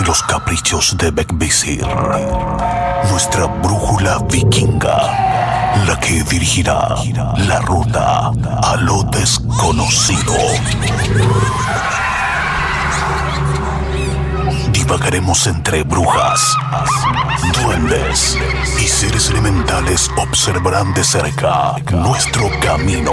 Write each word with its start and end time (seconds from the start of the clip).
los 0.00 0.22
caprichos 0.22 0.96
de 0.98 1.10
Beckvisir. 1.10 1.86
Nuestra 3.10 3.46
brújula 3.46 4.18
vikinga, 4.30 4.96
la 5.86 5.98
que 6.00 6.22
dirigirá 6.24 6.96
la 7.36 7.60
ruta 7.60 8.28
a 8.28 8.76
lo 8.76 9.04
desconocido. 9.04 10.34
Divagaremos 14.72 15.46
entre 15.46 15.82
brujas, 15.84 16.56
duendes 17.62 18.36
y 18.80 18.88
seres 18.88 19.30
elementales 19.30 20.10
observarán 20.16 20.92
de 20.94 21.04
cerca 21.04 21.76
nuestro 21.92 22.50
camino. 22.60 23.12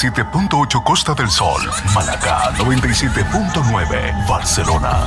87.8 0.00 0.82
Costa 0.82 1.12
del 1.12 1.28
Sol, 1.28 1.60
Malacá 1.94 2.54
97.9 2.54 4.26
Barcelona. 4.26 5.04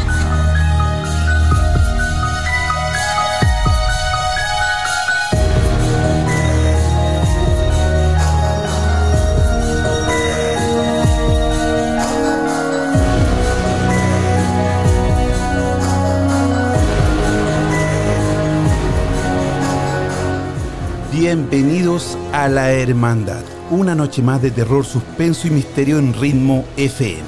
Bienvenidos 21.12 22.16
a 22.32 22.48
La 22.48 22.70
Hermandad, 22.70 23.42
una 23.74 23.96
noche 23.96 24.22
más 24.22 24.42
de 24.42 24.52
terror, 24.52 24.86
suspenso 24.86 25.48
y 25.48 25.52
misterio 25.52 25.98
en 25.98 26.14
ritmo 26.14 26.66
FM. 26.78 27.24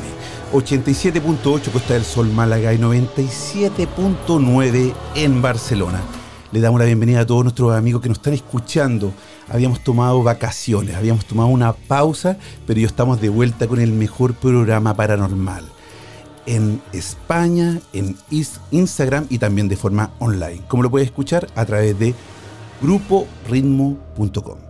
87.8 0.54 1.72
Costa 1.72 1.96
del 1.96 2.04
Sol 2.04 2.30
Málaga 2.30 2.72
y 2.74 2.78
97.9 2.78 4.94
en 5.16 5.42
Barcelona. 5.42 6.02
Le 6.52 6.60
damos 6.62 6.80
la 6.80 6.86
bienvenida 6.86 7.22
a 7.22 7.26
todos 7.26 7.44
nuestros 7.44 7.76
amigos 7.76 8.00
que 8.02 8.10
nos 8.10 8.20
están 8.20 8.34
escuchando. 8.34 9.12
Habíamos 9.50 9.84
tomado 9.84 10.22
vacaciones, 10.24 10.96
habíamos 10.96 11.26
tomado 11.26 11.50
una 11.50 11.74
pausa, 11.74 12.38
pero 12.68 12.80
ya 12.80 12.88
estamos 12.88 13.20
de 13.20 13.30
vuelta 13.30 13.66
con 13.68 13.82
el 13.82 13.92
mejor 13.92 14.36
programa 14.36 14.96
paranormal. 14.96 15.66
En 16.46 16.80
España, 16.94 17.80
en 17.92 18.16
Instagram 18.72 19.26
y 19.30 19.40
también 19.40 19.68
de 19.68 19.78
forma 19.78 20.12
online. 20.20 20.62
Como 20.68 20.84
lo 20.84 20.92
puedes 20.92 21.08
escuchar 21.08 21.48
a 21.56 21.66
través 21.66 21.98
de 21.98 22.14
gruporitmo.com. 22.82 24.66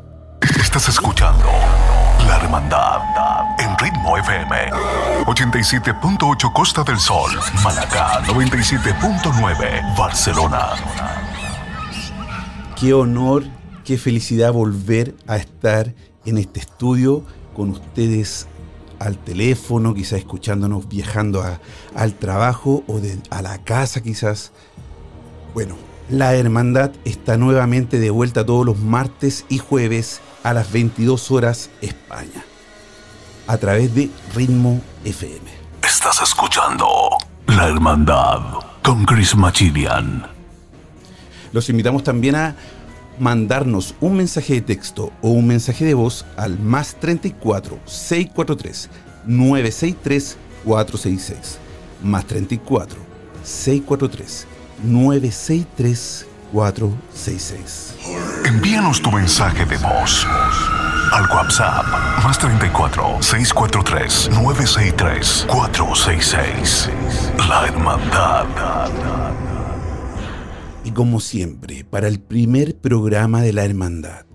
Estás 0.76 0.90
escuchando 0.90 1.65
La 2.28 2.38
Hermandad 2.38 3.02
en 3.60 3.78
Ritmo 3.78 4.18
FM 4.18 4.72
87.8 5.26 6.54
Costa 6.54 6.84
del 6.84 7.00
Sol, 7.00 7.32
Malacá 7.64 8.22
97.9 8.24 9.98
Barcelona. 9.98 10.70
Qué 12.80 12.94
honor, 12.94 13.44
qué 13.84 13.98
felicidad 13.98 14.54
volver 14.54 15.16
a 15.28 15.38
estar 15.38 15.94
en 16.26 16.38
este 16.38 16.60
estudio 16.60 17.24
con 17.56 17.70
ustedes 17.70 18.48
al 19.00 19.18
teléfono, 19.18 19.94
quizás 19.94 20.20
escuchándonos 20.20 20.88
viajando 20.88 21.44
al 21.96 22.14
trabajo 22.16 22.84
o 22.88 23.00
a 23.30 23.42
la 23.42 23.58
casa 23.60 24.02
quizás. 24.02 24.52
Bueno, 25.54 25.76
la 26.10 26.36
hermandad 26.36 26.92
está 27.04 27.38
nuevamente 27.38 28.00
de 28.00 28.10
vuelta 28.10 28.46
todos 28.46 28.66
los 28.66 28.80
martes 28.80 29.46
y 29.50 29.58
jueves 29.58 30.22
a 30.46 30.54
las 30.54 30.72
22 30.72 31.32
horas 31.32 31.72
España, 31.82 32.46
a 33.48 33.58
través 33.58 33.96
de 33.96 34.12
Ritmo 34.36 34.80
FM. 35.04 35.42
Estás 35.82 36.22
escuchando 36.22 36.88
La 37.48 37.68
Hermandad 37.68 38.42
con 38.84 39.06
Chris 39.06 39.36
Machilian. 39.36 40.28
Los 41.52 41.68
invitamos 41.70 42.04
también 42.04 42.36
a 42.36 42.56
mandarnos 43.18 43.96
un 44.00 44.18
mensaje 44.18 44.54
de 44.54 44.62
texto 44.62 45.12
o 45.24 45.30
un 45.30 45.48
mensaje 45.48 45.84
de 45.84 45.96
voz 45.96 46.28
al 46.38 46.60
más 46.60 46.94
34 47.00 47.80
643 47.84 48.90
963 49.26 50.38
466. 50.64 51.58
Más 52.04 52.24
34 52.26 53.00
643 53.44 54.48
963 54.84 56.26
466. 56.28 56.35
Envíanos 58.46 59.02
tu 59.02 59.12
mensaje 59.12 59.66
de 59.66 59.76
voz 59.76 60.26
al 61.12 61.30
WhatsApp 61.30 61.86
más 62.24 62.40
34 62.40 63.22
643 63.22 64.30
963 64.30 65.48
466. 65.50 66.90
La 67.50 67.68
Hermandad. 67.68 68.46
Y 70.86 70.92
como 70.92 71.20
siempre, 71.20 71.84
para 71.84 72.08
el 72.08 72.22
primer 72.22 72.78
programa 72.78 73.42
de 73.42 73.52
la 73.52 73.66
hermandad, 73.66 74.26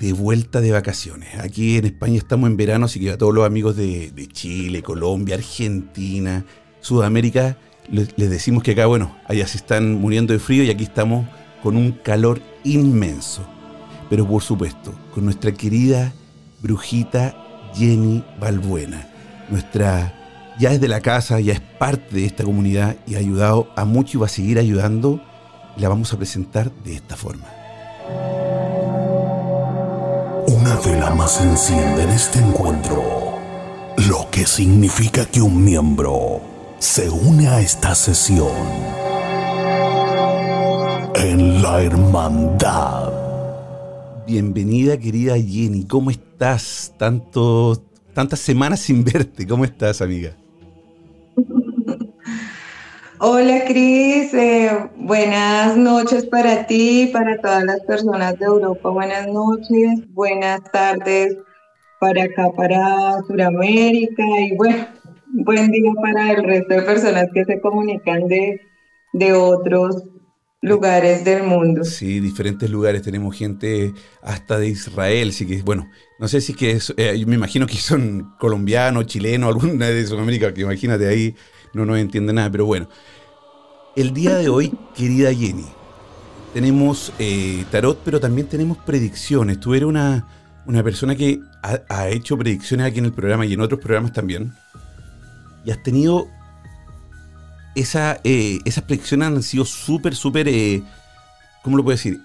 de 0.00 0.12
vuelta 0.12 0.60
de 0.60 0.72
vacaciones. 0.72 1.38
Aquí 1.38 1.76
en 1.76 1.84
España 1.84 2.16
estamos 2.16 2.50
en 2.50 2.56
verano, 2.56 2.86
así 2.86 2.98
que 2.98 3.12
a 3.12 3.16
todos 3.16 3.32
los 3.32 3.46
amigos 3.46 3.76
de, 3.76 4.10
de 4.10 4.26
Chile, 4.26 4.82
Colombia, 4.82 5.36
Argentina, 5.36 6.44
Sudamérica, 6.80 7.58
les, 7.88 8.08
les 8.18 8.28
decimos 8.28 8.64
que 8.64 8.72
acá, 8.72 8.86
bueno, 8.86 9.16
allá 9.28 9.46
se 9.46 9.56
están 9.56 9.94
muriendo 9.94 10.32
de 10.32 10.40
frío 10.40 10.64
y 10.64 10.70
aquí 10.70 10.82
estamos 10.82 11.26
con 11.64 11.78
un 11.78 11.92
calor 11.92 12.42
inmenso. 12.62 13.40
Pero 14.10 14.28
por 14.28 14.42
supuesto, 14.42 14.92
con 15.14 15.24
nuestra 15.24 15.50
querida 15.52 16.12
brujita 16.60 17.34
Jenny 17.74 18.22
Balbuena, 18.38 19.08
nuestra 19.48 20.54
ya 20.58 20.72
es 20.72 20.80
de 20.80 20.88
la 20.88 21.00
casa, 21.00 21.40
ya 21.40 21.54
es 21.54 21.60
parte 21.60 22.16
de 22.16 22.26
esta 22.26 22.44
comunidad 22.44 22.96
y 23.06 23.14
ha 23.14 23.18
ayudado 23.18 23.72
a 23.76 23.86
mucho 23.86 24.18
y 24.18 24.20
va 24.20 24.26
a 24.26 24.28
seguir 24.28 24.58
ayudando. 24.58 25.22
La 25.78 25.88
vamos 25.88 26.12
a 26.12 26.18
presentar 26.18 26.70
de 26.84 26.96
esta 26.96 27.16
forma. 27.16 27.46
Una 30.46 30.76
vela 30.84 31.14
más 31.14 31.40
enciende 31.40 32.02
en 32.02 32.10
este 32.10 32.40
encuentro, 32.40 33.02
lo 33.96 34.30
que 34.30 34.46
significa 34.46 35.24
que 35.24 35.40
un 35.40 35.64
miembro 35.64 36.42
se 36.78 37.08
une 37.08 37.48
a 37.48 37.60
esta 37.60 37.94
sesión 37.94 38.93
en 41.34 41.62
la 41.62 41.82
hermandad. 41.82 43.12
Bienvenida, 44.24 44.96
querida 44.96 45.34
Jenny. 45.34 45.84
¿Cómo 45.84 46.10
estás? 46.10 46.94
Tanto, 46.96 47.76
tantas 48.12 48.38
semanas 48.38 48.78
sin 48.78 49.02
verte. 49.04 49.44
¿Cómo 49.44 49.64
estás, 49.64 50.00
amiga? 50.00 50.36
Hola 53.18 53.64
Cris, 53.66 54.32
eh, 54.32 54.70
buenas 54.96 55.76
noches 55.76 56.24
para 56.26 56.66
ti, 56.66 57.10
para 57.12 57.40
todas 57.40 57.64
las 57.64 57.80
personas 57.80 58.38
de 58.38 58.44
Europa, 58.44 58.90
buenas 58.90 59.26
noches, 59.26 60.04
buenas 60.12 60.62
tardes 60.70 61.36
para 61.98 62.24
acá, 62.24 62.52
para 62.52 63.22
Sudamérica 63.26 64.22
y 64.40 64.54
bueno, 64.56 64.86
buen 65.32 65.70
día 65.72 65.92
para 66.00 66.32
el 66.32 66.44
resto 66.44 66.74
de 66.74 66.82
personas 66.82 67.26
que 67.32 67.44
se 67.44 67.60
comunican 67.60 68.28
de, 68.28 68.60
de 69.14 69.32
otros 69.32 70.02
lugares 70.64 71.24
del 71.24 71.42
mundo. 71.42 71.84
Sí, 71.84 72.20
diferentes 72.20 72.68
lugares. 72.70 73.02
Tenemos 73.02 73.36
gente 73.36 73.92
hasta 74.22 74.58
de 74.58 74.68
Israel. 74.68 75.28
Así 75.28 75.46
que, 75.46 75.62
bueno, 75.62 75.90
no 76.18 76.26
sé 76.26 76.40
si 76.40 76.52
es 76.52 76.58
que 76.58 76.70
es, 76.72 76.94
eh, 76.96 77.16
yo 77.18 77.26
me 77.26 77.34
imagino 77.34 77.66
que 77.66 77.76
son 77.76 78.34
colombianos, 78.38 79.06
chilenos, 79.06 79.48
alguna 79.48 79.86
de 79.86 80.06
Sudamérica, 80.06 80.54
que 80.54 80.62
imagínate 80.62 81.06
ahí 81.06 81.34
no 81.74 81.84
nos 81.84 81.98
entiende 81.98 82.32
nada, 82.32 82.50
pero 82.50 82.66
bueno. 82.66 82.88
El 83.94 84.12
día 84.12 84.36
de 84.36 84.48
hoy, 84.48 84.72
querida 84.94 85.32
Jenny, 85.32 85.66
tenemos 86.52 87.12
eh, 87.18 87.64
tarot, 87.70 88.00
pero 88.04 88.18
también 88.18 88.48
tenemos 88.48 88.78
predicciones. 88.78 89.60
Tú 89.60 89.74
eres 89.74 89.86
una, 89.86 90.26
una 90.66 90.82
persona 90.82 91.14
que 91.14 91.40
ha, 91.62 91.80
ha 91.88 92.08
hecho 92.08 92.36
predicciones 92.38 92.86
aquí 92.86 92.98
en 92.98 93.04
el 93.04 93.12
programa 93.12 93.44
y 93.46 93.52
en 93.52 93.60
otros 93.60 93.80
programas 93.80 94.12
también. 94.12 94.52
Y 95.64 95.70
has 95.70 95.82
tenido 95.82 96.28
esa, 97.74 98.20
eh, 98.24 98.58
esas 98.64 98.84
predicciones 98.84 99.28
han 99.28 99.42
sido 99.42 99.64
súper, 99.64 100.14
súper, 100.14 100.48
eh, 100.48 100.82
¿cómo 101.62 101.76
lo 101.76 101.84
puedo 101.84 101.96
decir? 101.96 102.20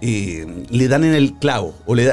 Eh, 0.00 0.64
le 0.70 0.86
dan 0.86 1.02
en 1.02 1.12
el 1.12 1.34
clavo 1.34 1.74
o 1.84 1.96
le, 1.96 2.04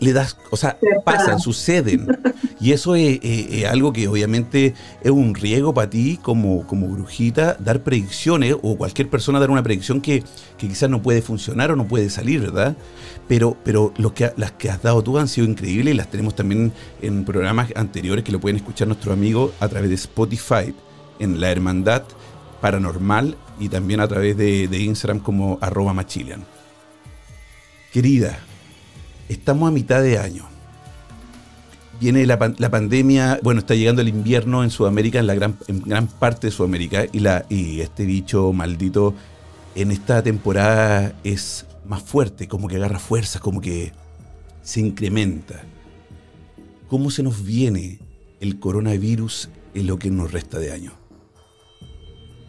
le, 0.00 0.12
das, 0.12 0.36
o 0.50 0.56
sea, 0.56 0.76
pasan, 1.04 1.40
suceden. 1.40 2.06
Y 2.62 2.72
eso 2.72 2.94
es, 2.94 3.18
algo 3.64 3.90
que 3.90 4.06
obviamente 4.06 4.74
es 5.02 5.10
un 5.10 5.34
riesgo 5.34 5.72
para 5.72 5.88
ti 5.88 6.18
como, 6.20 6.66
como 6.66 6.88
brujita, 6.88 7.56
dar 7.58 7.82
predicciones 7.82 8.54
o 8.60 8.76
cualquier 8.76 9.08
persona 9.08 9.40
dar 9.40 9.50
una 9.50 9.62
predicción 9.62 10.02
que, 10.02 10.22
que 10.58 10.68
quizás 10.68 10.90
no 10.90 11.00
puede 11.00 11.22
funcionar 11.22 11.72
o 11.72 11.76
no 11.76 11.88
puede 11.88 12.10
salir, 12.10 12.42
¿verdad? 12.42 12.76
Pero, 13.28 13.56
pero 13.64 13.94
que, 14.14 14.30
las 14.36 14.52
que 14.52 14.68
has 14.68 14.82
dado 14.82 15.02
tú 15.02 15.16
han 15.16 15.28
sido 15.28 15.46
increíbles 15.46 15.94
y 15.94 15.96
las 15.96 16.10
tenemos 16.10 16.36
también 16.36 16.70
en 17.00 17.24
programas 17.24 17.72
anteriores 17.76 18.24
que 18.24 18.32
lo 18.32 18.40
pueden 18.40 18.56
escuchar 18.56 18.88
nuestros 18.88 19.14
amigos 19.14 19.52
a 19.58 19.66
través 19.66 19.88
de 19.88 19.94
Spotify, 19.94 20.74
en 21.20 21.40
la 21.40 21.50
Hermandad 21.50 22.02
Paranormal 22.60 23.36
y 23.60 23.68
también 23.68 24.00
a 24.00 24.08
través 24.08 24.36
de, 24.36 24.64
Instagram 24.78 25.20
como 25.20 25.58
arroba 25.60 25.94
machilian. 25.94 26.44
Querida, 27.92 28.38
estamos 29.28 29.68
a 29.68 29.72
mitad 29.72 30.02
de 30.02 30.18
año. 30.18 30.44
Viene 32.00 32.24
la, 32.26 32.38
pandemia, 32.38 33.38
bueno, 33.42 33.60
está 33.60 33.74
llegando 33.74 34.00
el 34.00 34.08
invierno 34.08 34.64
en 34.64 34.70
Sudamérica, 34.70 35.18
en 35.18 35.26
la 35.26 35.34
gran, 35.34 35.56
en 35.68 35.82
gran 35.82 36.06
parte 36.06 36.46
de 36.46 36.50
Sudamérica, 36.50 37.04
y, 37.12 37.20
la, 37.20 37.44
y 37.50 37.80
este 37.80 38.06
bicho 38.06 38.52
maldito 38.54 39.14
en 39.74 39.90
esta 39.90 40.22
temporada 40.22 41.14
es 41.24 41.66
más 41.86 42.02
fuerte, 42.02 42.48
como 42.48 42.68
que 42.68 42.76
agarra 42.76 42.98
fuerza, 42.98 43.38
como 43.38 43.60
que 43.60 43.92
se 44.62 44.80
incrementa. 44.80 45.62
¿Cómo 46.88 47.10
se 47.10 47.22
nos 47.22 47.44
viene 47.44 47.98
el 48.40 48.58
coronavirus 48.58 49.50
en 49.74 49.86
lo 49.86 49.98
que 49.98 50.10
nos 50.10 50.32
resta 50.32 50.58
de 50.58 50.72
año? 50.72 50.99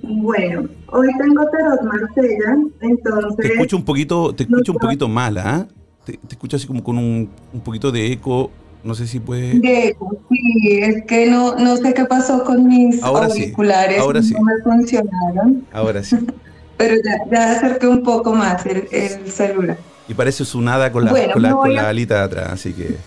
Bueno, 0.03 0.67
hoy 0.87 1.07
tengo 1.17 1.45
tarot 1.49 1.81
Marsella, 1.83 2.57
entonces... 2.81 3.37
Te 3.37 3.53
escucho 3.53 3.77
un 3.77 3.85
poquito, 3.85 4.33
te 4.33 4.43
escucho 4.43 4.71
un 4.71 4.79
poquito 4.79 5.07
mala, 5.07 5.43
¿ah? 5.45 5.67
Te, 6.05 6.19
escucho 6.29 6.57
así 6.57 6.65
como 6.65 6.83
con 6.83 6.97
un, 6.97 7.29
poquito 7.63 7.91
de 7.91 8.11
eco, 8.11 8.51
no 8.83 8.95
sé 8.95 9.05
si 9.05 9.19
puede... 9.19 9.59
De 9.59 9.89
eco, 9.89 10.17
sí, 10.29 10.79
es 10.81 11.05
que 11.05 11.29
no, 11.29 11.55
no 11.55 11.77
sé 11.77 11.93
qué 11.93 12.05
pasó 12.05 12.43
con 12.43 12.67
mis 12.67 13.01
auriculares, 13.03 13.99
ahora 13.99 14.23
sí. 14.23 14.33
no 14.33 14.41
me 14.41 14.63
funcionaron. 14.63 15.65
Ahora 15.71 16.03
sí. 16.03 16.17
Pero 16.77 16.95
ya, 16.95 17.19
ya 17.31 17.51
acerqué 17.51 17.87
un 17.87 18.01
poco 18.01 18.33
más 18.33 18.65
el, 18.65 19.31
celular. 19.31 19.77
Y 20.07 20.15
parece 20.15 20.45
su 20.45 20.61
nada 20.61 20.91
con 20.91 21.05
la, 21.05 21.11
con 21.31 21.75
la, 21.75 21.89
alita 21.89 22.15
de 22.15 22.23
atrás, 22.23 22.49
así 22.53 22.73
que... 22.73 22.97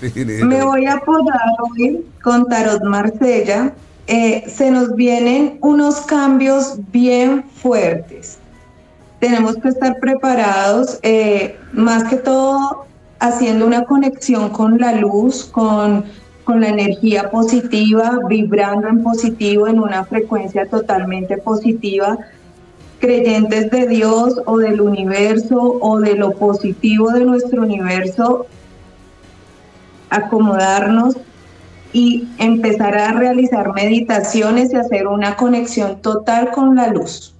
me 0.44 0.62
voy 0.62 0.86
a 0.86 0.98
podar 1.00 1.40
hoy 1.60 2.04
con 2.22 2.46
Tarot 2.46 2.84
Marsella 2.84 3.74
eh, 4.08 4.44
se 4.48 4.70
nos 4.70 4.96
vienen 4.96 5.58
unos 5.60 6.00
cambios 6.00 6.78
bien 6.90 7.44
fuertes. 7.44 8.38
Tenemos 9.20 9.56
que 9.56 9.68
estar 9.68 9.98
preparados, 10.00 10.98
eh, 11.02 11.58
más 11.74 12.04
que 12.04 12.16
todo 12.16 12.86
haciendo 13.18 13.66
una 13.66 13.84
conexión 13.84 14.48
con 14.48 14.78
la 14.78 14.92
luz, 14.92 15.44
con, 15.44 16.06
con 16.44 16.62
la 16.62 16.68
energía 16.68 17.30
positiva, 17.30 18.18
vibrando 18.30 18.88
en 18.88 19.02
positivo, 19.02 19.68
en 19.68 19.78
una 19.78 20.06
frecuencia 20.06 20.66
totalmente 20.66 21.36
positiva, 21.36 22.16
creyentes 23.00 23.70
de 23.70 23.88
Dios 23.88 24.40
o 24.46 24.56
del 24.56 24.80
universo 24.80 25.78
o 25.82 26.00
de 26.00 26.14
lo 26.14 26.32
positivo 26.32 27.10
de 27.10 27.26
nuestro 27.26 27.60
universo, 27.60 28.46
acomodarnos 30.08 31.14
y 31.92 32.28
empezar 32.38 32.96
a 32.96 33.12
realizar 33.12 33.72
meditaciones 33.74 34.72
y 34.72 34.76
hacer 34.76 35.06
una 35.06 35.36
conexión 35.36 36.00
total 36.02 36.50
con 36.50 36.76
la 36.76 36.88
luz. 36.88 37.34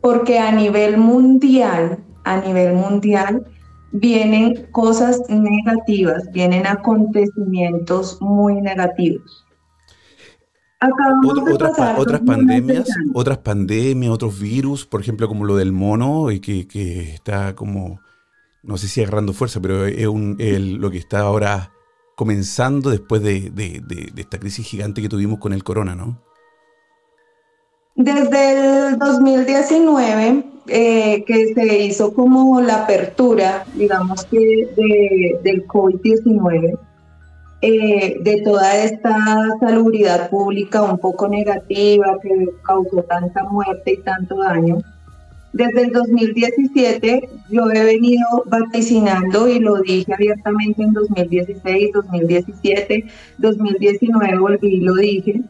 Porque 0.00 0.38
a 0.38 0.50
nivel 0.50 0.96
mundial, 0.96 1.98
a 2.24 2.38
nivel 2.38 2.74
mundial, 2.74 3.46
vienen 3.92 4.66
cosas 4.72 5.20
negativas, 5.28 6.30
vienen 6.32 6.66
acontecimientos 6.66 8.20
muy 8.20 8.60
negativos. 8.60 9.46
otras 11.96 12.20
pandemias, 12.22 12.88
otras 13.14 13.38
pandemias, 13.38 14.12
otros 14.12 14.40
virus, 14.40 14.84
por 14.84 15.00
ejemplo, 15.00 15.28
como 15.28 15.44
lo 15.44 15.56
del 15.56 15.70
mono, 15.70 16.32
y 16.32 16.40
que, 16.40 16.66
que 16.66 17.14
está 17.14 17.54
como, 17.54 18.00
no 18.64 18.76
sé 18.76 18.88
si 18.88 19.00
agarrando 19.00 19.32
fuerza, 19.32 19.60
pero 19.60 19.86
es 19.86 20.08
un, 20.08 20.36
lo 20.80 20.90
que 20.90 20.98
está 20.98 21.20
ahora 21.20 21.70
comenzando 22.16 22.90
después 22.90 23.22
de, 23.22 23.52
esta 24.16 24.38
crisis 24.38 24.66
gigante 24.66 25.02
que 25.02 25.08
tuvimos 25.08 25.38
con 25.38 25.52
el 25.52 25.64
corona, 25.64 25.94
¿no? 25.94 26.18
Desde 27.94 28.88
el 28.88 28.98
2019, 28.98 30.44
eh, 30.68 31.24
que 31.24 31.54
se 31.54 31.78
hizo 31.84 32.14
como 32.14 32.60
la 32.60 32.84
apertura, 32.84 33.64
digamos 33.74 34.24
que 34.24 34.68
del 35.42 35.66
COVID-19, 35.66 36.78
eh, 37.64 38.16
de 38.20 38.42
toda 38.42 38.76
esta 38.76 39.14
salubridad 39.60 40.30
pública 40.30 40.82
un 40.82 40.98
poco 40.98 41.28
negativa 41.28 42.18
que 42.20 42.48
causó 42.64 43.02
tanta 43.04 43.44
muerte 43.44 43.92
y 43.92 43.96
tanto 43.98 44.36
daño, 44.38 44.78
desde 45.52 45.82
el 45.82 45.92
2017 45.92 47.28
yo 47.50 47.70
he 47.70 47.84
venido 47.84 48.26
vaticinando 48.46 49.48
y 49.48 49.58
lo 49.58 49.76
dije 49.82 50.14
abiertamente 50.14 50.82
en 50.82 50.92
2016, 50.92 51.92
2017, 51.92 53.04
2019 53.38 54.38
volví 54.38 54.76
y 54.76 54.80
lo 54.80 54.94
dije, 54.94 55.42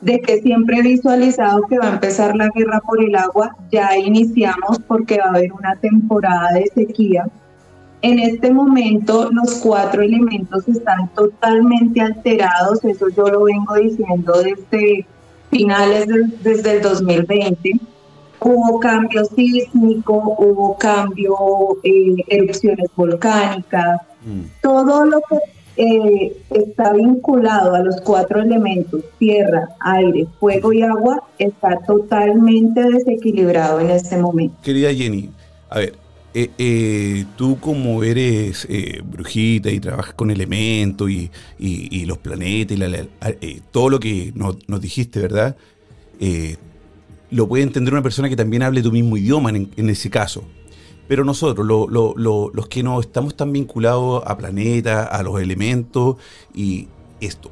de 0.00 0.20
que 0.20 0.40
siempre 0.40 0.78
he 0.78 0.82
visualizado 0.82 1.62
que 1.62 1.78
va 1.78 1.88
a 1.88 1.94
empezar 1.94 2.34
la 2.36 2.48
guerra 2.54 2.80
por 2.80 3.02
el 3.02 3.14
agua, 3.16 3.56
ya 3.70 3.96
iniciamos 3.96 4.78
porque 4.86 5.18
va 5.18 5.26
a 5.26 5.30
haber 5.30 5.52
una 5.52 5.76
temporada 5.76 6.52
de 6.54 6.66
sequía. 6.74 7.26
En 8.02 8.18
este 8.18 8.52
momento 8.52 9.30
los 9.30 9.54
cuatro 9.54 10.02
elementos 10.02 10.68
están 10.68 11.08
totalmente 11.14 12.00
alterados, 12.00 12.84
eso 12.84 13.08
yo 13.10 13.28
lo 13.28 13.44
vengo 13.44 13.74
diciendo 13.76 14.42
desde 14.42 15.06
finales 15.50 16.06
desde 16.42 16.76
el 16.76 16.82
2020 16.82 17.80
hubo 18.44 18.78
cambio 18.78 19.24
sísmico, 19.24 20.36
hubo 20.38 20.76
cambio, 20.76 21.34
eh, 21.82 22.16
erupciones 22.28 22.90
volcánicas, 22.94 24.02
mm. 24.24 24.40
todo 24.62 25.06
lo 25.06 25.20
que 25.22 25.38
eh, 25.76 26.36
está 26.50 26.92
vinculado 26.92 27.74
a 27.74 27.80
los 27.80 28.00
cuatro 28.02 28.42
elementos, 28.42 29.02
tierra, 29.18 29.70
aire, 29.80 30.26
fuego 30.38 30.72
y 30.72 30.82
agua, 30.82 31.22
está 31.38 31.80
totalmente 31.86 32.82
desequilibrado 32.82 33.80
en 33.80 33.90
este 33.90 34.18
momento. 34.18 34.56
Querida 34.62 34.92
Jenny, 34.92 35.30
a 35.70 35.78
ver, 35.78 35.94
eh, 36.34 37.24
tú 37.36 37.58
como 37.58 38.02
eres 38.04 38.68
brujita 39.04 39.70
y 39.70 39.80
trabajas 39.80 40.14
con 40.14 40.30
elementos 40.30 41.08
y, 41.10 42.04
los 42.04 42.18
planetas 42.18 42.78
y 43.40 43.60
todo 43.70 43.88
lo 43.88 44.00
que 44.00 44.32
nos, 44.34 44.56
nos 44.68 44.80
dijiste, 44.80 45.20
¿verdad? 45.20 45.56
Lo 47.34 47.48
puede 47.48 47.64
entender 47.64 47.92
una 47.92 48.02
persona 48.02 48.28
que 48.28 48.36
también 48.36 48.62
hable 48.62 48.80
tu 48.80 48.92
mismo 48.92 49.16
idioma 49.16 49.50
en, 49.50 49.90
ese 49.90 50.08
caso. 50.08 50.44
Pero 51.08 51.24
nosotros, 51.24 51.66
los 51.66 52.68
que 52.68 52.82
no 52.82 53.00
estamos 53.00 53.36
tan 53.36 53.52
vinculados 53.52 54.22
a 54.24 54.36
planetas, 54.38 55.08
a 55.10 55.22
los 55.22 55.40
elementos 55.40 56.16
y 56.54 56.88
esto, 57.20 57.50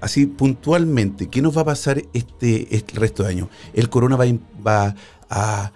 así 0.00 0.26
puntualmente, 0.26 1.28
¿qué 1.28 1.42
nos 1.42 1.56
va 1.56 1.60
a 1.60 1.66
pasar 1.66 2.02
este, 2.14 2.74
este 2.74 2.98
resto 2.98 3.22
de 3.22 3.28
año? 3.28 3.48
¿El 3.74 3.90
corona 3.90 4.16
va, 4.16 4.24
va 4.66 4.94
a, 5.28 5.72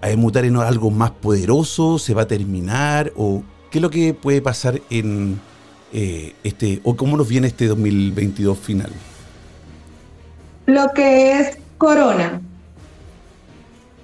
a 0.00 0.16
mutar 0.16 0.44
en 0.44 0.56
algo 0.56 0.90
más 0.90 1.10
poderoso? 1.10 1.98
¿Se 1.98 2.14
va 2.14 2.22
a 2.22 2.28
terminar? 2.28 3.12
¿O 3.16 3.42
qué 3.70 3.78
es 3.78 3.82
lo 3.82 3.90
que 3.90 4.14
puede 4.14 4.40
pasar 4.40 4.80
en 4.90 5.40
eh, 5.92 6.34
este, 6.44 6.80
o 6.84 6.96
cómo 6.96 7.16
nos 7.16 7.28
viene 7.28 7.48
este 7.48 7.66
2022 7.66 8.56
final? 8.56 8.92
Lo 10.66 10.90
que 10.94 11.40
es 11.40 11.58
Corona 11.78 12.40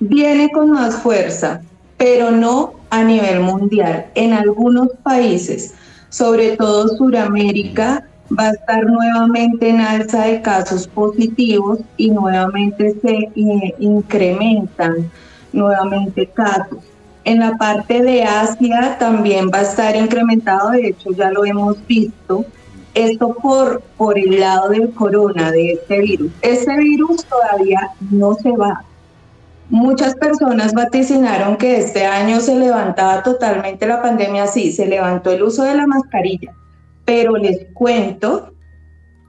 viene 0.01 0.51
con 0.51 0.71
más 0.71 0.97
fuerza, 0.97 1.63
pero 1.97 2.31
no 2.31 2.75
a 2.91 3.03
nivel 3.03 3.41
mundial. 3.41 4.07
En 4.15 4.33
algunos 4.33 4.89
países, 5.03 5.75
sobre 6.09 6.57
todo 6.57 6.89
Sudamérica, 6.89 8.05
va 8.39 8.49
a 8.49 8.51
estar 8.51 8.85
nuevamente 8.85 9.69
en 9.69 9.81
alza 9.81 10.25
de 10.25 10.43
casos 10.43 10.87
positivos 10.87 11.81
y 11.97 12.11
nuevamente 12.11 12.97
se 13.01 13.31
eh, 13.35 13.75
incrementan 13.79 15.11
nuevamente 15.53 16.27
casos. 16.27 16.79
En 17.25 17.41
la 17.41 17.57
parte 17.59 18.03
de 18.03 18.23
Asia 18.23 18.97
también 18.99 19.51
va 19.53 19.59
a 19.59 19.63
estar 19.63 19.95
incrementado, 19.95 20.71
de 20.71 20.89
hecho 20.89 21.11
ya 21.13 21.31
lo 21.31 21.45
hemos 21.45 21.85
visto, 21.87 22.45
esto 22.95 23.35
por, 23.41 23.83
por 23.97 24.19
el 24.19 24.41
lado 24.41 24.69
del 24.69 24.93
corona, 24.93 25.51
de 25.51 25.73
este 25.73 26.01
virus. 26.01 26.33
Este 26.43 26.77
virus 26.77 27.25
todavía 27.25 27.91
no 28.11 28.35
se 28.35 28.51
va. 28.51 28.85
Muchas 29.69 30.17
personas 30.17 30.75
vaticinaron 30.75 31.57
que 31.57 31.79
este 31.79 32.05
año 32.05 32.41
se 32.41 32.57
levantaba 32.57 33.23
totalmente 33.23 33.87
la 33.87 34.03
pandemia, 34.03 34.49
sí, 34.49 34.73
se 34.73 34.87
levantó 34.87 35.31
el 35.31 35.45
uso 35.45 35.63
de 35.63 35.77
la 35.77 35.87
mascarilla, 35.87 36.53
pero 37.05 37.37
les 37.37 37.67
cuento 37.73 38.53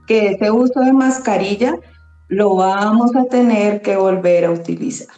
que 0.08 0.30
ese 0.30 0.50
uso 0.50 0.80
de 0.80 0.94
mascarilla 0.94 1.76
lo 2.28 2.56
vamos 2.56 3.16
a 3.16 3.26
tener 3.26 3.82
que 3.82 3.96
volver 3.98 4.46
a 4.46 4.52
utilizar. 4.52 5.16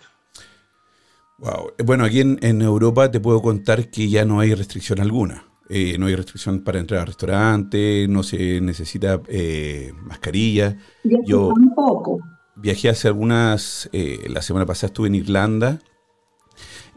Wow. 1.38 1.74
Bueno, 1.86 2.06
aquí 2.06 2.22
en, 2.22 2.62
Europa 2.62 3.12
te 3.12 3.20
puedo 3.20 3.42
contar 3.42 3.90
que 3.90 4.10
ya 4.10 4.26
no 4.26 4.40
hay 4.40 4.54
restricción 4.54 5.00
alguna. 5.00 5.46
Eh, 5.76 5.98
no 5.98 6.06
hay 6.06 6.16
restricción 6.16 6.60
para 6.60 6.78
entrar 6.78 7.00
al 7.00 7.08
restaurante, 7.08 8.06
no 8.08 8.22
se 8.22 8.62
necesita 8.62 9.20
eh, 9.28 9.92
mascarilla. 10.04 10.78
Yo 11.26 11.52
tampoco. 11.52 12.20
Viajé 12.56 12.90
hace 12.90 13.08
algunas, 13.08 13.90
eh, 13.92 14.28
la 14.30 14.44
semana 14.44 14.68
pasada 14.68 14.90
estuve 14.90 15.08
en 15.08 15.16
Irlanda 15.16 15.80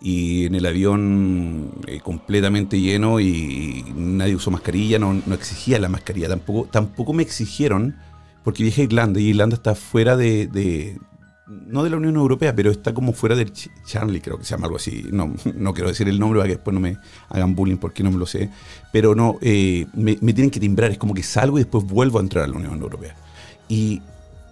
y 0.03 0.45
en 0.45 0.57
el 0.57 0.67
avión 0.67 1.73
completamente 2.03 2.79
lleno 2.79 3.19
y, 3.19 3.83
nadie 3.97 4.37
usó 4.37 4.51
mascarilla, 4.51 4.99
no, 4.99 5.23
exigía 5.33 5.79
la 5.79 5.89
mascarilla, 5.89 6.29
tampoco, 6.29 6.69
tampoco 6.71 7.15
me 7.15 7.23
exigieron, 7.23 7.97
porque 8.45 8.63
viajé 8.63 8.83
a 8.83 8.85
Irlanda 8.85 9.21
y 9.21 9.29
Irlanda 9.29 9.57
está 9.57 9.75
fuera 9.75 10.19
de, 10.19 10.99
no 11.47 11.85
de 11.85 11.91
la 11.91 11.97
Unión 11.97 12.17
Europea, 12.17 12.55
pero 12.55 12.71
está 12.71 12.93
como 12.93 13.13
fuera 13.13 13.37
del 13.37 13.53
Charlie, 13.85 14.21
creo 14.21 14.39
que 14.39 14.45
se 14.45 14.51
llama 14.51 14.67
algo 14.67 14.77
así, 14.77 15.07
no, 15.13 15.33
no 15.55 15.75
quiero 15.75 15.89
decir 15.89 16.09
el 16.09 16.19
nombre 16.19 16.41
para 16.41 16.49
que 16.49 16.57
después 16.57 16.75
no 16.75 16.81
me 16.81 16.99
hagan 17.29 17.55
bullying 17.55 17.77
porque 17.77 18.03
no 18.03 18.11
me 18.11 18.19
lo 18.19 18.27
sé, 18.27 18.51
pero 18.93 19.15
no, 19.15 19.39
eh, 19.41 19.87
me, 19.95 20.17
tienen 20.17 20.51
que 20.51 20.59
timbrar, 20.59 20.91
es 20.91 20.99
como 20.99 21.15
que 21.15 21.23
salgo 21.23 21.59
y 21.59 21.63
después 21.63 21.85
vuelvo 21.85 22.19
a 22.19 22.23
entrar 22.23 22.45
a 22.45 22.49
la 22.49 22.57
Unión 22.57 22.81
Europea. 22.81 23.15
Y, 23.69 24.03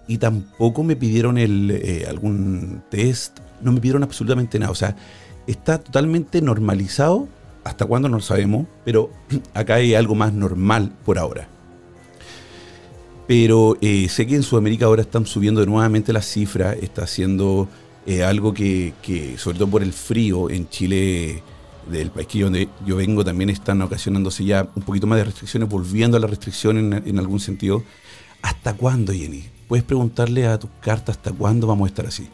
y 0.07 0.17
tampoco 0.17 0.83
me 0.83 0.95
pidieron 0.95 1.37
el, 1.37 1.71
eh, 1.71 2.05
algún 2.07 2.83
test, 2.89 3.39
no 3.61 3.73
me 3.73 3.81
pidieron 3.81 4.03
absolutamente 4.03 4.57
nada, 4.57 4.71
o 4.71 4.75
sea, 4.75 4.95
está 5.47 5.79
totalmente 5.79 6.41
normalizado, 6.41 7.27
hasta 7.65 7.85
cuándo 7.85 8.07
no 8.07 8.17
lo 8.17 8.23
sabemos, 8.23 8.67
pero 8.85 9.09
acá 9.53 9.75
hay 9.75 9.95
algo 9.95 10.15
más 10.15 10.31
normal 10.33 10.93
por 11.03 11.19
ahora. 11.19 11.49
Pero 13.27 13.75
eh, 13.81 14.07
sé 14.09 14.27
que 14.27 14.35
en 14.35 14.43
Sudamérica 14.43 14.85
ahora 14.85 15.01
están 15.01 15.25
subiendo 15.25 15.65
nuevamente 15.65 16.13
las 16.13 16.25
cifras, 16.25 16.77
está 16.81 17.03
haciendo 17.03 17.67
eh, 18.05 18.23
algo 18.23 18.53
que, 18.53 18.93
sobre 19.37 19.57
todo 19.57 19.67
por 19.67 19.81
el 19.81 19.93
frío, 19.93 20.49
en 20.49 20.69
Chile, 20.69 21.41
del 21.89 22.11
país 22.11 22.27
que 22.27 22.39
yo, 22.39 22.45
donde 22.47 22.69
yo 22.85 22.97
vengo, 22.97 23.25
también 23.25 23.49
están 23.49 23.81
ocasionándose 23.81 24.45
ya 24.45 24.67
un 24.75 24.83
poquito 24.83 25.07
más 25.07 25.17
de 25.17 25.25
restricciones, 25.25 25.67
volviendo 25.69 26.17
a 26.17 26.19
la 26.19 26.27
restricción 26.27 26.93
en, 26.93 27.19
algún 27.19 27.39
sentido. 27.39 27.83
¿Hasta 28.43 28.73
cuándo, 28.73 29.11
Jenny? 29.11 29.45
Puedes 29.67 29.83
preguntarle 29.83 30.45
a 30.45 30.59
tu 30.59 30.69
carta 30.79 31.11
hasta 31.11 31.31
cuándo 31.31 31.65
vamos 31.65 31.87
a 31.87 31.89
estar 31.89 32.05
así. 32.05 32.29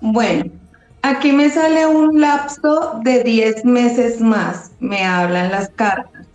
Bueno, 0.00 0.44
aquí 1.02 1.30
me 1.30 1.50
sale 1.50 1.86
un 1.86 2.20
lapso 2.22 3.00
de 3.04 3.22
10 3.22 3.66
meses 3.66 4.20
más, 4.20 4.70
me 4.80 5.04
hablan 5.04 5.50
las 5.50 5.68
cartas, 5.68 6.26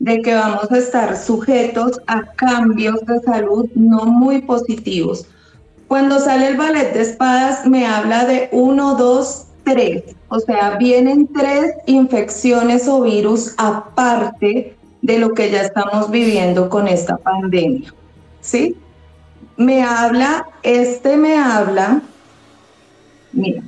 de 0.00 0.20
que 0.22 0.34
vamos 0.34 0.72
a 0.72 0.78
estar 0.78 1.16
sujetos 1.16 2.00
a 2.08 2.22
cambios 2.34 3.00
de 3.06 3.20
salud 3.20 3.70
no 3.76 4.06
muy 4.06 4.42
positivos. 4.42 5.26
Cuando 5.86 6.18
sale 6.18 6.48
el 6.48 6.56
ballet 6.56 6.92
de 6.92 7.02
espadas 7.02 7.64
me 7.64 7.86
habla 7.86 8.24
de 8.24 8.48
1, 8.50 8.94
2, 8.96 9.46
3, 9.62 10.02
o 10.28 10.40
sea, 10.40 10.76
vienen 10.78 11.28
tres 11.28 11.74
infecciones 11.86 12.88
o 12.88 13.02
virus 13.02 13.54
aparte 13.56 14.76
de 15.00 15.18
lo 15.18 15.32
que 15.32 15.48
ya 15.52 15.60
estamos 15.60 16.10
viviendo 16.10 16.68
con 16.68 16.88
esta 16.88 17.16
pandemia. 17.18 17.94
¿Sí? 18.40 18.76
Me 19.56 19.84
habla, 19.84 20.48
este 20.64 21.16
me 21.16 21.38
habla 21.38 22.02
Mira, 23.32 23.62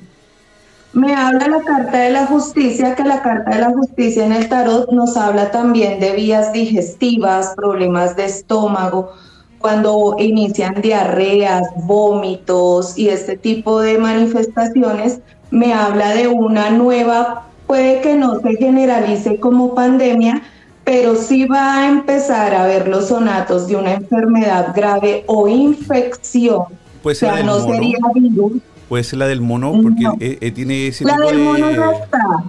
me 0.92 1.14
habla 1.14 1.49
la 1.49 1.61
carta 1.62 1.99
de 1.99 2.11
la 2.11 2.26
justicia, 2.26 2.94
que 2.94 3.02
la 3.02 3.21
carta 3.23 3.50
de 3.50 3.61
la 3.61 3.71
justicia 3.73 4.25
en 4.25 4.33
el 4.33 4.49
tarot 4.49 4.90
nos 4.92 5.16
habla 5.16 5.50
también 5.50 5.99
de 5.99 6.12
vías 6.12 6.52
digestivas, 6.52 7.52
problemas 7.56 8.14
de 8.14 8.26
estómago, 8.26 9.12
cuando 9.59 10.14
inician 10.18 10.80
diarreas, 10.83 11.66
vómitos 11.85 12.97
y 12.99 13.09
este 13.09 13.37
tipo 13.37 13.80
de 13.80 13.99
manifestaciones, 13.99 15.21
me 15.50 15.73
habla 15.73 16.14
de 16.14 16.28
una 16.28 16.71
nueva, 16.71 17.47
puede 17.66 18.00
que 18.00 18.14
no 18.14 18.38
se 18.40 18.56
generalice 18.56 19.40
como 19.40 19.75
pandemia, 19.75 20.42
pero 20.85 21.16
sí 21.16 21.47
va 21.47 21.78
a 21.78 21.88
empezar 21.88 22.54
a 22.54 22.66
ver 22.66 22.88
los 22.88 23.09
sonatos 23.09 23.66
de 23.66 23.76
una 23.76 23.94
enfermedad 23.94 24.75
grave 24.76 25.25
o 25.26 25.49
infección. 25.49 26.64
Pues 27.02 27.23
o 27.23 27.26
sea, 27.26 27.42
no 27.42 27.59
sería 27.61 27.97
virus, 28.14 28.61
Puede 28.95 29.03
ser 29.03 29.19
la 29.19 29.27
del 29.27 29.41
mono, 29.41 29.73
porque 29.83 30.05
eh, 30.21 30.39
eh, 30.41 30.53
tiene 30.53 30.87
ese 30.87 31.05
la 31.05 31.17
del 31.17 31.39
mono 31.41 31.69
ya 31.69 31.91
está. 31.91 32.45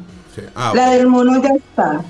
Ah, 0.54 0.74
la 0.76 0.92
del 0.92 1.08
mono 1.08 1.42
ya 1.42 1.50
está. 1.56 2.04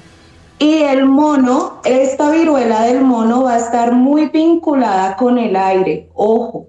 Y 0.59 0.79
el 0.79 1.05
mono, 1.05 1.79
esta 1.85 2.31
viruela 2.31 2.81
del 2.81 2.99
mono 2.99 3.43
va 3.43 3.53
a 3.53 3.59
estar 3.59 3.93
muy 3.93 4.27
vinculada 4.27 5.15
con 5.15 5.37
el 5.37 5.55
aire, 5.55 6.09
ojo. 6.13 6.67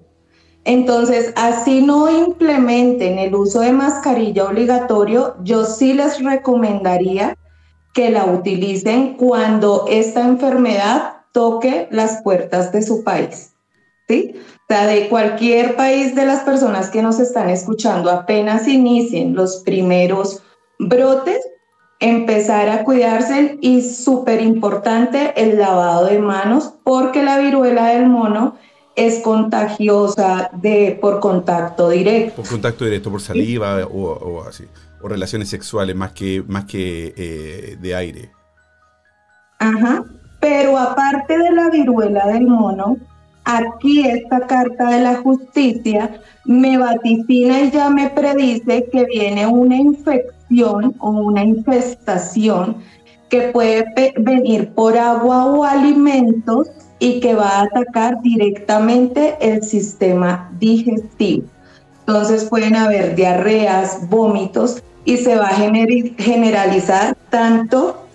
Entonces, 0.63 1.33
así 1.35 1.81
no 1.81 2.09
implementen 2.09 3.19
el 3.19 3.35
uso 3.35 3.59
de 3.59 3.73
mascarilla 3.73 4.45
obligatorio, 4.45 5.35
yo 5.43 5.65
sí 5.65 5.91
les 5.91 6.23
recomendaría 6.23 7.35
que 7.93 8.11
la 8.11 8.27
utilicen 8.27 9.15
cuando 9.15 9.87
esta 9.89 10.25
enfermedad 10.25 11.17
toque 11.33 11.89
las 11.91 12.21
puertas 12.21 12.71
de 12.71 12.81
su 12.81 13.03
país. 13.03 13.56
¿Sí? 14.07 14.35
O 14.35 14.73
sea, 14.73 14.87
de 14.87 15.09
cualquier 15.09 15.75
país 15.75 16.15
de 16.15 16.25
las 16.25 16.41
personas 16.41 16.89
que 16.89 17.01
nos 17.01 17.19
están 17.19 17.49
escuchando, 17.49 18.09
apenas 18.09 18.67
inicien 18.67 19.35
los 19.35 19.57
primeros 19.57 20.43
brotes, 20.79 21.39
empezar 21.99 22.69
a 22.69 22.83
cuidarse 22.83 23.57
y 23.61 23.81
súper 23.81 24.41
importante 24.41 25.33
el 25.35 25.57
lavado 25.57 26.05
de 26.05 26.19
manos 26.19 26.73
porque 26.83 27.23
la 27.23 27.39
viruela 27.39 27.87
del 27.87 28.07
mono 28.07 28.55
es 28.95 29.19
contagiosa 29.19 30.49
de, 30.53 30.97
por 30.99 31.19
contacto 31.19 31.89
directo. 31.89 32.41
Por 32.41 32.49
contacto 32.49 32.85
directo, 32.85 33.11
por 33.11 33.21
saliva 33.21 33.85
o, 33.85 34.43
así, 34.43 34.65
o 35.01 35.07
relaciones 35.07 35.49
sexuales 35.49 35.95
más 35.95 36.11
que, 36.11 36.43
más 36.47 36.65
que 36.65 37.13
eh, 37.15 37.77
de 37.79 37.95
aire. 37.95 38.31
Ajá, 39.59 40.03
pero 40.39 40.77
aparte 40.77 41.37
de 41.37 41.51
la 41.51 41.69
viruela 41.69 42.27
del 42.27 42.47
mono, 42.47 42.97
Aquí 43.49 44.05
esta 44.05 44.41
carta 44.41 44.89
de 44.89 44.99
la 44.99 45.15
justicia 45.21 46.19
me 46.43 46.77
vaticina 46.77 47.61
y 47.61 47.71
ya 47.71 47.89
me 47.89 48.09
predice 48.09 48.89
que 48.91 49.05
viene 49.05 49.47
una 49.47 49.77
infección 49.77 50.93
o 50.99 51.11
una 51.11 51.45
infestación 51.45 52.75
que 53.29 53.43
puede 53.53 53.85
venir 54.17 54.73
por 54.73 54.97
agua 54.97 55.45
o 55.45 55.63
alimentos 55.63 56.67
y 56.99 57.21
que 57.21 57.35
va 57.35 57.51
a 57.51 57.61
atacar 57.61 58.21
directamente 58.21 59.37
el 59.39 59.63
sistema 59.63 60.51
digestivo. 60.59 61.47
Entonces 62.05 62.43
pueden 62.49 62.75
haber 62.75 63.15
diarreas, 63.15 64.09
vómitos 64.09 64.83
y 65.05 65.15
se 65.15 65.37
va 65.37 65.47
a 65.47 65.55
generalizar 66.17 67.15
tanto 67.29 68.06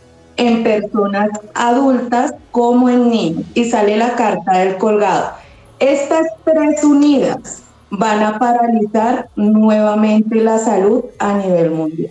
en 0.46 0.64
personas 0.64 1.30
adultas 1.54 2.34
como 2.50 2.88
en 2.88 3.10
niños. 3.10 3.44
Y 3.54 3.64
sale 3.70 3.96
la 3.96 4.16
carta 4.16 4.58
del 4.58 4.76
colgado. 4.76 5.30
Estas 5.78 6.26
tres 6.44 6.82
unidas 6.82 7.62
van 7.90 8.22
a 8.22 8.38
paralizar 8.38 9.28
nuevamente 9.36 10.36
la 10.36 10.58
salud 10.58 11.04
a 11.18 11.34
nivel 11.34 11.70
mundial. 11.70 12.10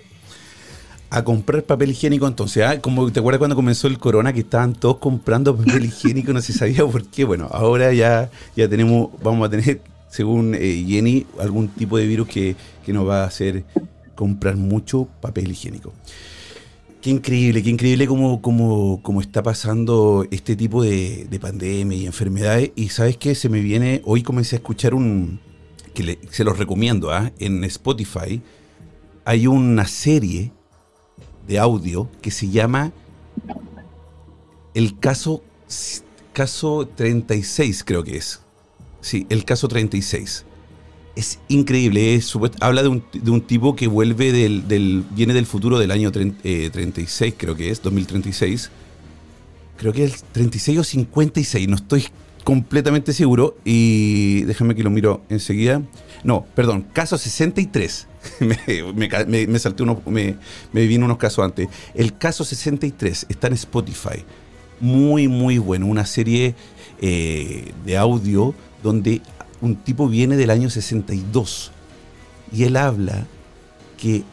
A 1.10 1.24
comprar 1.24 1.64
papel 1.64 1.92
higiénico 1.92 2.26
entonces, 2.26 2.64
¿ah? 2.64 2.80
como 2.80 3.12
te 3.12 3.20
acuerdas 3.20 3.40
cuando 3.40 3.56
comenzó 3.56 3.88
el 3.88 3.98
corona 3.98 4.32
que 4.32 4.42
estaban 4.42 4.74
todos 4.74 4.98
comprando 4.98 5.58
papel 5.58 5.86
higiénico, 5.86 6.32
no 6.32 6.42
se 6.42 6.54
sabía 6.54 6.86
por 6.86 7.06
qué. 7.06 7.26
Bueno, 7.26 7.50
ahora 7.52 7.92
ya, 7.92 8.30
ya 8.56 8.70
tenemos, 8.70 9.10
vamos 9.22 9.46
a 9.46 9.52
tener, 9.52 9.82
según 10.10 10.56
eh, 10.56 10.86
Jenny, 10.88 11.26
algún 11.38 11.68
tipo 11.68 11.98
de 11.98 12.08
virus 12.08 12.30
que, 12.30 12.56
que 12.86 12.94
nos 12.94 13.08
va 13.08 13.24
a 13.24 13.26
hacer 13.26 13.66
comprar 14.16 14.56
mucho 14.56 15.08
papel 15.20 15.52
higiénico. 15.52 15.92
Qué 17.02 17.10
increíble, 17.10 17.64
qué 17.64 17.72
increíble 17.72 18.06
cómo, 18.06 18.42
cómo, 18.42 19.22
está 19.22 19.42
pasando 19.42 20.26
este 20.30 20.56
tipo 20.56 20.84
de, 20.84 21.28
pandemia 21.42 21.98
y 21.98 22.06
enfermedades. 22.06 22.72
Y 22.76 22.90
sabes 22.90 23.18
qué, 23.18 23.34
se 23.34 23.50
me 23.50 23.62
viene, 23.62 24.02
hoy 24.06 24.22
comencé 24.22 24.56
a 24.56 24.60
escuchar 24.60 24.94
un, 24.94 25.40
que 25.96 26.20
se 26.30 26.44
los 26.44 26.60
recomiendo, 26.60 27.12
¿ah? 27.12 27.32
en 27.40 27.64
Spotify 27.64 28.42
hay 29.26 29.48
una 29.48 29.88
serie 29.88 30.52
de 31.48 31.60
audio 31.60 32.10
que 32.22 32.32
se 32.32 32.50
llama 32.50 32.92
El 34.74 35.00
caso, 35.00 35.44
caso 36.34 36.88
36, 36.88 37.84
creo 37.84 38.04
que 38.04 38.18
es. 38.18 38.42
Sí, 39.02 39.26
el 39.30 39.44
caso 39.46 39.68
36 39.68 40.46
es 41.22 41.40
increíble. 41.48 42.20
habla 42.60 42.82
de 42.82 42.90
un, 42.90 43.04
de 43.14 43.32
un, 43.32 43.42
tipo 43.42 43.76
que 43.76 43.88
vuelve 43.88 44.32
del, 44.32 45.06
viene 45.12 45.34
del 45.34 45.46
futuro 45.46 45.78
del 45.78 45.92
año 45.92 46.12
36, 46.12 47.22
eh, 47.22 47.36
creo 47.38 47.56
que 47.56 47.70
es, 47.70 47.82
2036. 47.82 48.72
Creo 49.78 49.94
que 49.94 50.04
es 50.04 50.24
36 50.32 50.80
o 50.80 50.84
56, 50.84 51.68
no 51.68 51.76
estoy 51.76 52.06
completamente 52.44 53.14
seguro. 53.14 53.56
Y 53.64 54.42
déjame 54.44 54.76
que 54.76 54.84
lo 54.84 54.90
miro 54.90 55.22
enseguida. 55.30 55.84
No, 56.24 56.46
perdón, 56.56 56.88
caso 56.92 57.18
63. 57.18 58.08
me, 58.40 58.58
me, 58.94 59.48
me, 59.48 59.60
salté 59.60 59.84
uno, 59.84 60.02
me, 60.08 60.36
me 60.74 60.88
vino 60.88 61.06
unos 61.06 61.18
casos 61.18 61.46
antes. 61.46 61.68
El 61.94 62.18
caso 62.18 62.44
63 62.44 63.28
está 63.30 63.48
en 63.48 63.54
Spotify. 63.54 64.24
Muy, 64.80 65.28
muy 65.28 65.60
bueno. 65.60 65.86
Una 65.86 66.06
serie 66.06 66.56
eh, 67.00 67.72
de 67.86 67.98
audio 67.98 68.56
donde 68.82 69.22
un 69.62 69.76
tipo 69.76 70.08
viene 70.08 70.36
del 70.36 70.50
año 70.50 70.70
62 70.70 71.72
y 72.52 72.64
él 72.64 72.76
habla 72.76 73.26
que 73.98 74.24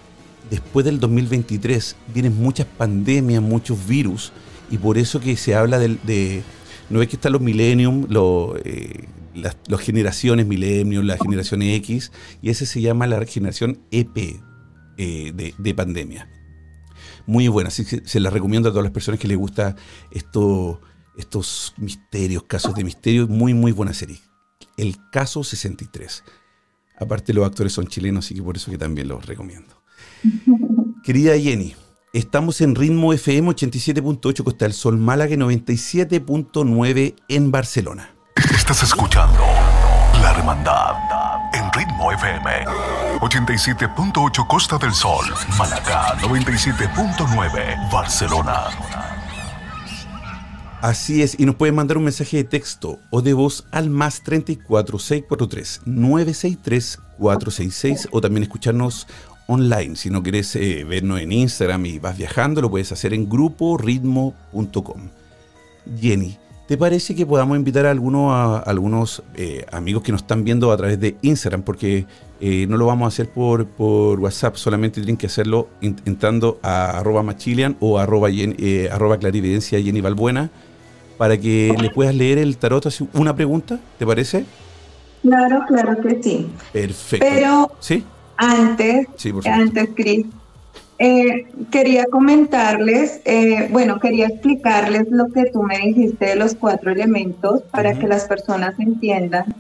después 0.51 0.85
del 0.85 0.99
2023 0.99 1.97
vienen 2.13 2.37
muchas 2.41 2.67
pandemias, 2.67 3.43
muchos 3.43 3.87
virus 3.87 4.33
y 4.71 4.79
por 4.79 4.99
eso 4.99 5.21
que 5.21 5.37
se 5.37 5.55
habla 5.55 5.79
de... 5.79 6.43
no 6.91 7.03
es 7.03 7.09
que 7.09 7.17
están 7.17 7.33
los 7.33 7.43
millennium, 7.43 8.07
eh, 8.65 9.07
las, 9.35 9.57
generaciones 9.81 10.47
millennium, 10.47 11.05
la 11.05 11.17
generación 11.17 11.63
X, 11.63 12.13
y 12.43 12.51
ese 12.51 12.67
se 12.67 12.81
llama 12.81 13.07
la 13.07 13.25
generación 13.25 13.79
EP 13.91 14.41
eh, 14.97 15.53
de, 15.59 15.75
pandemia. 15.75 16.29
Muy 17.27 17.49
buena, 17.49 17.69
así 17.69 17.85
que 17.85 18.03
se 18.05 18.21
la 18.21 18.31
recomiendo 18.31 18.69
a 18.69 18.73
todas 18.73 18.85
las 18.85 18.93
personas 18.93 19.21
que 19.21 19.29
les 19.29 19.37
gusta 19.37 19.77
esto, 20.11 20.81
estos 21.17 21.75
misterios, 21.77 22.45
casos 22.45 22.75
de 22.75 22.85
misterio. 22.85 23.29
Muy, 23.29 23.53
muy 23.53 23.73
buena 23.73 23.93
serie. 23.93 24.19
El 24.79 24.97
caso 25.11 25.45
63. 25.45 26.25
Aparte 26.99 27.35
los 27.35 27.47
actores 27.47 27.73
son 27.73 27.87
chilenos, 27.87 28.25
así 28.25 28.35
que 28.35 28.43
por 28.43 28.57
eso 28.57 28.71
que 28.71 28.79
también 28.79 29.09
los 29.09 29.27
recomiendo. 29.27 29.83
Querida 31.05 31.39
Jenny, 31.39 31.77
estamos 32.13 32.61
en 32.61 32.75
ritmo 32.75 33.13
FM 33.13 33.51
87.8 33.51 34.45
Costa 34.45 34.65
del 34.65 34.73
Sol 34.73 34.97
Málaga 34.97 35.37
97.9 35.37 37.15
en 37.29 37.51
Barcelona. 37.51 38.15
Estás 38.55 38.83
escuchando 38.83 39.41
La 40.23 40.33
Hermandad 40.37 40.95
en 41.53 41.73
ritmo 41.73 42.13
FM 42.13 42.65
87.8 43.21 44.47
Costa 44.47 44.79
del 44.79 44.93
Sol 44.95 45.25
Málaga 45.59 46.17
97.9 46.19 47.91
Barcelona. 47.91 49.08
Así 50.81 51.23
es, 51.23 51.35
y 51.41 51.45
nos 51.45 51.57
pueden 51.57 51.75
mandar 51.75 51.99
un 51.99 52.05
mensaje 52.05 52.37
de 52.37 52.45
texto 52.45 53.01
o 53.11 53.21
de 53.21 53.33
voz 53.33 53.67
al 53.73 53.91
más 53.91 54.23
34 54.23 54.99
643 55.01 55.81
963 55.87 57.01
466 57.19 58.09
o 58.13 58.21
también 58.21 58.45
escucharnos 58.45 59.09
online. 59.49 59.97
Si 59.97 60.09
no 60.09 60.23
quieres 60.23 60.55
eh, 60.55 60.85
vernos 60.89 61.21
en 61.21 61.33
Instagram 61.33 61.85
y 61.87 61.99
vas 61.99 62.17
viajando, 62.17 62.63
lo 62.63 62.71
puedes 62.71 62.93
hacer 62.93 63.13
en 63.13 63.29
gruporitmo.com. 63.29 65.09
Jenny, 66.01 66.37
¿te 66.69 66.77
parece 66.77 67.17
que 67.17 67.27
podamos 67.27 67.57
invitar 67.57 67.85
a 67.85 67.91
algunos, 67.91 68.33
a, 68.33 68.59
algunos 68.59 69.25
eh, 69.35 69.67
amigos 69.73 70.05
que 70.05 70.13
nos 70.13 70.21
están 70.21 70.45
viendo 70.45 70.71
a 70.71 70.77
través 70.77 71.01
de 71.01 71.17
Instagram? 71.23 71.63
Porque 71.63 72.07
eh, 72.41 72.67
no 72.69 72.77
lo 72.77 72.87
vamos 72.87 73.07
a 73.07 73.09
hacer 73.09 73.31
por, 73.31 73.67
WhatsApp, 74.21 74.55
solamente 74.55 75.01
tienen 75.01 75.17
que 75.17 75.27
hacerlo 75.27 75.71
entrando 75.81 76.61
a 76.63 76.99
arroba 76.99 77.25
machilian 77.25 77.77
o 77.81 77.99
arroba, 77.99 78.29
arroba 78.93 79.19
clarividencia 79.19 79.83
Jenny 79.83 80.01
Balbuena 80.01 80.53
para 81.19 81.37
que 81.37 81.75
le 81.79 81.91
puedas 81.91 82.15
leer 82.15 82.39
el 82.39 82.57
tarot 82.57 82.87
así 82.87 83.07
una 83.13 83.35
pregunta, 83.35 83.79
¿te 83.99 84.07
parece? 84.07 84.47
Claro, 85.23 85.65
claro 85.67 86.01
que 86.01 86.23
sí. 86.23 86.49
Perfecto. 86.73 87.27
Pero 87.29 87.73
¿Sí? 87.81 88.05
antes, 88.37 89.09
antes, 89.45 89.89
Cris, 89.97 90.27
eh, 91.01 91.47
quería 91.71 92.07
comentarles, 92.07 93.21
eh, 93.25 93.69
bueno, 93.71 93.99
quería 93.99 94.29
explicarles 94.29 95.09
lo 95.11 95.27
que 95.29 95.47
tú 95.47 95.63
me 95.63 95.79
dijiste 95.79 96.27
de 96.27 96.37
los 96.37 96.55
cuatro 96.55 96.93
elementos 96.93 97.63
para 97.73 97.99
que 97.99 98.07
las 98.07 98.25
personas 98.25 98.79
entiendan. 98.79 99.55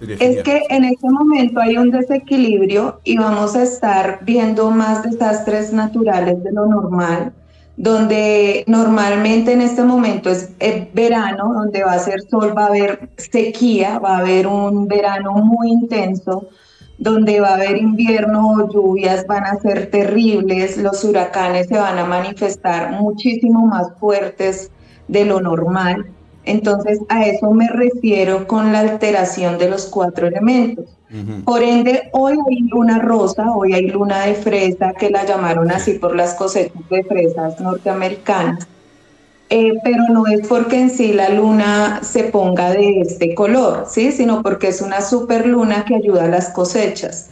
Es 0.00 0.42
que 0.42 0.62
en 0.68 0.84
este 0.84 1.08
momento 1.08 1.60
hay 1.60 1.76
un 1.76 1.90
desequilibrio 1.90 3.00
y 3.04 3.18
vamos 3.18 3.54
a 3.54 3.62
estar 3.62 4.18
viendo 4.22 4.70
más 4.72 5.04
desastres 5.04 5.72
naturales 5.72 6.42
de 6.42 6.50
lo 6.50 6.66
normal 6.66 7.32
donde 7.76 8.64
normalmente 8.66 9.52
en 9.52 9.62
este 9.62 9.82
momento 9.82 10.30
es 10.30 10.50
verano, 10.92 11.52
donde 11.54 11.82
va 11.84 11.94
a 11.94 11.98
ser 11.98 12.20
sol, 12.22 12.54
va 12.56 12.64
a 12.64 12.68
haber 12.68 13.10
sequía, 13.16 13.98
va 13.98 14.16
a 14.16 14.18
haber 14.18 14.46
un 14.46 14.86
verano 14.86 15.32
muy 15.32 15.70
intenso, 15.70 16.48
donde 16.98 17.40
va 17.40 17.48
a 17.48 17.54
haber 17.54 17.78
invierno, 17.78 18.68
lluvias 18.72 19.26
van 19.26 19.44
a 19.44 19.58
ser 19.60 19.90
terribles, 19.90 20.76
los 20.76 21.02
huracanes 21.02 21.68
se 21.68 21.78
van 21.78 21.98
a 21.98 22.04
manifestar 22.04 22.92
muchísimo 22.92 23.66
más 23.66 23.88
fuertes 23.98 24.70
de 25.08 25.24
lo 25.24 25.40
normal. 25.40 26.06
Entonces 26.44 27.00
a 27.08 27.24
eso 27.24 27.50
me 27.52 27.68
refiero 27.68 28.46
con 28.46 28.72
la 28.72 28.80
alteración 28.80 29.58
de 29.58 29.70
los 29.70 29.86
cuatro 29.86 30.26
elementos. 30.26 30.98
Por 31.44 31.62
ende, 31.62 32.08
hoy 32.12 32.38
hay 32.48 32.60
luna 32.70 32.98
rosa, 32.98 33.50
hoy 33.54 33.74
hay 33.74 33.88
luna 33.88 34.22
de 34.22 34.34
fresa, 34.34 34.94
que 34.94 35.10
la 35.10 35.26
llamaron 35.26 35.70
así 35.70 35.94
por 35.94 36.16
las 36.16 36.34
cosechas 36.34 36.88
de 36.88 37.04
fresas 37.04 37.60
norteamericanas. 37.60 38.66
Eh, 39.50 39.74
pero 39.84 40.04
no 40.08 40.26
es 40.26 40.46
porque 40.48 40.80
en 40.80 40.90
sí 40.90 41.12
la 41.12 41.28
luna 41.28 42.00
se 42.02 42.24
ponga 42.24 42.70
de 42.70 43.00
este 43.00 43.34
color, 43.34 43.84
¿sí? 43.86 44.10
sino 44.10 44.42
porque 44.42 44.68
es 44.68 44.80
una 44.80 45.02
super 45.02 45.46
luna 45.46 45.84
que 45.84 45.96
ayuda 45.96 46.24
a 46.24 46.28
las 46.28 46.48
cosechas. 46.48 47.28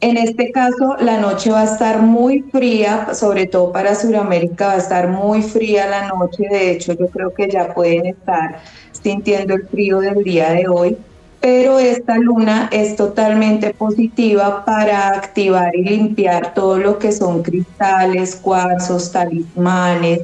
En 0.00 0.16
este 0.16 0.52
caso, 0.52 0.94
la 1.00 1.18
noche 1.18 1.50
va 1.50 1.62
a 1.62 1.64
estar 1.64 2.02
muy 2.02 2.42
fría, 2.52 3.14
sobre 3.14 3.46
todo 3.46 3.72
para 3.72 3.96
Sudamérica 3.96 4.68
va 4.68 4.72
a 4.74 4.76
estar 4.76 5.08
muy 5.08 5.42
fría 5.42 5.88
la 5.88 6.06
noche. 6.06 6.46
De 6.48 6.70
hecho, 6.70 6.92
yo 6.92 7.08
creo 7.08 7.34
que 7.34 7.50
ya 7.50 7.74
pueden 7.74 8.06
estar 8.06 8.60
sintiendo 8.92 9.54
el 9.54 9.66
frío 9.66 9.98
del 9.98 10.22
día 10.22 10.50
de 10.50 10.68
hoy 10.68 10.96
pero 11.46 11.78
esta 11.78 12.18
luna 12.18 12.68
es 12.72 12.96
totalmente 12.96 13.72
positiva 13.72 14.64
para 14.64 15.10
activar 15.10 15.76
y 15.76 15.84
limpiar 15.84 16.54
todo 16.54 16.76
lo 16.76 16.98
que 16.98 17.12
son 17.12 17.44
cristales, 17.44 18.34
cuarzos, 18.34 19.12
talismanes. 19.12 20.22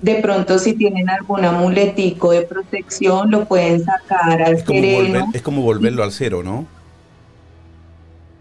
De 0.00 0.14
pronto 0.22 0.60
si 0.60 0.74
tienen 0.74 1.10
algún 1.10 1.44
amuletico 1.44 2.30
de 2.30 2.42
protección 2.42 3.32
lo 3.32 3.44
pueden 3.46 3.84
sacar 3.84 4.40
al 4.40 4.54
es 4.54 4.64
es 5.32 5.42
como 5.42 5.62
volverlo 5.62 6.04
al 6.04 6.12
cero, 6.12 6.44
¿no? 6.44 6.64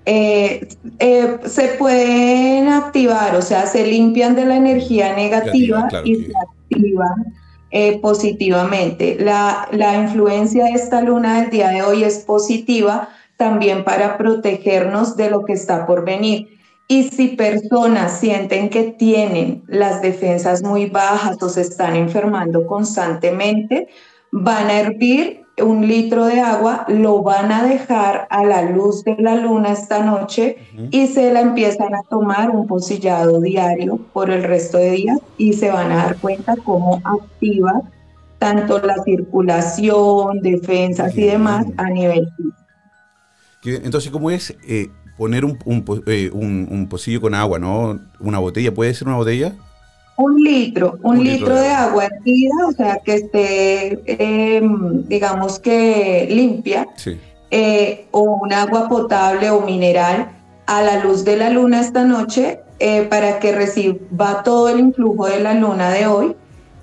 Eh, 0.06 0.68
eh, 1.00 1.38
se 1.46 1.70
pueden 1.70 2.68
activar, 2.68 3.36
o 3.36 3.42
sea, 3.42 3.66
se 3.66 3.88
limpian 3.88 4.36
de 4.36 4.46
la 4.46 4.58
energía 4.58 5.16
negativa 5.16 5.90
y 6.06 6.18
se 6.18 6.34
activan 6.40 7.34
eh, 7.72 8.00
positivamente. 8.00 9.18
La, 9.20 9.68
la 9.72 9.96
influencia 9.96 10.66
de 10.66 10.72
esta 10.72 11.02
luna 11.02 11.42
del 11.42 11.50
día 11.50 11.70
de 11.70 11.82
hoy 11.82 12.04
es 12.04 12.20
positiva 12.20 13.10
también 13.38 13.84
para 13.84 14.18
protegernos 14.18 15.18
de 15.18 15.30
lo 15.30 15.44
que 15.46 15.54
está 15.54 15.88
por 15.88 16.06
venir. 16.06 16.60
Y 16.88 17.04
si 17.04 17.30
personas 17.30 18.20
sienten 18.20 18.70
que 18.70 18.92
tienen 18.92 19.64
las 19.68 20.02
defensas 20.02 20.62
muy 20.62 20.88
bajas 20.88 21.42
o 21.42 21.48
se 21.48 21.62
están 21.62 21.96
enfermando 21.96 22.68
constantemente, 22.68 23.88
van 24.32 24.68
a 24.68 24.80
hervir 24.82 25.41
un 25.62 25.88
litro 25.88 26.26
de 26.26 26.40
agua, 26.40 26.86
lo 26.88 27.24
van 27.24 27.52
a 27.52 27.64
dejar 27.64 28.28
a 28.30 28.44
la 28.44 28.64
luz 28.64 29.04
de 29.04 29.16
la 29.20 29.36
luna 29.36 29.72
esta 29.72 30.04
noche 30.04 30.58
y 30.92 31.08
se 31.08 31.32
la 31.32 31.42
empiezan 31.42 31.94
a 31.94 32.04
tomar 32.04 32.50
un 32.50 32.68
pocillado 32.68 33.40
diario 33.42 34.00
por 34.14 34.30
el 34.30 34.44
resto 34.44 34.78
de 34.78 34.92
días 34.92 35.20
y 35.38 35.54
se 35.54 35.70
van 35.70 35.92
a 35.92 35.98
dar 35.98 36.18
cuenta 36.18 36.56
cómo 36.64 37.02
activa 37.04 37.82
tanto 38.40 38.80
la 38.80 38.96
circulación, 39.04 40.42
defensas 40.42 41.16
y 41.16 41.26
demás 41.26 41.68
a 41.78 41.90
nivel 41.90 42.28
físico. 42.36 43.86
Entonces, 43.86 44.12
¿cómo 44.12 44.32
es 44.32 44.56
eh, 44.68 44.90
poner 45.18 45.46
un, 45.46 45.60
eh, 46.08 46.32
un, 46.34 46.68
un, 46.72 46.90
pocillo 46.90 47.22
con 47.22 47.36
agua, 47.36 47.60
no? 47.60 48.00
¿Una 48.20 48.40
botella? 48.40 48.74
¿Puede 48.74 48.94
ser 48.96 49.08
una 49.08 49.18
botella? 49.18 49.54
Un 50.22 50.44
litro, 50.44 51.00
un, 51.02 51.24
litro, 51.24 51.56
de 51.56 51.70
agua 51.70 52.06
hervida, 52.06 52.54
o 52.68 52.72
sea, 52.74 53.00
que 53.04 53.16
esté, 53.16 54.00
em, 54.06 55.04
digamos 55.08 55.58
que 55.58 56.28
limpia, 56.30 56.88
eh, 57.50 58.06
o 58.12 58.22
un 58.22 58.54
agua 58.54 58.88
potable 58.88 59.50
o 59.50 59.62
mineral 59.62 60.30
a 60.68 60.82
la 60.84 61.04
luz 61.04 61.26
de 61.26 61.38
la 61.38 61.50
luna 61.50 61.82
esta 61.82 62.04
noche 62.04 62.60
eh, 62.80 63.08
para 63.10 63.40
que 63.40 63.52
reciba 63.52 64.44
todo 64.44 64.70
el 64.70 64.80
influjo 64.80 65.26
de 65.26 65.40
la 65.40 65.54
luna 65.54 65.90
de 65.90 66.08
hoy 66.08 66.36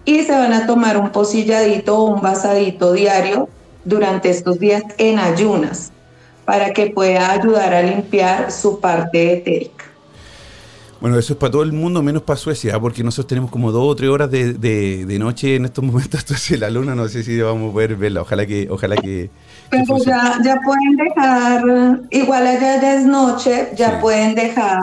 y 0.04 0.22
se 0.24 0.32
van 0.32 0.52
a 0.52 0.66
tomar 0.66 0.96
un 0.96 1.10
pocilladito 1.10 1.98
o 1.98 2.14
un 2.14 2.20
vasadito 2.20 2.92
diario 2.92 3.48
durante 3.84 4.30
estos 4.30 4.58
días 4.58 4.82
en 4.98 5.18
ayunas 5.18 5.92
para 6.44 6.72
que 6.72 6.86
pueda 6.86 7.30
ayudar 7.30 7.74
a 7.74 7.82
limpiar 7.82 8.50
su 8.50 8.80
parte 8.80 9.34
etérica. 9.34 9.77
Bueno, 11.00 11.16
eso 11.16 11.34
es 11.34 11.38
para 11.38 11.52
todo 11.52 11.62
el 11.62 11.72
mundo, 11.72 12.02
menos 12.02 12.22
para 12.22 12.36
Suecia, 12.36 12.78
porque 12.80 13.04
nosotros 13.04 13.28
tenemos 13.28 13.50
como 13.50 13.70
dos 13.70 13.84
o 13.84 13.94
tres 13.94 14.10
horas 14.10 14.30
de, 14.30 14.54
de, 14.54 15.18
noche 15.18 15.54
en 15.54 15.64
estos 15.66 15.84
momentos, 15.84 16.20
entonces 16.20 16.58
la 16.58 16.70
luna 16.70 16.94
no 16.94 17.08
sé 17.08 17.22
si 17.22 17.40
vamos 17.40 17.70
a 17.70 17.72
poder 17.72 17.96
verla, 17.96 18.22
ojalá 18.22 18.46
que... 18.46 18.68
Ojalá 18.68 18.96
que 18.96 19.30
Pero 19.70 19.98
ya, 19.98 20.38
ya 20.44 20.58
pueden 20.64 20.96
dejar, 20.96 21.62
igual 22.10 22.46
allá 22.46 22.80
ya 22.80 22.94
es 22.94 23.06
noche, 23.06 23.68
ya 23.76 24.00
pueden 24.00 24.34
dejar 24.34 24.80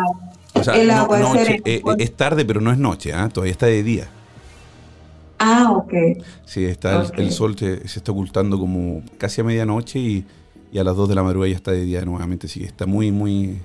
el 0.73 0.89
agua 0.91 1.19
noche, 1.19 1.61
eh, 1.65 1.81
Es 1.97 2.15
tarde, 2.15 2.45
pero 2.45 2.61
no 2.61 2.71
es 2.71 2.77
noche, 2.77 3.13
¿ah? 3.13 3.29
todavía 3.29 3.51
está 3.51 3.65
de 3.65 3.83
día. 3.83 4.07
Ah, 5.37 5.71
ok. 5.71 5.93
Sí, 6.45 6.65
está 6.65 7.05
el, 7.17 7.31
sol 7.31 7.57
se, 7.57 7.83
está 7.83 8.11
ocultando 8.11 8.57
como 8.57 9.03
casi 9.17 9.41
a 9.41 9.43
medianoche 9.43 9.99
y, 9.99 10.25
a 10.77 10.83
las 10.83 10.95
2 10.95 11.09
de 11.09 11.15
la 11.15 11.23
madrugada 11.23 11.49
ya 11.49 11.55
está 11.55 11.71
de 11.71 11.85
día 11.85 12.03
nuevamente, 12.03 12.47
sí, 12.47 12.63
está 12.63 12.85
muy, 12.85 13.11
muy, 13.11 13.59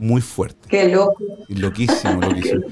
muy 0.00 0.20
fuerte. 0.20 0.68
Qué 0.68 0.88
loco. 0.88 1.22
Loquísimo, 1.48 2.20
loquísimo. 2.20 2.62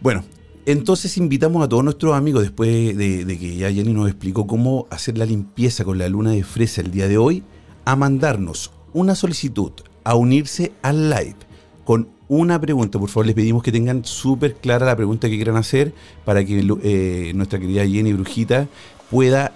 Bueno, 0.00 0.24
entonces 0.64 1.16
invitamos 1.18 1.62
a 1.64 1.68
todos 1.68 1.84
nuestros 1.84 2.14
amigos, 2.14 2.42
después 2.42 2.96
de, 2.96 3.24
de, 3.24 3.38
que 3.38 3.56
ya 3.56 3.70
Jenny 3.70 3.92
nos 3.92 4.08
explicó 4.08 4.46
cómo 4.46 4.86
hacer 4.90 5.18
la 5.18 5.26
limpieza 5.26 5.84
con 5.84 5.98
la 5.98 6.08
luna 6.08 6.30
de 6.30 6.44
fresa 6.44 6.80
el 6.80 6.90
día 6.90 7.08
de 7.08 7.18
hoy, 7.18 7.42
a 7.84 7.96
mandarnos 7.96 8.72
una 8.92 9.14
solicitud 9.14 9.72
a 10.04 10.14
unirse 10.14 10.72
al 10.82 11.10
live 11.10 11.36
con 11.84 12.08
una 12.28 12.60
pregunta. 12.60 12.98
Por 12.98 13.08
favor, 13.08 13.26
les 13.26 13.34
pedimos 13.34 13.62
que 13.62 13.72
tengan 13.72 14.04
súper 14.04 14.54
clara 14.54 14.86
la 14.86 14.96
pregunta 14.96 15.28
que 15.28 15.36
quieran 15.36 15.56
hacer 15.56 15.92
para 16.24 16.44
que 16.44 16.64
eh, 16.82 17.32
nuestra 17.34 17.58
querida 17.58 17.86
Jenny 17.86 18.12
Brujita 18.12 18.68
pueda 19.10 19.52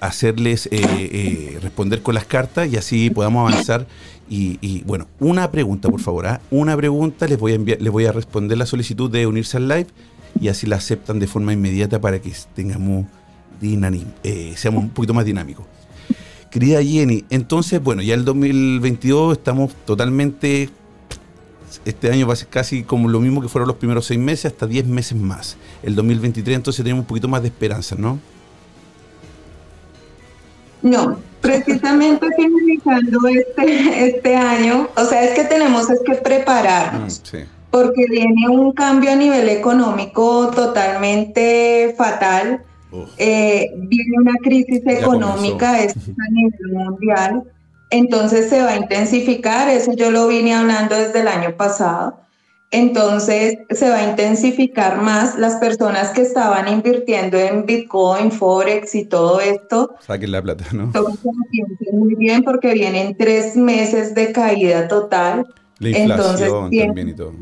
hacerles 0.00 0.66
eh, 0.66 0.80
eh, 0.82 1.58
responder 1.62 2.02
con 2.02 2.14
las 2.14 2.24
cartas 2.24 2.68
y 2.72 2.76
así 2.76 3.10
podamos 3.10 3.50
avanzar. 3.50 3.86
Y, 4.28 4.82
bueno, 4.84 5.06
una 5.20 5.50
pregunta, 5.52 5.88
por 5.88 6.00
favor. 6.00 6.26
¿ah? 6.26 6.40
Una 6.50 6.76
pregunta, 6.76 7.28
les 7.28 7.38
voy, 7.38 7.52
a 7.52 7.54
enviar, 7.54 7.80
les 7.80 7.92
voy 7.92 8.06
a 8.06 8.12
responder 8.12 8.58
la 8.58 8.66
solicitud 8.66 9.10
de 9.10 9.26
unirse 9.26 9.56
al 9.56 9.68
live 9.68 9.86
y 10.40 10.48
así 10.48 10.66
la 10.66 10.76
aceptan 10.76 11.18
de 11.18 11.26
forma 11.26 11.52
inmediata 11.52 12.00
para 12.00 12.20
que 12.20 12.32
tengamos 12.54 13.06
seamos 14.56 14.82
un 14.82 14.90
poquito 14.90 15.14
más 15.14 15.24
dinámicos. 15.24 15.64
Querida 16.50 16.82
Jenny, 16.82 17.24
entonces, 17.30 17.82
bueno, 17.82 18.02
ya 18.02 18.14
el 18.14 18.24
2022 18.24 19.38
estamos 19.38 19.74
totalmente 19.86 20.70
este 21.84 22.10
año 22.10 22.26
va 22.26 22.32
a 22.32 22.36
ser 22.36 22.48
casi 22.48 22.82
como 22.82 23.08
lo 23.08 23.20
mismo 23.20 23.40
que 23.40 23.48
fueron 23.48 23.68
los 23.68 23.76
primeros 23.76 24.06
seis 24.06 24.18
meses, 24.18 24.46
hasta 24.46 24.66
diez 24.66 24.86
meses 24.86 25.16
más. 25.18 25.56
El 25.82 25.94
2023 25.94 26.56
entonces 26.56 26.82
tenemos 26.82 27.02
un 27.02 27.06
poquito 27.06 27.28
más 27.28 27.42
de 27.42 27.48
esperanza, 27.48 27.96
¿no? 27.96 28.18
No, 30.86 31.16
precisamente 31.40 32.28
finalizando 32.36 33.26
este, 33.26 34.08
este 34.08 34.36
año, 34.36 34.88
o 34.96 35.04
sea, 35.04 35.24
es 35.24 35.32
que 35.32 35.44
tenemos 35.44 35.90
es 35.90 36.00
que 36.06 36.14
prepararnos, 36.14 37.20
mm, 37.32 37.36
porque 37.72 38.04
viene 38.08 38.48
un 38.48 38.70
cambio 38.72 39.10
a 39.10 39.16
nivel 39.16 39.48
económico 39.48 40.52
totalmente 40.54 41.92
fatal, 41.98 42.62
eh, 43.18 43.68
viene 43.76 44.16
una 44.16 44.34
crisis 44.40 44.80
económica 44.86 45.74
a 45.74 46.30
nivel 46.30 46.72
mundial, 46.72 47.42
entonces 47.90 48.48
se 48.48 48.62
va 48.62 48.70
a 48.70 48.76
intensificar, 48.76 49.68
eso 49.68 49.92
yo 49.92 50.12
lo 50.12 50.28
vine 50.28 50.54
hablando 50.54 50.94
desde 50.94 51.20
el 51.20 51.26
año 51.26 51.56
pasado. 51.56 52.20
Entonces 52.72 53.58
se 53.70 53.88
va 53.88 53.98
a 53.98 54.10
intensificar 54.10 55.00
más 55.00 55.38
las 55.38 55.56
personas 55.56 56.10
que 56.10 56.22
estaban 56.22 56.66
invirtiendo 56.68 57.38
en 57.38 57.64
Bitcoin, 57.64 58.32
Forex 58.32 58.94
y 58.94 59.04
todo 59.04 59.40
esto. 59.40 59.94
Saquen 60.00 60.32
la 60.32 60.42
plata, 60.42 60.64
¿no? 60.72 60.92
Muy 61.92 62.14
bien 62.16 62.42
porque 62.42 62.74
vienen 62.74 63.16
tres 63.16 63.56
meses 63.56 64.14
de 64.14 64.32
caída 64.32 64.88
total. 64.88 65.46
La 65.78 65.90
inflación 65.90 66.70
también 66.70 67.08
y 67.08 67.14
todo. 67.14 67.32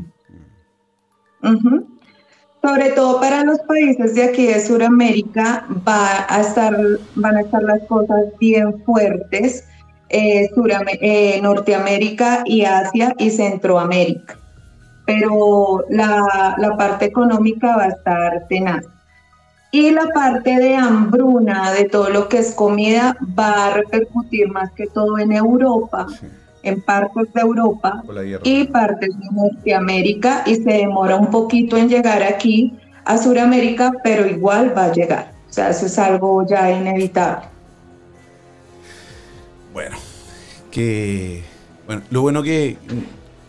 Sobre 2.61 2.89
todo 2.91 3.19
para 3.19 3.43
los 3.43 3.59
países 3.59 4.15
de 4.15 4.23
aquí 4.23 4.47
de 4.47 4.59
Sudamérica 4.59 5.67
va 5.87 6.25
a 6.29 6.41
estar, 6.41 6.75
van 7.15 7.37
a 7.37 7.41
estar 7.41 7.63
las 7.63 7.83
cosas 7.87 8.25
bien 8.39 8.83
fuertes 8.83 9.63
eh, 10.09 10.49
eh, 11.01 11.39
Norteamérica 11.41 12.43
y 12.45 12.63
Asia 12.63 13.13
y 13.17 13.31
Centroamérica. 13.31 14.39
Pero 15.05 15.85
la, 15.89 16.55
la, 16.57 16.77
parte 16.77 17.05
económica 17.05 17.77
va 17.77 17.83
a 17.83 17.89
estar 17.89 18.47
tenaz. 18.47 18.85
Y 19.71 19.91
la 19.91 20.07
parte 20.13 20.57
de 20.57 20.75
hambruna, 20.75 21.71
de 21.71 21.85
todo 21.85 22.09
lo 22.09 22.29
que 22.29 22.39
es 22.39 22.53
comida, 22.53 23.17
va 23.37 23.67
a 23.67 23.73
repercutir 23.73 24.47
más 24.47 24.71
que 24.71 24.87
todo 24.87 25.19
en 25.19 25.31
Europa, 25.33 26.07
en 26.63 26.81
partes 26.81 27.31
de 27.33 27.41
Europa 27.41 28.01
y 28.43 28.63
partes 28.65 29.09
de 29.09 29.25
Norteamérica, 29.31 30.43
y 30.45 30.55
se 30.55 30.71
demora 30.71 31.17
un 31.17 31.29
poquito 31.29 31.77
en 31.77 31.89
llegar 31.89 32.23
aquí 32.23 32.73
a 33.03 33.17
Sudamérica, 33.17 33.91
pero 34.03 34.25
igual 34.25 34.75
va 34.75 34.85
a 34.85 34.91
llegar. 34.91 35.31
O 35.49 35.53
sea, 35.53 35.69
eso 35.69 35.85
es 35.85 35.99
algo 35.99 36.45
ya 36.47 36.71
inevitable. 36.71 37.45
Bueno, 39.73 39.97
que. 40.71 41.43
Bueno, 41.85 42.01
lo 42.09 42.21
bueno 42.21 42.41
que 42.41 42.77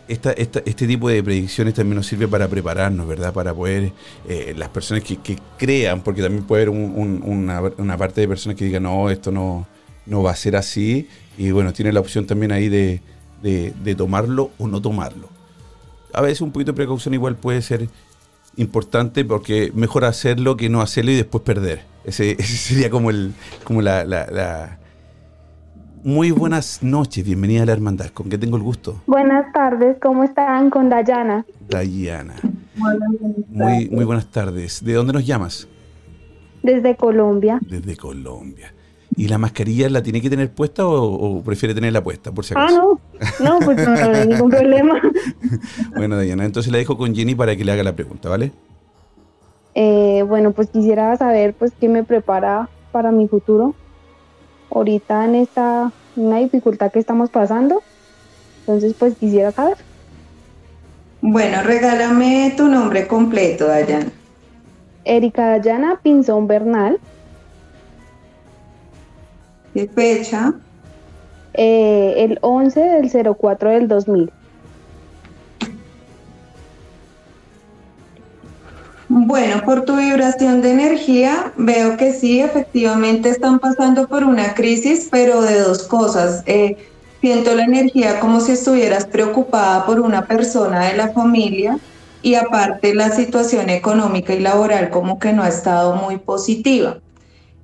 esta, 0.09 0.33
este 0.33 0.87
tipo 0.87 1.09
de 1.09 1.23
predicciones 1.23 1.75
también 1.75 1.97
nos 1.97 2.07
sirve 2.07 2.29
para 2.29 2.49
prepararnos, 2.49 3.07
¿verdad? 3.07 3.33
Para 3.33 3.55
poder, 3.55 3.93
eh, 4.29 4.55
las 4.57 4.69
personas 4.69 5.03
que, 5.03 5.39
crean, 5.59 6.03
porque 6.03 6.23
también 6.23 6.45
puede 6.45 6.63
haber 6.63 6.71
una, 6.71 7.97
parte 7.97 8.21
de 8.21 8.29
personas 8.29 8.57
que 8.57 8.65
digan, 8.65 8.85
no, 8.85 9.11
esto 9.11 9.33
no, 9.33 9.67
no 10.07 10.23
va 10.23 10.31
a 10.31 10.37
ser 10.37 10.57
así, 10.57 11.09
y 11.37 11.51
bueno, 11.51 11.73
tiene 11.73 11.93
la 11.93 12.01
opción 12.01 12.27
también 12.27 12.53
ahí 12.53 12.69
de, 12.69 13.01
de, 13.43 13.95
tomarlo 13.95 14.51
o 14.59 14.69
no 14.69 14.81
tomarlo. 14.81 15.29
A 16.13 16.21
veces 16.21 16.41
un 16.41 16.53
poquito 16.53 16.73
de 16.73 16.77
precaución 16.77 17.15
igual 17.15 17.37
puede 17.37 17.61
ser 17.63 17.89
importante 18.57 19.25
porque 19.25 19.71
mejor 19.75 20.05
hacerlo 20.05 20.57
que 20.57 20.69
no 20.69 20.81
hacerlo 20.81 21.11
y 21.11 21.17
después 21.17 21.43
perder. 21.45 21.83
Ese, 22.05 22.43
sería 22.43 22.91
como, 22.91 23.11
el, 23.11 23.35
como 23.65 23.83
la 23.83 24.79
muy 26.07 26.31
buenas 26.31 26.85
noches, 26.85 27.25
bienvenida 27.25 27.65
a 27.65 27.67
la 27.67 27.73
hermandad. 27.73 28.11
¿Con 28.11 28.29
qué 28.29 28.39
tengo 28.39 28.57
el 28.57 28.63
gusto? 28.63 29.03
Buenas 29.09 29.53
tardes, 29.53 29.97
¿cómo 30.01 30.23
están? 30.23 30.71
Con 30.71 30.89
Dayana. 30.89 31.45
Dayana. 31.69 32.37
Muy, 33.49 33.89
muy 33.91 34.05
buenas 34.05 34.31
tardes. 34.31 34.85
¿De 34.85 34.93
dónde 34.93 35.13
nos 35.13 35.27
llamas? 35.27 35.67
Desde 36.63 36.95
Colombia. 36.95 37.59
Desde 37.61 37.97
Colombia. 37.97 38.73
¿Y 39.17 39.27
la 39.27 39.37
mascarilla 39.39 39.91
la 39.91 40.01
tiene 40.01 40.21
que 40.21 40.31
tener 40.31 40.53
puesta 40.53 40.87
o, 40.87 41.43
prefiere 41.43 41.75
tenerla 41.75 42.05
puesta, 42.05 42.31
por 42.31 42.45
si 42.45 42.55
ah, 42.55 42.63
acaso? 42.63 43.01
Ah, 43.19 43.27
no. 43.41 43.59
No, 43.59 43.67
pues 43.67 43.77
no, 43.85 43.93
hay 43.93 44.29
ningún 44.29 44.51
problema. 44.51 45.03
bueno, 45.97 46.17
Dayana, 46.17 46.45
entonces 46.45 46.71
la 46.71 46.79
dejo 46.79 46.97
con 46.97 47.17
Jenny 47.17 47.35
para 47.35 47.57
que 47.57 47.65
le 47.65 47.73
haga 47.73 47.83
la 47.83 47.97
pregunta, 47.97 48.29
¿vale? 48.29 48.53
Eh, 49.75 50.23
bueno, 50.29 50.53
pues 50.53 50.71
quisiera 50.71 51.17
saber 51.17 51.55
pues 51.55 51.73
qué 51.81 51.89
me 51.89 52.05
prepara 52.05 52.69
para 52.93 53.11
mi 53.11 53.27
futuro 53.27 53.75
ahorita 54.71 55.25
en 55.25 55.35
esta 55.37 55.93
una 56.17 56.39
dificultad 56.39 56.91
que 56.91 56.99
estamos 56.99 57.31
pasando. 57.31 57.83
Entonces, 58.61 58.95
pues 58.99 59.15
quisiera 59.17 59.53
saber. 59.53 59.77
Bueno, 61.21 61.63
regálame 61.63 62.55
tu 62.57 62.69
nombre 62.69 63.07
completo, 63.07 63.67
Dayana. 63.67 64.11
Erika 65.05 65.51
Dayana 65.51 66.01
Pinzón 66.03 66.47
Bernal. 66.47 66.99
¿Qué 69.73 69.89
fecha? 69.89 70.55
Eh, 71.55 72.15
el 72.19 72.39
11 72.41 72.81
del 72.81 73.37
04 73.37 73.71
del 73.71 73.89
2000. 73.89 74.31
Bueno, 79.39 79.61
por 79.67 79.85
tu 79.85 79.97
vibración 79.97 80.63
de 80.63 80.71
energía, 80.71 81.53
veo 81.59 81.99
que 81.99 82.15
sí, 82.15 82.41
efectivamente 82.41 83.29
están 83.29 83.59
pasando 83.59 84.09
por 84.09 84.25
una 84.25 84.55
crisis, 84.55 85.09
pero 85.11 85.43
de 85.43 85.61
dos 85.61 85.83
cosas. 85.83 86.43
Eh, 86.47 86.79
siento 87.21 87.55
la 87.55 87.65
energía 87.65 88.19
como 88.19 88.41
si 88.41 88.53
estuvieras 88.53 89.05
preocupada 89.05 89.85
por 89.85 90.01
una 90.01 90.25
persona 90.25 90.87
de 90.87 90.97
la 90.97 91.09
familia 91.09 91.79
y 92.23 92.35
aparte 92.37 92.95
la 92.95 93.11
situación 93.11 93.69
económica 93.69 94.33
y 94.33 94.41
laboral 94.41 94.89
como 94.89 95.19
que 95.19 95.35
no 95.35 95.43
ha 95.43 95.49
estado 95.49 95.97
muy 95.97 96.17
positiva. 96.17 96.97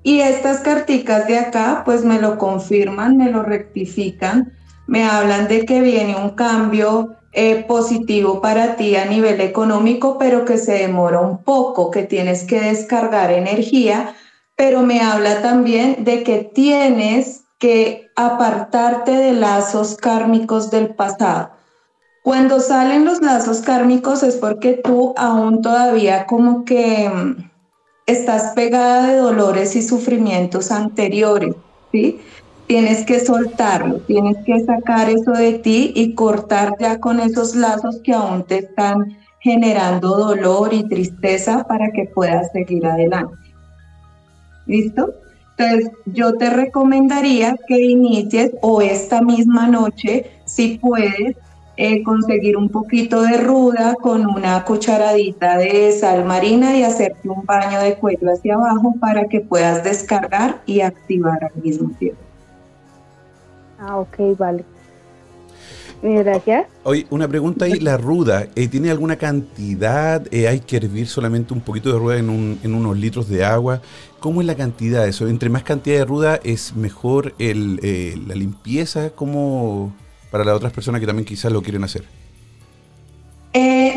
Y 0.02 0.20
estas 0.20 0.60
carticas 0.60 1.26
de 1.26 1.38
acá 1.38 1.84
pues 1.86 2.04
me 2.04 2.20
lo 2.20 2.36
confirman, 2.36 3.16
me 3.16 3.30
lo 3.30 3.44
rectifican, 3.44 4.52
me 4.86 5.04
hablan 5.04 5.48
de 5.48 5.64
que 5.64 5.80
viene 5.80 6.16
un 6.16 6.32
cambio 6.32 7.16
eh, 7.32 7.64
positivo 7.66 8.40
para 8.40 8.76
ti 8.76 8.94
a 8.96 9.06
nivel 9.06 9.40
económico, 9.40 10.18
pero 10.18 10.44
que 10.44 10.58
se 10.58 10.72
demora 10.72 11.20
un 11.20 11.42
poco, 11.42 11.90
que 11.90 12.02
tienes 12.02 12.44
que 12.44 12.60
descargar 12.60 13.30
energía, 13.30 14.14
pero 14.54 14.82
me 14.82 15.00
habla 15.00 15.40
también 15.40 16.04
de 16.04 16.22
que 16.22 16.38
tienes 16.38 17.44
que 17.58 18.10
apartarte 18.16 19.12
de 19.12 19.32
lazos 19.32 19.96
kármicos 19.96 20.70
del 20.70 20.94
pasado. 20.94 21.50
Cuando 22.22 22.60
salen 22.60 23.04
los 23.04 23.20
lazos 23.20 23.62
kármicos 23.62 24.22
es 24.22 24.36
porque 24.36 24.74
tú 24.74 25.14
aún 25.16 25.62
todavía 25.62 26.26
como 26.26 26.64
que 26.64 27.08
mm, 27.08 27.50
estás 28.06 28.52
pegada 28.54 29.08
de 29.08 29.16
dolores 29.16 29.74
y 29.74 29.82
sufrimientos 29.82 30.70
anteriores, 30.70 31.54
¿sí? 31.90 32.20
Tienes 32.72 33.04
que 33.04 33.20
soltarlo, 33.20 33.98
tienes 34.06 34.38
que 34.46 34.64
sacar 34.64 35.10
eso 35.10 35.32
de 35.32 35.58
ti 35.58 35.92
y 35.94 36.14
cortar 36.14 36.74
ya 36.80 37.00
con 37.00 37.20
esos 37.20 37.54
lazos 37.54 38.00
que 38.02 38.14
aún 38.14 38.44
te 38.44 38.60
están 38.60 39.18
generando 39.40 40.16
dolor 40.16 40.72
y 40.72 40.88
tristeza 40.88 41.64
para 41.64 41.90
que 41.90 42.06
puedas 42.06 42.50
seguir 42.50 42.86
adelante. 42.86 43.36
¿Listo? 44.64 45.12
Entonces, 45.58 45.90
yo 46.06 46.32
te 46.38 46.48
recomendaría 46.48 47.58
que 47.68 47.78
inicies 47.78 48.52
o 48.62 48.80
esta 48.80 49.20
misma 49.20 49.68
noche, 49.68 50.30
si 50.46 50.78
puedes, 50.78 51.36
eh, 51.76 52.02
conseguir 52.02 52.56
un 52.56 52.70
poquito 52.70 53.20
de 53.20 53.36
ruda 53.36 53.96
con 54.00 54.24
una 54.24 54.64
cucharadita 54.64 55.58
de 55.58 55.92
sal 55.92 56.24
marina 56.24 56.74
y 56.74 56.84
hacerte 56.84 57.28
un 57.28 57.44
baño 57.44 57.80
de 57.80 57.96
cuello 57.96 58.32
hacia 58.32 58.54
abajo 58.54 58.94
para 58.98 59.26
que 59.26 59.42
puedas 59.42 59.84
descargar 59.84 60.62
y 60.64 60.80
activar 60.80 61.44
al 61.44 61.62
mismo 61.62 61.90
tiempo. 61.98 62.31
Ah, 63.84 63.98
ok, 63.98 64.38
vale. 64.38 64.64
Gracias. 66.02 66.66
Oye, 66.82 67.06
una 67.10 67.28
pregunta 67.28 67.64
ahí, 67.64 67.78
la 67.78 67.96
ruda, 67.96 68.48
eh, 68.56 68.66
¿tiene 68.66 68.90
alguna 68.90 69.16
cantidad? 69.16 70.26
Eh, 70.32 70.48
¿Hay 70.48 70.60
que 70.60 70.76
hervir 70.76 71.06
solamente 71.06 71.54
un 71.54 71.60
poquito 71.60 71.92
de 71.92 71.98
ruda 71.98 72.16
en, 72.18 72.28
unos 72.64 72.98
litros 72.98 73.28
de 73.28 73.44
agua? 73.44 73.80
¿Cómo 74.18 74.40
es 74.40 74.46
la 74.48 74.56
cantidad 74.56 75.04
de 75.04 75.10
eso? 75.10 75.28
Entre 75.28 75.48
más 75.48 75.62
cantidad 75.62 75.98
de 75.98 76.04
ruda 76.04 76.40
es 76.42 76.74
mejor 76.74 77.34
el, 77.38 77.78
eh, 77.84 78.18
la 78.26 78.34
limpieza, 78.34 79.10
como 79.10 79.94
para 80.32 80.44
las 80.44 80.56
otras 80.56 80.72
personas 80.72 81.00
que 81.00 81.06
también 81.06 81.24
quizás 81.24 81.52
lo 81.52 81.62
quieren 81.62 81.84
hacer. 81.84 82.04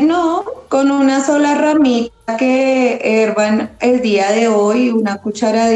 no, 0.00 0.44
con 0.68 0.92
una 0.92 1.24
sola 1.24 1.56
ramita 1.56 2.36
que 2.36 3.00
hervan 3.02 3.72
el 3.80 4.00
día 4.00 4.30
de 4.30 4.46
hoy, 4.46 4.90
una 4.90 5.16
cuchara, 5.18 5.70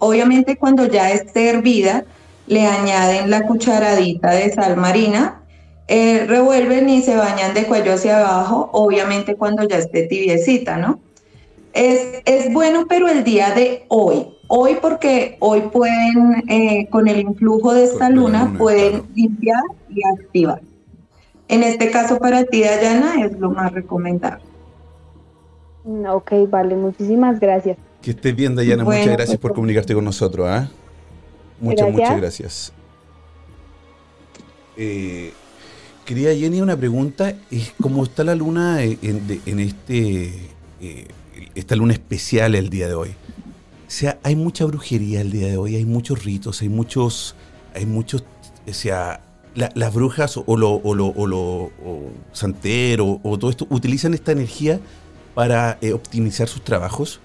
obviamente 0.00 0.56
cuando 0.56 0.86
ya 0.86 1.12
esté 1.12 1.50
hervida, 1.50 2.04
le 2.50 2.66
añaden 2.66 3.30
la 3.30 3.46
cucharadita 3.46 4.32
de 4.32 4.52
sal 4.52 4.76
marina 4.76 5.40
eh, 5.86 6.26
revuelven 6.26 6.88
y 6.88 7.00
se 7.00 7.14
bañan 7.14 7.54
de 7.54 7.64
cuello 7.64 7.92
hacia 7.92 8.18
abajo, 8.18 8.70
obviamente 8.72 9.36
cuando 9.36 9.62
ya 9.68 9.78
esté 9.78 10.08
tibiecita, 10.08 10.76
¿no? 10.76 10.98
Es, 11.72 12.22
es 12.24 12.52
bueno, 12.52 12.86
pero 12.88 13.08
el 13.08 13.22
día 13.22 13.54
de 13.54 13.84
hoy, 13.86 14.26
hoy 14.48 14.78
porque 14.82 15.36
hoy 15.38 15.60
pueden, 15.72 16.42
eh, 16.48 16.88
con 16.90 17.06
el 17.06 17.20
influjo 17.20 17.72
de 17.72 17.84
esta 17.84 18.10
luna, 18.10 18.52
pueden 18.58 19.04
limpiar 19.14 19.62
y 19.88 20.00
activar. 20.18 20.60
En 21.46 21.62
este 21.62 21.92
caso 21.92 22.18
para 22.18 22.44
ti, 22.44 22.62
Dayana, 22.62 23.24
es 23.24 23.38
lo 23.38 23.50
más 23.50 23.72
recomendable. 23.72 24.44
Ok, 25.84 26.32
vale, 26.48 26.74
muchísimas 26.74 27.38
gracias. 27.38 27.78
Que 28.02 28.10
estés 28.10 28.34
bien, 28.34 28.56
Dayana. 28.56 28.82
muchas 28.82 29.06
gracias 29.06 29.38
por 29.38 29.52
pues, 29.52 29.54
comunicarte 29.54 29.94
con 29.94 30.04
nosotros. 30.04 30.48
¿ah? 30.48 30.68
Muchas, 31.60 31.92
muchas 31.92 32.16
gracias. 32.16 32.72
Eh, 34.76 35.32
Quería 36.10 36.34
Jenny, 36.34 36.60
una 36.60 36.76
pregunta. 36.76 37.36
¿Cómo 37.80 38.02
está 38.02 38.24
la 38.24 38.34
luna 38.34 38.82
en, 38.82 39.60
este 39.60 40.32
eh, 40.80 41.06
esta 41.54 41.76
luna 41.76 41.92
especial 41.92 42.56
el 42.56 42.68
día 42.68 42.88
de 42.88 42.94
hoy? 42.94 43.10
O 43.10 43.12
sea, 43.86 44.18
hay 44.24 44.34
mucha 44.34 44.64
brujería 44.64 45.20
el 45.20 45.30
día 45.30 45.46
de 45.46 45.56
hoy, 45.56 45.76
hay 45.76 45.84
muchos 45.84 46.24
ritos, 46.24 46.62
hay 46.62 46.68
muchos, 46.68 47.36
hay 47.76 47.86
muchos, 47.86 48.24
o 48.68 48.72
sea, 48.72 49.20
las 49.54 49.94
brujas 49.94 50.36
o 50.36 50.56
lo, 50.56 50.72
o 50.72 50.94
lo, 50.96 51.06
o 51.06 51.26
lo 51.28 51.70
santero 52.32 53.20
o 53.22 53.38
todo 53.38 53.48
esto 53.48 53.68
utilizan 53.70 54.12
esta 54.12 54.32
energía 54.32 54.80
para 55.34 55.78
eh, 55.80 55.92
optimizar 55.92 56.48
sus 56.48 56.64
trabajos. 56.64 57.20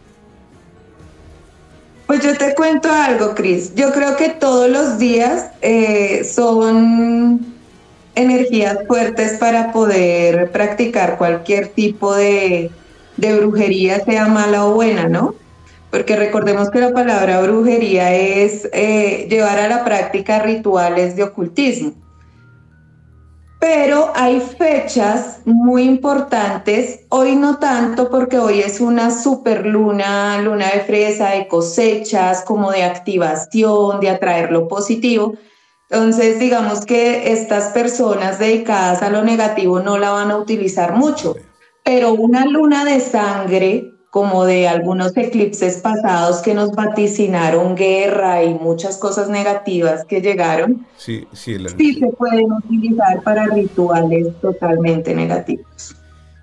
Pues 2.07 2.21
yo 2.21 2.37
te 2.37 2.53
cuento 2.53 2.91
algo, 2.91 3.33
Cris. 3.33 3.73
Yo 3.75 3.91
creo 3.91 4.15
que 4.15 4.29
todos 4.29 4.69
los 4.69 4.99
días 4.99 5.47
eh, 5.61 6.23
son 6.23 7.55
energías 8.13 8.77
fuertes 8.87 9.37
para 9.39 9.71
poder 9.71 10.51
practicar 10.51 11.17
cualquier 11.17 11.69
tipo 11.69 12.15
de, 12.15 12.71
brujería, 13.17 14.03
sea 14.05 14.27
mala 14.27 14.65
o 14.65 14.75
buena, 14.75 15.07
¿no? 15.07 15.33
Porque 15.89 16.15
recordemos 16.15 16.69
que 16.69 16.79
la 16.79 16.91
palabra 16.91 17.41
brujería 17.41 18.13
es 18.13 18.69
eh, 18.73 19.27
llevar 19.29 19.59
a 19.59 19.67
la 19.67 19.83
práctica 19.83 20.39
rituales 20.39 21.15
de 21.15 21.23
ocultismo. 21.23 21.93
Pero 23.67 24.11
hay 24.13 24.41
fechas 24.41 25.39
muy 25.43 25.85
importantes, 25.85 26.99
hoy 27.09 27.35
no 27.35 27.57
tanto 27.57 28.11
porque 28.11 28.37
hoy 28.37 28.59
es 28.59 28.79
una 28.79 29.09
super 29.09 29.65
luna, 29.65 30.39
luna 30.39 30.69
de 30.69 30.81
fresa, 30.81 31.29
de 31.31 31.47
cosechas, 31.47 32.43
como 32.43 32.71
de 32.71 32.83
activación, 32.83 33.99
de 34.01 34.09
atraer 34.11 34.51
lo 34.51 34.67
positivo, 34.67 35.33
entonces, 35.89 36.39
digamos 36.39 36.85
que 36.85 37.31
estas 37.31 37.71
personas 37.71 38.37
dedicadas 38.37 39.01
a 39.01 39.09
lo 39.09 39.23
negativo 39.23 39.79
no 39.79 39.97
la 39.97 40.11
van 40.11 40.29
a 40.29 40.37
utilizar 40.37 40.95
mucho, 40.95 41.35
pero 41.83 42.13
una 42.13 42.45
luna 42.45 42.85
de 42.85 42.99
sangre, 42.99 43.94
como 44.15 44.45
de 44.45 44.65
algunos 44.65 45.11
eclipses 45.17 45.81
pasados 45.81 46.37
que 46.37 46.53
nos 46.53 46.71
vaticinaron 46.71 47.75
guerra 47.75 48.45
y 48.45 48.53
muchas 48.53 48.97
cosas 48.97 49.27
negativas 49.27 50.05
que 50.05 50.21
llegaron, 50.21 50.87
sí, 50.95 51.27
sí, 51.33 51.57
se 51.99 52.07
pueden 52.17 52.49
utilizar 52.49 53.21
para 53.23 53.45
rituales 53.47 54.27
totalmente 54.39 55.13
negativos. 55.13 55.97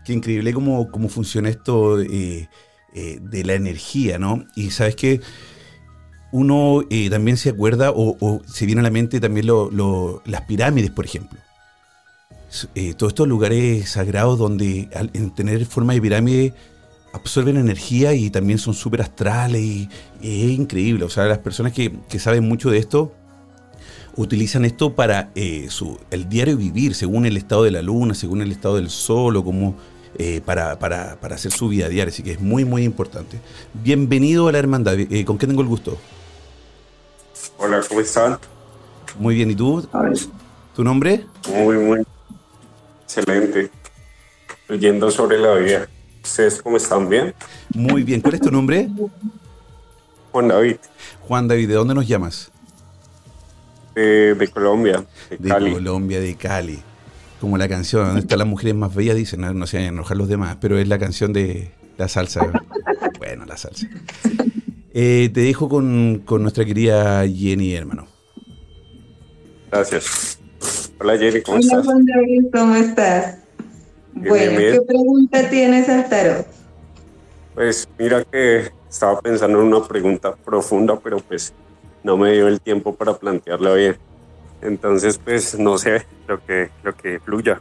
Qué 0.04 0.12
increíble 0.12 0.52
cómo, 0.52 0.90
cómo 0.90 1.08
funciona 1.08 1.48
esto 1.48 1.98
eh, 2.02 2.46
eh, 2.92 3.18
de 3.22 3.42
la 3.42 3.54
energía, 3.54 4.18
¿no? 4.18 4.44
Y 4.54 4.68
sabes 4.68 4.94
que 4.94 5.22
uno 6.30 6.82
eh, 6.90 7.08
también 7.08 7.38
se 7.38 7.48
acuerda 7.48 7.90
o, 7.90 8.42
se 8.44 8.66
viene 8.66 8.82
a 8.82 8.84
la 8.84 8.90
mente 8.90 9.18
también 9.18 9.46
las 10.26 10.42
pirámides, 10.42 10.90
por 10.90 11.06
ejemplo. 11.06 11.38
Eh, 12.74 12.92
todos 12.92 13.12
estos 13.12 13.28
lugares 13.28 13.88
sagrados 13.88 14.38
donde 14.38 14.90
al 14.94 15.08
en 15.14 15.34
tener 15.34 15.64
forma 15.64 15.94
de 15.94 16.02
pirámide 16.02 16.54
absorben 17.12 17.56
energía 17.56 18.14
y 18.14 18.30
también 18.30 18.58
son 18.58 18.74
súper 18.74 19.02
astrales 19.02 19.60
y, 19.60 19.88
es 20.20 20.50
increíble. 20.58 21.04
O 21.04 21.10
sea, 21.10 21.24
las 21.24 21.38
personas 21.38 21.72
que, 21.72 21.92
saben 22.18 22.48
mucho 22.48 22.70
de 22.70 22.78
esto 22.78 23.12
utilizan 24.16 24.64
esto 24.64 24.94
para 24.94 25.30
eh, 25.34 25.66
su, 25.70 25.98
el 26.10 26.28
diario 26.28 26.56
vivir, 26.56 26.94
según 26.94 27.26
el 27.26 27.36
estado 27.36 27.64
de 27.64 27.70
la 27.70 27.82
luna, 27.82 28.14
según 28.14 28.42
el 28.42 28.52
estado 28.52 28.76
del 28.76 28.90
sol 28.90 29.36
o 29.36 29.44
como 29.44 29.76
para, 30.44 30.78
para, 30.78 31.18
para, 31.20 31.36
hacer 31.36 31.52
su 31.52 31.68
vida 31.68 31.88
diaria. 31.88 32.12
Así 32.12 32.22
que 32.22 32.32
es 32.32 32.40
muy, 32.40 32.64
muy 32.64 32.84
importante. 32.84 33.38
Bienvenido 33.72 34.48
a 34.48 34.52
la 34.52 34.58
hermandad. 34.58 34.96
¿Con 35.24 35.38
qué 35.38 35.46
tengo 35.46 35.62
el 35.62 35.68
gusto? 35.68 35.98
Hola, 37.56 37.80
¿cómo 37.88 38.00
están? 38.00 38.38
Muy 39.18 39.34
bien, 39.34 39.50
¿y 39.50 39.54
tú? 39.54 39.86
¿Tu 40.74 40.84
nombre? 40.84 41.26
Muy, 41.48 41.76
muy 41.76 42.02
excelente. 43.04 43.70
Leyendo 44.68 45.10
sobre 45.10 45.38
la 45.38 45.54
vida. 45.54 45.88
¿Ustedes 46.22 46.62
cómo 46.62 46.76
están? 46.76 47.08
¿Bien? 47.08 47.34
Muy 47.74 48.02
bien. 48.02 48.20
¿Cuál 48.20 48.34
es 48.34 48.40
tu 48.40 48.50
nombre? 48.50 48.88
Juan 50.30 50.48
David. 50.48 50.76
Juan 51.20 51.48
David, 51.48 51.68
¿de 51.68 51.74
dónde 51.74 51.94
nos 51.94 52.06
llamas? 52.06 52.50
de 53.94 54.50
Colombia, 54.50 55.04
de, 55.28 55.36
de 55.36 55.72
Colombia, 55.72 56.18
de 56.18 56.34
Cali. 56.34 56.80
Como 57.40 57.58
la 57.58 57.68
canción, 57.68 58.06
¿dónde 58.06 58.20
están 58.20 58.38
las 58.38 58.48
mujeres 58.48 58.74
más 58.74 58.94
bellas? 58.94 59.16
Dicen, 59.16 59.42
no, 59.42 59.52
no 59.52 59.66
se 59.66 59.76
vayan 59.76 59.94
a 59.94 59.96
enojar 59.96 60.16
los 60.16 60.28
demás, 60.28 60.56
pero 60.60 60.78
es 60.78 60.88
la 60.88 60.98
canción 60.98 61.32
de 61.32 61.72
la 61.98 62.08
salsa. 62.08 62.40
bueno, 63.18 63.44
la 63.44 63.56
salsa. 63.56 63.86
Eh, 64.94 65.30
te 65.32 65.40
dejo 65.40 65.68
con, 65.68 66.24
nuestra 66.24 66.64
querida 66.64 67.26
Jenny, 67.26 67.74
hermano. 67.74 68.06
Gracias. 69.70 70.38
Hola 71.00 71.18
Jenny, 71.18 71.42
¿cómo 71.42 71.58
Hola, 71.58 71.66
estás? 71.66 71.84
Juan 71.84 72.06
David, 72.06 72.44
¿cómo 72.52 72.74
estás? 72.76 73.41
Bueno, 74.14 74.58
¿qué 74.58 74.80
pregunta 74.86 75.48
tienes 75.48 75.88
al 75.88 76.08
tarot? 76.08 76.46
Pues 77.54 77.88
mira 77.98 78.24
que 78.24 78.70
estaba 78.88 79.20
pensando 79.20 79.60
en 79.60 79.66
una 79.66 79.86
pregunta 79.86 80.34
profunda, 80.34 80.98
pero 80.98 81.18
pues 81.18 81.52
no 82.02 82.16
me 82.16 82.32
dio 82.32 82.48
el 82.48 82.60
tiempo 82.60 82.94
para 82.94 83.16
plantearla 83.16 83.74
bien. 83.74 83.96
Entonces, 84.60 85.18
pues 85.18 85.58
no 85.58 85.76
sé 85.78 86.06
lo 86.26 86.44
que, 86.44 86.70
lo 86.82 86.94
que 86.94 87.18
fluya. 87.20 87.60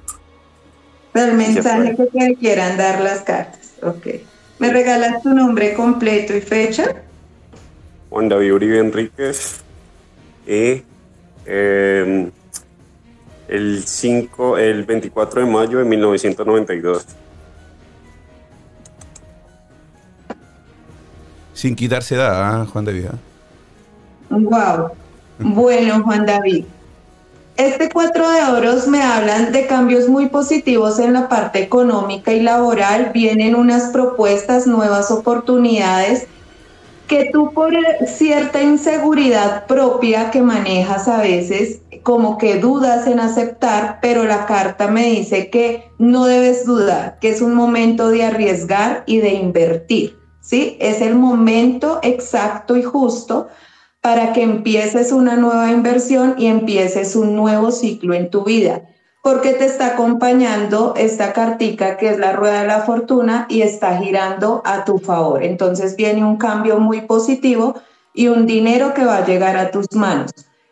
El 1.13 1.33
mensaje 1.33 1.95
que 1.95 2.05
te 2.05 2.35
quieran 2.35 2.77
dar 2.77 3.01
las 3.01 3.21
cartas. 3.21 3.73
Ok. 3.81 4.07
¿Me 4.59 4.71
regalas 4.71 5.23
tu 5.23 5.29
nombre 5.29 5.73
completo 5.73 6.35
y 6.35 6.41
fecha? 6.41 7.03
Juan 8.09 8.29
David 8.29 8.53
Uribe 8.53 8.79
Enríquez 8.79 9.61
y 10.45 10.83
em, 11.45 12.31
el 13.51 13.83
5, 13.85 14.57
el 14.57 14.85
24 14.85 15.45
de 15.45 15.51
mayo 15.51 15.79
de 15.79 15.85
1992. 15.85 17.05
Sin 21.53 21.75
quitarse 21.75 22.15
edad, 22.15 22.63
¿eh? 22.63 22.65
Juan 22.71 22.85
David. 22.85 23.05
Wow. 24.29 24.51
¿ah? 24.53 24.91
Bueno, 25.39 26.01
Juan 26.03 26.25
David. 26.25 26.65
Este 27.57 27.89
cuatro 27.89 28.27
de 28.31 28.41
oros 28.43 28.87
me 28.87 29.03
hablan 29.03 29.51
de 29.51 29.67
cambios 29.67 30.07
muy 30.07 30.29
positivos 30.29 30.97
en 30.99 31.13
la 31.13 31.27
parte 31.27 31.61
económica 31.61 32.31
y 32.31 32.39
laboral. 32.39 33.11
Vienen 33.13 33.55
unas 33.55 33.91
propuestas, 33.91 34.65
nuevas 34.65 35.11
oportunidades 35.11 36.27
que 37.11 37.25
tú 37.25 37.51
por 37.51 37.73
cierta 38.07 38.63
inseguridad 38.63 39.67
propia 39.67 40.31
que 40.31 40.41
manejas 40.41 41.09
a 41.09 41.19
veces, 41.19 41.81
como 42.03 42.37
que 42.37 42.57
dudas 42.57 43.05
en 43.05 43.19
aceptar, 43.19 43.99
pero 44.01 44.23
la 44.23 44.45
carta 44.45 44.87
me 44.87 45.07
dice 45.07 45.49
que 45.49 45.91
no 45.99 46.23
debes 46.23 46.65
dudar, 46.65 47.19
que 47.19 47.27
es 47.27 47.41
un 47.41 47.53
momento 47.53 48.07
de 48.07 48.23
arriesgar 48.23 49.03
y 49.07 49.17
de 49.17 49.33
invertir, 49.33 50.17
¿sí? 50.39 50.77
Es 50.79 51.01
el 51.01 51.15
momento 51.15 51.99
exacto 52.01 52.77
y 52.77 52.83
justo 52.83 53.49
para 53.99 54.31
que 54.31 54.43
empieces 54.43 55.11
una 55.11 55.35
nueva 55.35 55.69
inversión 55.69 56.35
y 56.37 56.47
empieces 56.47 57.17
un 57.17 57.35
nuevo 57.35 57.73
ciclo 57.73 58.13
en 58.13 58.29
tu 58.29 58.45
vida. 58.45 58.83
Porque 59.21 59.53
te 59.53 59.65
está 59.65 59.93
acompañando 59.93 60.95
esta 60.97 61.31
cartica 61.31 61.97
que 61.97 62.09
es 62.09 62.17
la 62.17 62.33
rueda 62.33 62.61
de 62.61 62.67
la 62.67 62.81
fortuna 62.81 63.45
y 63.49 63.61
está 63.61 63.97
girando 63.97 64.61
a 64.65 64.83
tu 64.83 64.97
favor. 64.97 65.43
Entonces 65.43 65.95
viene 65.95 66.25
un 66.25 66.37
cambio 66.37 66.79
muy 66.79 67.01
positivo 67.01 67.75
y 68.13 68.29
un 68.29 68.47
dinero 68.47 68.93
que 68.93 69.05
va 69.05 69.17
a 69.17 69.25
llegar 69.25 69.57
a 69.57 69.71
tus 69.71 69.93
manos. 69.93 70.31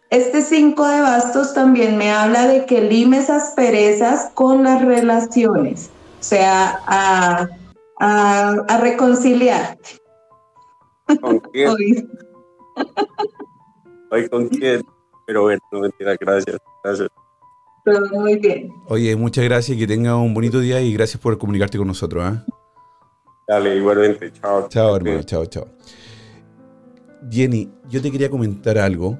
Este 0.09 0.41
5 0.41 0.87
de 0.87 1.01
bastos 1.01 1.53
también 1.53 1.95
me 1.95 2.11
habla 2.11 2.47
de 2.47 2.65
que 2.65 2.81
limes 2.81 3.29
asperezas 3.29 4.31
con 4.33 4.63
las 4.63 4.83
relaciones, 4.83 5.91
o 6.19 6.23
sea, 6.23 6.79
a, 6.87 7.47
a, 7.99 8.77
reconciliarte. 8.79 9.99
¿Con 11.21 11.39
quién? 11.39 11.69
Hoy. 14.11 14.29
con 14.29 14.47
quién, 14.47 14.83
pero 15.27 15.43
bueno, 15.43 15.61
no 15.71 15.81
mentira, 15.81 16.15
gracias, 16.19 16.57
gracias. 16.83 17.09
Todo 17.85 18.01
muy 18.11 18.37
bien. 18.37 18.69
Oye, 18.87 19.15
muchas 19.15 19.43
gracias, 19.45 19.77
que 19.77 19.87
tenga 19.87 20.15
un 20.15 20.33
bonito 20.33 20.59
día 20.59 20.81
y 20.81 20.93
gracias 20.93 21.21
por 21.21 21.37
comunicarte 21.37 21.77
con 21.77 21.87
nosotros. 21.87 22.33
¿eh? 22.33 22.51
Dale, 23.47 23.75
igualmente, 23.75 24.31
chao. 24.33 24.67
Chao, 24.69 24.95
hermano, 24.95 25.23
chao, 25.23 25.45
chao. 25.45 25.67
Jenny, 27.29 27.69
yo 27.89 28.01
te 28.01 28.11
quería 28.11 28.29
comentar 28.29 28.77
algo, 28.77 29.19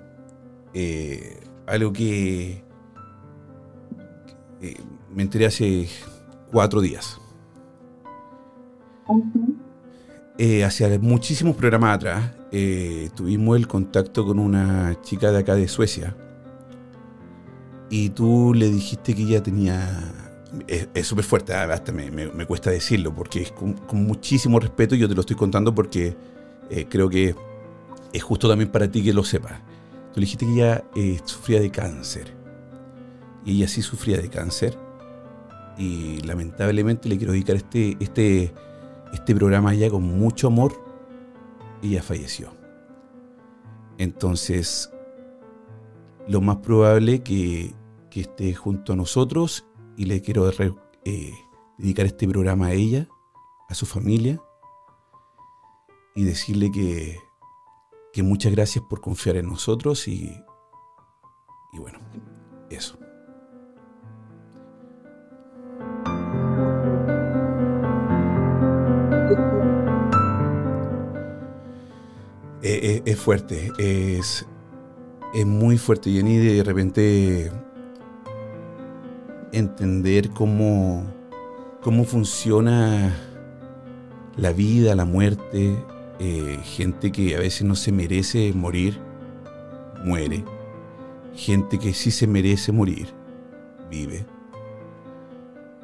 eh, 0.74 1.40
algo 1.68 1.92
que 1.92 2.64
me 5.10 5.24
enteré 5.24 5.46
hace 5.46 5.88
cuatro 6.52 6.82
días. 6.82 7.20
Eh, 10.38 10.64
hace 10.64 11.00
muchísimos 11.00 11.56
programas 11.56 11.96
atrás 11.96 12.32
eh, 12.52 13.10
tuvimos 13.16 13.58
el 13.58 13.68
contacto 13.68 14.26
con 14.26 14.40
una 14.40 14.98
chica 15.02 15.32
de 15.32 15.40
acá 15.40 15.56
de 15.56 15.68
Suecia 15.68 16.16
y 17.90 18.10
tú 18.10 18.54
le 18.54 18.70
dijiste 18.70 19.16
que 19.16 19.24
ella 19.24 19.44
tenía... 19.44 20.14
Es 20.68 21.06
súper 21.06 21.26
fuerte, 21.26 21.54
ah, 21.54 21.72
hasta 21.72 21.92
me, 21.92 22.10
me, 22.10 22.46
cuesta 22.48 22.72
decirlo 22.72 23.14
porque 23.14 23.44
es 23.44 23.52
con, 23.52 23.76
muchísimo 23.94 24.60
respeto 24.60 24.96
y 24.96 25.00
yo 25.00 25.08
te 25.08 25.14
lo 25.14 25.22
estoy 25.22 25.36
contando 25.36 25.76
porque 25.76 26.16
creo 26.90 27.08
que 27.08 27.36
es 28.14 28.24
justo 28.24 28.48
también 28.50 28.72
para 28.72 28.90
ti 28.90 29.04
que 29.04 29.14
lo 29.14 29.24
sepas. 29.24 29.62
Tú 30.14 30.20
le 30.20 30.22
dijiste 30.22 30.46
que 30.46 30.54
ella 30.54 30.84
eh, 30.96 31.20
sufría 31.24 31.60
de 31.60 31.70
cáncer. 31.70 32.34
Y 33.46 33.58
ella 33.58 33.68
sí 33.68 33.82
sufría 33.82 34.18
de 34.18 34.30
cáncer. 34.30 34.78
Y 35.78 36.22
lamentablemente 36.22 37.08
le 37.08 37.18
quiero 37.18 37.34
dedicar 37.34 37.56
este, 37.56 37.96
este, 38.00 38.54
este 39.14 39.36
programa 39.36 39.70
a 39.70 39.74
ella 39.74 39.90
con 39.90 40.04
mucho 40.04 40.48
amor. 40.48 40.74
Ella 41.84 42.02
falleció. 42.02 42.52
Entonces, 43.98 44.90
lo 46.28 46.42
más 46.42 46.58
probable 46.58 47.22
que, 47.22 47.74
que 48.10 48.22
esté 48.22 48.54
junto 48.54 48.94
a 48.94 48.96
nosotros 48.96 49.66
y 49.98 50.06
le 50.06 50.22
quiero 50.22 50.50
eh, 51.06 51.34
dedicar 51.78 52.06
este 52.06 52.28
programa 52.28 52.68
a 52.68 52.74
ella, 52.74 53.08
a 53.68 53.76
su 53.76 53.86
familia 53.86 54.42
y 56.16 56.24
decirle 56.24 56.72
que 56.72 57.18
que 58.12 58.24
muchas 58.24 58.52
gracias 58.52 58.84
por 58.86 59.02
confiar 59.02 59.38
en 59.38 59.48
nosotros 59.48 60.08
y, 60.08 60.44
y 61.74 61.80
bueno, 61.80 62.00
eso. 62.70 62.98
Eh, 72.62 72.80
eh, 72.84 73.04
es, 73.06 73.18
fuerte, 73.18 73.72
es, 73.78 74.46
es 75.34 75.46
muy 75.46 75.78
fuerte, 75.78 76.12
Jenny, 76.12 76.38
de 76.38 76.64
repente 76.64 77.52
entender 79.52 80.30
cómo, 80.30 81.04
cómo 81.82 82.04
funciona 82.04 83.16
la 84.36 84.52
vida, 84.52 84.96
la 84.96 85.06
muerte, 85.06 85.76
eh, 86.20 86.60
gente 86.64 87.12
que 87.12 87.36
a 87.36 87.40
veces 87.40 87.64
no 87.64 87.76
se 87.76 87.92
merece 87.92 88.52
morir, 88.54 89.00
muere. 90.04 90.44
Gente 91.36 91.80
que 91.80 91.94
sí 91.94 92.12
se 92.12 92.28
merece 92.28 92.72
morir, 92.72 93.08
vive. 93.90 94.26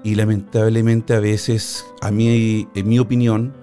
Y 0.03 0.15
lamentablemente 0.15 1.13
a 1.13 1.19
veces, 1.19 1.85
a 2.01 2.11
mí, 2.11 2.67
en 2.75 2.87
mi 2.87 2.99
opinión, 2.99 3.53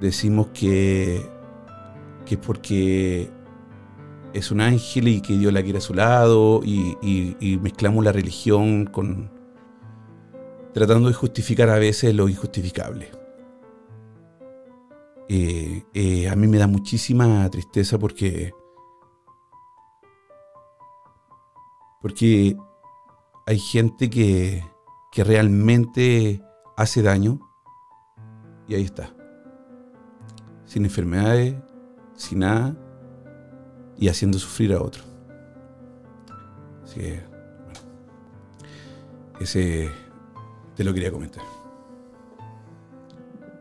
decimos 0.00 0.48
que, 0.54 1.22
que 2.26 2.34
es 2.34 2.40
porque 2.40 3.30
es 4.32 4.50
un 4.50 4.60
ángel 4.60 5.08
y 5.08 5.20
que 5.20 5.36
Dios 5.36 5.52
la 5.52 5.62
quiere 5.62 5.78
a 5.78 5.82
su 5.82 5.94
lado 5.94 6.60
y, 6.64 6.96
y 7.40 7.58
mezclamos 7.58 8.04
la 8.04 8.12
religión 8.12 8.86
con 8.86 9.30
tratando 10.72 11.08
de 11.08 11.14
justificar 11.14 11.68
a 11.68 11.78
veces 11.78 12.14
lo 12.14 12.28
injustificable. 12.28 13.10
Eh, 15.28 15.84
eh, 15.94 16.28
a 16.28 16.34
mí 16.34 16.46
me 16.48 16.58
da 16.58 16.66
muchísima 16.66 17.48
tristeza 17.50 17.98
porque, 17.98 18.52
porque 22.00 22.56
hay 23.46 23.58
gente 23.58 24.10
que, 24.10 24.64
que 25.12 25.22
realmente 25.22 26.42
hace 26.76 27.02
daño 27.02 27.38
y 28.66 28.74
ahí 28.74 28.82
está, 28.82 29.14
sin 30.64 30.84
enfermedades, 30.84 31.54
sin 32.16 32.40
nada 32.40 32.89
y 34.00 34.08
haciendo 34.08 34.38
sufrir 34.38 34.72
a 34.72 34.82
otro. 34.82 35.04
Así 36.82 36.98
que, 36.98 37.20
bueno, 37.64 37.80
ese 39.38 39.88
te 40.74 40.82
lo 40.82 40.92
quería 40.92 41.12
comentar. 41.12 41.44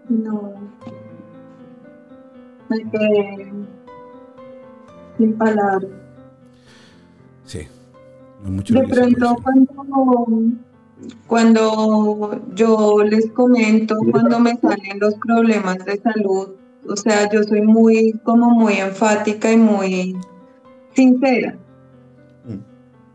No 0.10 0.54
sin 5.17 5.34
palabras. 5.38 5.91
Sí, 7.45 7.67
De 8.69 8.88
pronto 8.88 9.36
cuando, 9.43 10.25
cuando 11.28 12.41
yo 12.54 13.04
les 13.04 13.30
comento, 13.32 13.97
cuando 14.12 14.39
me 14.39 14.56
salen 14.58 14.99
los 14.99 15.15
problemas 15.15 15.84
de 15.84 15.99
salud, 15.99 16.49
o 16.88 16.96
sea, 16.96 17.30
yo 17.32 17.44
soy 17.44 17.62
muy, 17.62 18.13
como 18.24 18.50
muy 18.50 18.74
enfática 18.74 19.52
y 19.52 19.58
muy 19.58 20.18
sincera. 20.94 21.58
Mm. 22.46 22.60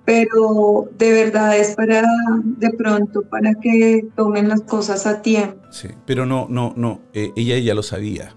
Pero 0.05 0.88
de 0.98 1.12
verdad 1.12 1.57
es 1.57 1.74
para, 1.74 2.03
de 2.44 2.70
pronto, 2.70 3.22
para 3.22 3.55
que 3.55 4.07
tomen 4.14 4.48
las 4.48 4.62
cosas 4.62 5.07
a 5.07 5.22
tiempo. 5.22 5.61
Sí, 5.70 5.88
pero 6.07 6.27
no, 6.27 6.46
no, 6.48 6.72
no, 6.77 7.00
eh, 7.12 7.33
ella 7.37 7.59
ya 7.59 7.74
lo 7.74 7.83
sabía. 7.83 8.35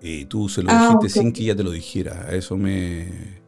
Y 0.00 0.26
tú 0.26 0.48
se 0.48 0.62
lo 0.62 0.70
ah, 0.70 0.96
dijiste 0.96 1.20
sin 1.20 1.32
que 1.32 1.42
ella 1.42 1.56
te 1.56 1.64
lo 1.64 1.72
dijera. 1.72 2.28
Eso 2.30 2.56
me 2.56 3.38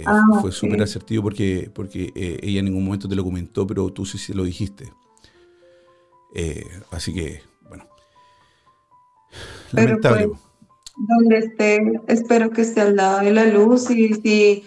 eh, 0.00 0.04
ah, 0.06 0.22
fue 0.40 0.50
súper 0.50 0.82
asertivo 0.82 1.22
porque, 1.22 1.70
porque 1.72 2.12
eh, 2.14 2.38
ella 2.42 2.60
en 2.60 2.66
ningún 2.66 2.84
momento 2.84 3.08
te 3.08 3.14
lo 3.14 3.22
comentó, 3.22 3.66
pero 3.66 3.90
tú 3.90 4.06
sí 4.06 4.16
se 4.16 4.34
lo 4.34 4.44
dijiste. 4.44 4.90
Eh, 6.34 6.64
así 6.90 7.12
que, 7.12 7.42
bueno. 7.68 7.86
Lamentable. 9.72 10.28
Pues, 10.28 10.40
donde 11.08 11.38
esté, 11.38 12.00
espero 12.08 12.50
que 12.50 12.62
esté 12.62 12.82
al 12.82 12.96
lado 12.96 13.20
de 13.20 13.32
la 13.32 13.46
luz 13.46 13.90
y 13.90 14.14
si 14.14 14.64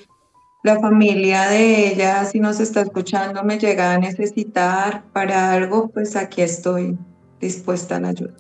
la 0.64 0.80
familia 0.80 1.50
de 1.50 1.94
ella, 1.94 2.26
si 2.26 2.40
nos 2.40 2.60
está 2.60 2.82
escuchando, 2.82 3.44
me 3.44 3.60
llega 3.60 3.94
a 3.94 3.98
necesitar 3.98 5.04
para 5.12 5.52
algo, 5.52 5.90
pues 5.90 6.16
aquí 6.16 6.42
estoy 6.42 6.98
dispuesta 7.40 7.98
a 7.98 8.00
la 8.00 8.10
ayuda. 8.10 8.34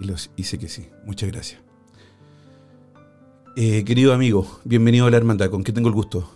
Y, 0.00 0.06
los, 0.06 0.30
y 0.36 0.44
sé 0.44 0.58
que 0.58 0.68
sí. 0.68 0.88
Muchas 1.06 1.30
gracias. 1.30 1.60
Eh, 3.56 3.84
querido 3.84 4.12
amigo, 4.12 4.60
bienvenido 4.64 5.06
a 5.06 5.10
la 5.10 5.16
hermandad. 5.16 5.48
¿Con 5.48 5.62
qué 5.62 5.72
tengo 5.72 5.88
el 5.88 5.94
gusto? 5.94 6.28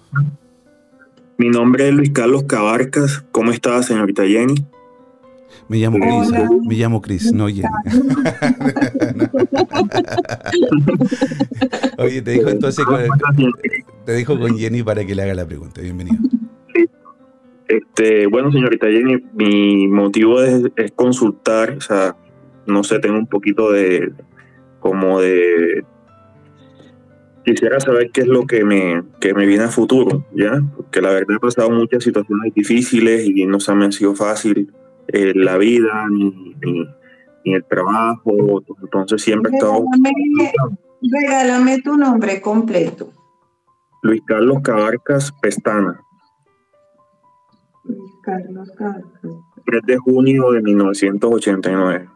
Mi 1.37 1.49
nombre 1.49 1.89
es 1.89 1.95
Luis 1.95 2.11
Carlos 2.11 2.45
Cabarcas. 2.45 3.25
¿Cómo 3.33 3.51
está, 3.51 3.83
señorita 3.83 4.25
Jenny? 4.25 4.55
Me 5.69 5.77
llamo 5.77 5.99
Cris, 5.99 6.31
me 6.67 6.75
llamo 6.77 7.03
Cris, 7.03 7.31
no 7.33 7.49
Jenny. 7.49 7.63
Oye, 11.99 12.23
te 12.23 12.31
dijo 12.31 12.49
entonces 12.49 12.87
te 14.07 14.15
dijo 14.15 14.39
con 14.39 14.57
Jenny 14.57 14.83
para 14.83 15.05
que 15.05 15.15
le 15.15 15.23
haga 15.23 15.35
la 15.35 15.45
pregunta. 15.45 15.83
Bienvenido. 15.83 16.17
Este, 17.69 18.27
bueno, 18.29 18.51
señorita 18.51 18.87
Jenny, 18.87 19.23
mi 19.35 19.89
motivo 19.89 20.41
es, 20.41 20.63
es 20.77 20.91
consultar, 20.93 21.75
o 21.77 21.83
sea, 21.83 22.17
no 22.67 22.83
sé, 22.83 22.99
tengo 22.99 23.19
un 23.19 23.27
poquito 23.27 23.71
de 23.71 24.11
como 24.81 25.21
de 25.21 25.85
quisiera 27.45 27.79
saber 27.79 28.11
qué 28.11 28.23
es 28.23 28.27
lo 28.27 28.47
que 28.47 28.65
me, 28.65 29.03
que 29.21 29.35
me 29.35 29.45
viene 29.45 29.65
a 29.65 29.69
futuro, 29.69 30.25
¿ya? 30.35 30.63
Porque 30.77 31.03
la 31.03 31.11
verdad 31.11 31.37
he 31.37 31.41
pasado 31.41 31.69
muchas 31.71 32.05
situaciones 32.05 32.55
difíciles 32.55 33.27
y 33.27 33.45
no 33.45 33.61
se 33.61 33.75
me 33.75 33.85
ha 33.87 33.93
sido 33.93 34.15
fácil 34.15 34.73
eh, 35.09 35.33
la 35.35 35.57
vida 35.57 36.07
ni, 36.11 36.55
el 37.45 37.65
trabajo, 37.65 38.63
entonces 38.83 39.23
siempre 39.23 39.53
estado... 39.53 39.85
Regálame 41.01 41.81
tu 41.81 41.97
nombre 41.97 42.41
completo. 42.41 43.13
Luis 44.03 44.21
Carlos 44.27 44.59
Cabarcas 44.63 45.33
Pestana. 45.41 46.01
Luis 47.85 48.13
Carlos 48.23 48.71
Castro. 48.77 49.45
3 49.65 49.83
de 49.87 49.97
junio 49.97 50.51
de 50.53 50.63
1989. 50.63 52.09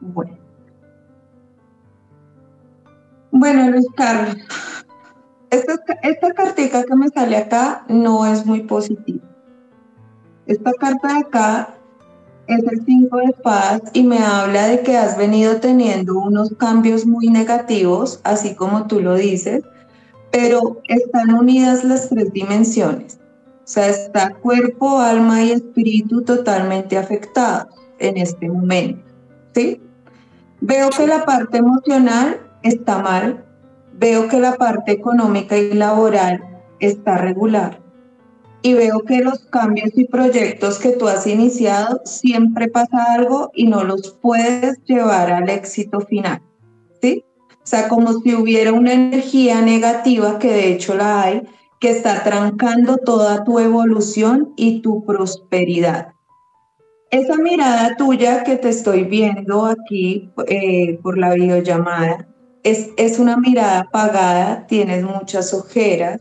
Bueno. 0.00 0.47
Bueno, 3.38 3.70
Luis 3.70 3.86
Carlos, 3.94 4.36
esta, 5.50 5.78
esta 6.02 6.32
cartica 6.34 6.82
que 6.82 6.96
me 6.96 7.08
sale 7.08 7.36
acá 7.36 7.84
no 7.88 8.26
es 8.26 8.44
muy 8.44 8.62
positiva. 8.62 9.24
Esta 10.46 10.72
carta 10.72 11.14
de 11.14 11.20
acá 11.20 11.74
es 12.48 12.64
el 12.64 12.84
5 12.84 13.16
de 13.16 13.32
paz 13.44 13.82
y 13.92 14.02
me 14.02 14.18
habla 14.18 14.66
de 14.66 14.80
que 14.80 14.96
has 14.96 15.16
venido 15.16 15.60
teniendo 15.60 16.18
unos 16.18 16.52
cambios 16.58 17.06
muy 17.06 17.28
negativos, 17.28 18.20
así 18.24 18.56
como 18.56 18.88
tú 18.88 19.00
lo 19.00 19.14
dices, 19.14 19.62
pero 20.32 20.80
están 20.88 21.32
unidas 21.32 21.84
las 21.84 22.08
tres 22.08 22.32
dimensiones. 22.32 23.20
O 23.20 23.68
sea, 23.70 23.88
está 23.88 24.34
cuerpo, 24.34 24.98
alma 24.98 25.44
y 25.44 25.52
espíritu 25.52 26.22
totalmente 26.22 26.98
afectados 26.98 27.72
en 28.00 28.16
este 28.16 28.48
momento. 28.48 29.08
¿Sí? 29.54 29.80
Veo 30.60 30.90
que 30.90 31.06
la 31.06 31.24
parte 31.24 31.58
emocional 31.58 32.47
está 32.62 32.98
mal, 32.98 33.44
veo 33.94 34.28
que 34.28 34.40
la 34.40 34.54
parte 34.54 34.92
económica 34.92 35.56
y 35.56 35.74
laboral 35.74 36.42
está 36.80 37.18
regular 37.18 37.80
y 38.62 38.74
veo 38.74 39.00
que 39.04 39.20
los 39.20 39.38
cambios 39.46 39.90
y 39.94 40.04
proyectos 40.04 40.78
que 40.78 40.90
tú 40.90 41.08
has 41.08 41.26
iniciado 41.26 42.00
siempre 42.04 42.68
pasa 42.68 43.12
algo 43.12 43.50
y 43.54 43.66
no 43.66 43.84
los 43.84 44.18
puedes 44.20 44.78
llevar 44.84 45.30
al 45.30 45.48
éxito 45.48 46.00
final. 46.00 46.42
¿Sí? 47.00 47.24
O 47.50 47.66
sea, 47.70 47.88
como 47.88 48.12
si 48.20 48.34
hubiera 48.34 48.72
una 48.72 48.94
energía 48.94 49.60
negativa, 49.60 50.38
que 50.38 50.52
de 50.52 50.72
hecho 50.72 50.94
la 50.94 51.22
hay, 51.22 51.42
que 51.80 51.90
está 51.90 52.24
trancando 52.24 52.96
toda 52.96 53.44
tu 53.44 53.60
evolución 53.60 54.52
y 54.56 54.80
tu 54.80 55.04
prosperidad. 55.04 56.08
Esa 57.10 57.36
mirada 57.36 57.96
tuya 57.96 58.42
que 58.42 58.56
te 58.56 58.70
estoy 58.70 59.04
viendo 59.04 59.66
aquí 59.66 60.30
eh, 60.46 60.98
por 61.02 61.16
la 61.16 61.34
videollamada 61.34 62.26
es, 62.62 62.90
es 62.96 63.18
una 63.18 63.36
mirada 63.36 63.80
apagada, 63.80 64.66
tienes 64.66 65.04
muchas 65.04 65.54
ojeras 65.54 66.20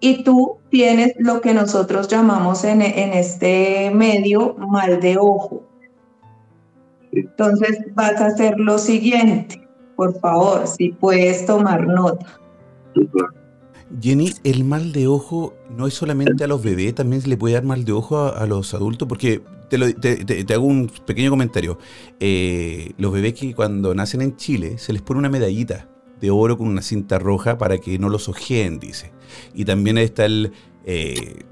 y 0.00 0.22
tú 0.22 0.58
tienes 0.70 1.14
lo 1.18 1.40
que 1.40 1.54
nosotros 1.54 2.08
llamamos 2.08 2.64
en, 2.64 2.82
en 2.82 3.12
este 3.12 3.90
medio 3.94 4.54
mal 4.54 5.00
de 5.00 5.16
ojo. 5.18 5.62
Entonces 7.12 7.78
vas 7.94 8.20
a 8.20 8.26
hacer 8.26 8.58
lo 8.58 8.78
siguiente, 8.78 9.66
por 9.96 10.18
favor, 10.20 10.66
si 10.66 10.90
puedes 10.90 11.46
tomar 11.46 11.86
nota. 11.86 12.26
Jenny, 14.00 14.32
el 14.42 14.64
mal 14.64 14.92
de 14.92 15.06
ojo 15.06 15.54
no 15.70 15.86
es 15.86 15.94
solamente 15.94 16.42
a 16.44 16.48
los 16.48 16.62
bebés, 16.62 16.94
también 16.94 17.22
se 17.22 17.28
le 17.28 17.36
puede 17.36 17.54
dar 17.54 17.64
mal 17.64 17.84
de 17.84 17.92
ojo 17.92 18.18
a, 18.18 18.30
a 18.30 18.46
los 18.46 18.74
adultos, 18.74 19.06
porque 19.06 19.42
te, 19.68 20.54
hago 20.54 20.66
un 20.66 20.90
pequeño 21.06 21.30
comentario. 21.30 21.78
Eh, 22.20 22.92
los 22.98 23.12
bebés 23.12 23.34
que 23.34 23.54
cuando 23.54 23.94
nacen 23.94 24.22
en 24.22 24.36
Chile 24.36 24.78
se 24.78 24.92
les 24.92 25.02
pone 25.02 25.18
una 25.18 25.28
medallita 25.28 25.88
de 26.20 26.30
oro 26.30 26.56
con 26.56 26.68
una 26.68 26.82
cinta 26.82 27.18
roja 27.18 27.58
para 27.58 27.78
que 27.78 27.98
no 27.98 28.08
los 28.08 28.28
ojeen, 28.28 28.78
dice. 28.78 29.12
Y 29.54 29.64
también 29.64 29.98
está 29.98 30.24
el, 30.24 30.52
eh, 30.84 31.44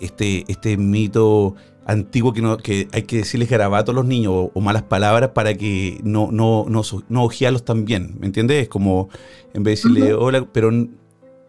este, 0.00 0.44
este 0.48 0.76
mito 0.76 1.54
antiguo 1.86 2.32
que, 2.32 2.42
no, 2.42 2.56
que 2.56 2.88
hay 2.92 3.02
que 3.02 3.18
decirles 3.18 3.48
garabato 3.48 3.92
a 3.92 3.94
los 3.94 4.04
niños 4.04 4.50
o, 4.52 4.60
malas 4.60 4.82
palabras 4.84 5.30
para 5.30 5.54
que 5.54 6.00
no, 6.04 6.30
no, 6.30 6.66
no, 6.68 6.82
no 7.08 7.24
ojearlos 7.24 7.64
también, 7.64 8.16
¿me 8.18 8.26
entiendes? 8.26 8.62
Es 8.62 8.68
como, 8.68 9.08
en 9.54 9.62
vez 9.62 9.82
de 9.82 9.88
decirle 9.88 10.14
hola, 10.14 10.46
pero 10.52 10.70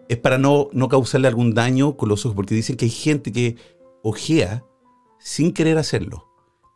es 0.10 0.18
para 0.18 0.38
no, 0.38 0.70
no 0.74 0.90
causarle 0.90 1.28
algún 1.28 1.54
daño 1.54 1.96
con 1.96 2.10
los 2.10 2.26
ojos, 2.26 2.36
porque 2.36 2.56
dicen 2.56 2.76
que 2.76 2.86
hay 2.86 2.92
gente 2.92 3.32
que 3.32 3.56
ojea 4.02 4.64
sin 5.22 5.54
querer 5.54 5.78
hacerlo, 5.78 6.28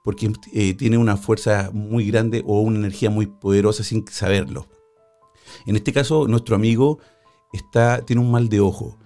porque 0.03 0.31
eh, 0.53 0.75
tiene 0.75 0.97
una 0.97 1.17
fuerza 1.17 1.71
muy 1.73 2.07
grande 2.07 2.43
o 2.45 2.61
una 2.61 2.77
energía 2.77 3.09
muy 3.09 3.25
poderosa 3.25 3.83
sin 3.83 4.07
saberlo. 4.07 4.67
En 5.65 5.75
este 5.75 5.91
caso, 5.91 6.27
nuestro 6.27 6.55
amigo 6.55 6.99
está, 7.53 8.05
tiene 8.05 8.21
un 8.21 8.31
mal 8.31 8.49
de 8.49 8.59
ojo. 8.59 8.97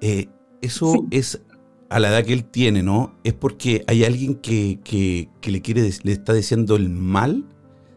Eh, 0.00 0.28
eso 0.62 1.06
es 1.10 1.40
a 1.88 2.00
la 2.00 2.08
edad 2.08 2.24
que 2.24 2.32
él 2.32 2.44
tiene, 2.44 2.82
¿no? 2.82 3.14
Es 3.22 3.34
porque 3.34 3.84
hay 3.86 4.04
alguien 4.04 4.34
que, 4.34 4.80
le 5.42 5.62
quiere, 5.62 5.90
le 6.02 6.12
está 6.12 6.32
diciendo 6.32 6.74
el 6.76 6.88
mal 6.88 7.44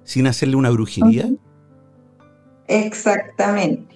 sin 0.04 0.28
hacerle 0.28 0.56
una 0.56 0.70
brujería. 0.70 1.30
Exactamente. 2.68 3.96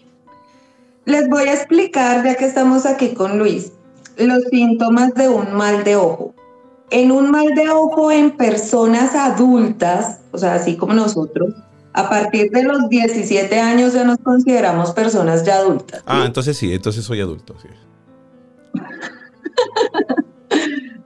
Les 1.06 1.30
voy 1.30 1.44
a 1.44 1.54
explicar, 1.54 2.24
ya 2.24 2.36
que 2.36 2.46
estamos 2.46 2.86
aquí 2.86 3.14
con 3.14 3.38
Luis, 3.38 3.74
los 4.18 4.44
síntomas 4.50 5.14
de 5.14 5.30
un 5.30 5.54
mal 5.54 5.84
de 5.84 5.98
ojo 5.98 6.34
en 6.90 7.12
un 7.12 7.32
mal 7.32 7.48
de 7.56 7.70
ojo 7.70 8.12
en 8.12 8.32
personas 8.32 9.16
adultas, 9.16 10.20
o 10.32 10.38
sea, 10.38 10.56
así 10.56 10.78
como 10.78 10.94
nosotros, 10.94 11.54
a 11.94 12.10
partir 12.10 12.50
de 12.52 12.64
los 12.64 12.90
17 12.90 13.60
años 13.60 13.94
ya 13.94 14.04
nos 14.04 14.18
consideramos 14.20 14.92
personas 14.92 15.46
ya 15.46 15.58
adultas. 15.58 16.04
Ah, 16.06 16.24
entonces 16.26 16.58
sí, 16.58 16.74
entonces 16.74 17.06
soy 17.06 17.22
adulto, 17.22 17.56
sí. 17.62 17.70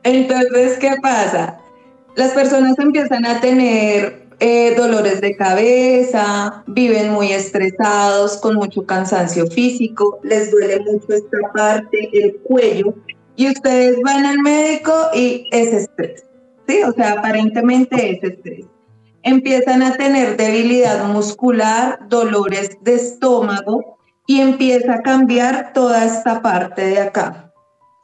entonces, 0.03 0.77
¿qué 0.79 0.95
pasa? 1.01 1.59
Las 2.15 2.31
personas 2.31 2.79
empiezan 2.79 3.25
a 3.25 3.39
tener 3.41 4.27
eh, 4.39 4.75
dolores 4.75 5.19
de 5.19 5.35
cabeza, 5.35 6.63
viven 6.67 7.11
muy 7.11 7.31
estresados, 7.31 8.37
con 8.37 8.55
mucho 8.55 8.85
cansancio 8.85 9.47
físico, 9.47 10.19
les 10.23 10.51
duele 10.51 10.79
mucho 10.79 11.07
esta 11.09 11.37
parte, 11.53 12.09
el 12.13 12.37
cuello, 12.43 12.93
y 13.37 13.47
ustedes 13.49 14.01
van 14.03 14.25
al 14.25 14.39
médico 14.39 14.91
y 15.13 15.47
es 15.51 15.71
estrés, 15.71 16.25
¿sí? 16.67 16.81
O 16.83 16.91
sea, 16.91 17.13
aparentemente 17.13 18.11
es 18.11 18.23
estrés. 18.23 18.65
Empiezan 19.21 19.83
a 19.83 19.93
tener 19.93 20.35
debilidad 20.37 21.05
muscular, 21.05 21.99
dolores 22.09 22.77
de 22.81 22.95
estómago 22.95 23.99
y 24.25 24.41
empieza 24.41 24.95
a 24.95 25.01
cambiar 25.03 25.71
toda 25.73 26.03
esta 26.03 26.41
parte 26.41 26.81
de 26.87 26.99
acá, 26.99 27.53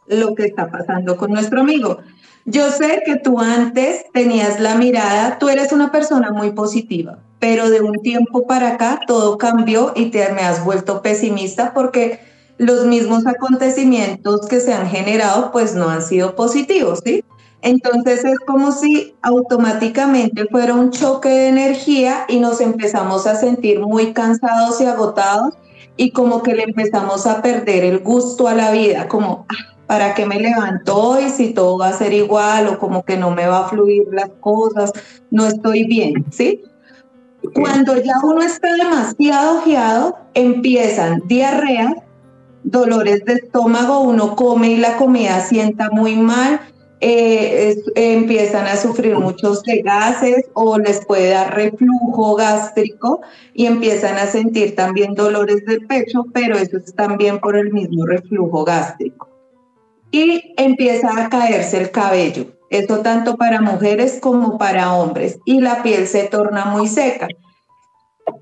lo 0.08 0.36
que 0.36 0.46
está 0.46 0.70
pasando 0.70 1.18
con 1.18 1.32
nuestro 1.32 1.62
amigo. 1.62 1.98
Yo 2.46 2.70
sé 2.70 3.02
que 3.04 3.16
tú 3.16 3.40
antes 3.40 4.06
tenías 4.14 4.60
la 4.60 4.76
mirada, 4.76 5.40
tú 5.40 5.50
eres 5.50 5.72
una 5.72 5.92
persona 5.92 6.32
muy 6.32 6.52
positiva, 6.52 7.20
pero 7.40 7.72
de 7.72 7.82
un 7.82 8.02
tiempo 8.04 8.46
para 8.46 8.74
acá 8.74 9.00
todo 9.08 9.40
cambió 9.40 9.94
y 9.96 10.12
te 10.12 10.32
me 10.34 10.42
has 10.42 10.64
vuelto 10.64 11.02
pesimista 11.02 11.74
porque 11.74 12.20
los 12.66 12.86
mismos 12.86 13.26
acontecimientos 13.26 14.48
que 14.48 14.60
se 14.60 14.74
han 14.74 14.88
generado 14.88 15.52
pues 15.52 15.76
no 15.76 15.90
han 15.90 16.02
sido 16.02 16.36
positivos, 16.36 17.00
¿sí? 17.04 17.24
Entonces 17.62 18.26
es 18.26 18.40
como 18.40 18.74
si 18.74 19.16
automáticamente 19.22 20.46
fuera 20.52 20.74
un 20.74 20.92
choque 20.92 21.30
de 21.30 21.48
energía 21.48 22.26
y 22.28 22.40
nos 22.40 22.60
empezamos 22.60 23.26
a 23.26 23.36
sentir 23.36 23.80
muy 23.80 24.12
cansados 24.12 24.82
y 24.82 24.86
agotados 24.86 25.54
y 25.96 26.12
como 26.12 26.44
que 26.44 26.56
le 26.56 26.64
empezamos 26.64 27.26
a 27.26 27.42
perder 27.42 27.86
el 27.86 28.00
gusto 28.00 28.50
a 28.50 28.54
la 28.54 28.72
vida, 28.72 29.08
como, 29.08 29.46
ah, 29.48 29.76
¿para 29.88 30.14
qué 30.14 30.26
me 30.26 30.40
levanto 30.40 30.96
hoy 30.96 31.30
si 31.30 31.54
todo 31.54 31.78
va 31.78 31.90
a 31.90 31.94
ser 31.94 32.12
igual 32.12 32.68
o 32.68 32.80
como 32.80 33.04
que 33.04 33.16
no 33.16 33.32
me 33.32 33.48
va 33.48 33.66
a 33.66 33.70
fluir 33.70 34.08
las 34.12 34.30
cosas, 34.42 34.92
no 35.32 35.46
estoy 35.46 35.86
bien, 35.86 36.26
¿sí? 36.32 36.62
Cuando 37.54 37.96
ya 37.98 38.16
uno 38.24 38.42
está 38.42 38.74
demasiado 38.74 39.60
ojeado, 39.60 40.18
empiezan 40.34 41.22
diarreas, 41.28 41.94
dolores 42.64 43.24
de 43.26 43.34
estómago, 43.34 44.00
uno 44.00 44.36
come 44.36 44.70
y 44.70 44.78
la 44.78 44.98
comida 44.98 45.42
sienta 45.42 45.90
muy 45.92 46.16
mal, 46.16 46.60
eh, 47.06 47.76
empiezan 47.96 48.66
a 48.66 48.78
sufrir 48.78 49.18
muchos 49.18 49.62
gases 49.84 50.46
o 50.54 50.78
les 50.78 51.06
puede 51.06 51.32
dar 51.32 51.54
reflujo 51.54 52.36
gástrico 52.36 53.22
y 53.54 53.66
empiezan 53.66 54.18
a 54.18 54.26
sentir 54.26 54.76
también 54.76 55.14
dolores 55.14 55.66
del 55.66 55.86
pecho, 55.86 56.24
pero 56.34 56.58
eso 56.58 56.78
es 56.78 56.96
también 56.96 57.40
por 57.40 57.58
el 57.58 57.74
mismo 57.74 58.06
reflujo 58.06 58.64
gástrico. 58.64 59.28
Y 60.12 60.54
empieza 60.58 61.10
a 61.18 61.30
caerse 61.30 61.82
el 61.82 61.92
cabello, 61.92 62.46
esto 62.70 63.00
tanto 63.00 63.36
para 63.36 63.60
mujeres 63.60 64.20
como 64.22 64.58
para 64.58 64.94
hombres, 64.94 65.40
y 65.44 65.60
la 65.60 65.84
piel 65.84 66.08
se 66.08 66.24
torna 66.24 66.66
muy 66.66 66.88
seca 66.88 67.28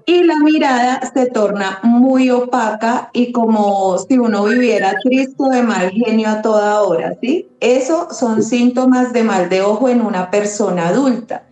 y 0.05 0.23
la 0.23 0.37
mirada 0.39 1.01
se 1.13 1.27
torna 1.27 1.79
muy 1.83 2.29
opaca 2.29 3.09
y 3.13 3.31
como 3.31 3.97
si 3.97 4.17
uno 4.17 4.45
viviera 4.45 4.95
triste 5.03 5.43
de 5.51 5.63
mal 5.63 5.91
genio 5.91 6.29
a 6.29 6.41
toda 6.41 6.81
hora, 6.81 7.17
¿sí? 7.21 7.49
Eso 7.59 8.09
son 8.11 8.43
síntomas 8.43 9.13
de 9.13 9.23
mal 9.23 9.49
de 9.49 9.61
ojo 9.61 9.89
en 9.89 10.01
una 10.01 10.29
persona 10.29 10.89
adulta. 10.89 11.43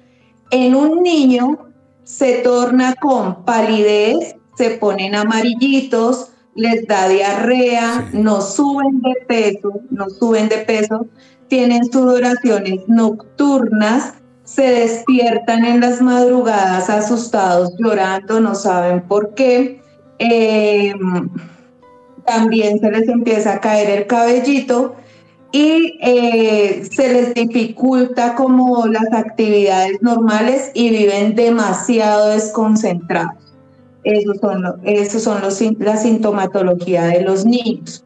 En 0.52 0.76
un 0.76 1.04
niño 1.04 1.70
se 2.04 2.40
torna 2.40 2.96
con 2.96 3.46
palidez, 3.46 4.36
se 4.58 4.72
ponen 4.72 5.16
amarillitos, 5.16 6.32
les 6.56 6.86
da 6.88 7.08
diarrea, 7.08 8.10
no 8.14 8.42
suben 8.42 9.02
de 9.02 9.16
peso, 9.28 9.82
no 9.90 10.10
suben 10.10 10.50
de 10.50 10.58
peso, 10.58 11.08
tienen 11.48 11.86
sudoraciones 11.86 12.82
nocturnas, 12.88 14.16
se 14.50 14.64
despiertan 14.64 15.64
en 15.64 15.80
las 15.80 16.02
madrugadas 16.02 16.90
asustados, 16.90 17.72
llorando, 17.78 18.40
no 18.40 18.56
saben 18.56 19.02
por 19.02 19.36
qué. 19.36 19.80
Eh, 20.18 20.94
también 22.26 22.80
se 22.80 22.92
les 22.92 23.08
empieza 23.08 23.54
a 23.54 23.60
caer 23.62 23.90
el 23.92 24.08
cabellito 24.08 24.96
y 25.52 26.00
eh, 26.02 26.84
se 26.92 27.14
les 27.14 27.34
dificulta 27.36 28.34
como 28.36 28.88
las 28.88 29.14
actividades 29.14 30.02
normales 30.02 30.72
y 30.74 30.90
viven 30.90 31.36
demasiado 31.36 32.30
desconcentrados. 32.30 33.54
Esos 34.04 34.38
son, 34.38 34.64
esos 34.84 35.22
son 35.22 35.42
los, 35.42 35.62
la 35.80 35.98
sintomatología 35.98 37.04
de 37.06 37.22
los 37.22 37.46
niños. 37.46 38.04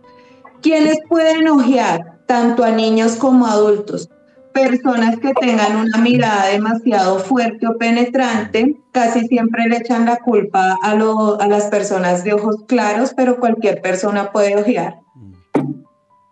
¿Quiénes 0.62 0.98
pueden 1.08 1.48
ojear? 1.48 2.18
Tanto 2.26 2.64
a 2.64 2.72
niños 2.72 3.16
como 3.16 3.46
a 3.46 3.54
adultos. 3.54 4.10
Personas 4.54 5.18
que 5.20 5.34
tengan 5.34 5.78
una 5.78 5.98
mirada 5.98 6.48
demasiado 6.48 7.20
fuerte 7.20 7.68
o 7.68 7.78
penetrante, 7.78 8.78
casi 8.92 9.28
siempre 9.28 9.68
le 9.68 9.78
echan 9.78 10.06
la 10.06 10.18
culpa 10.18 10.78
a, 10.82 10.96
las 10.96 11.66
personas 11.66 12.24
de 12.24 12.34
ojos 12.34 12.58
claros, 12.68 13.14
pero 13.16 13.40
cualquier 13.40 13.82
persona 13.82 14.32
puede 14.32 14.56
ojear. 14.56 15.00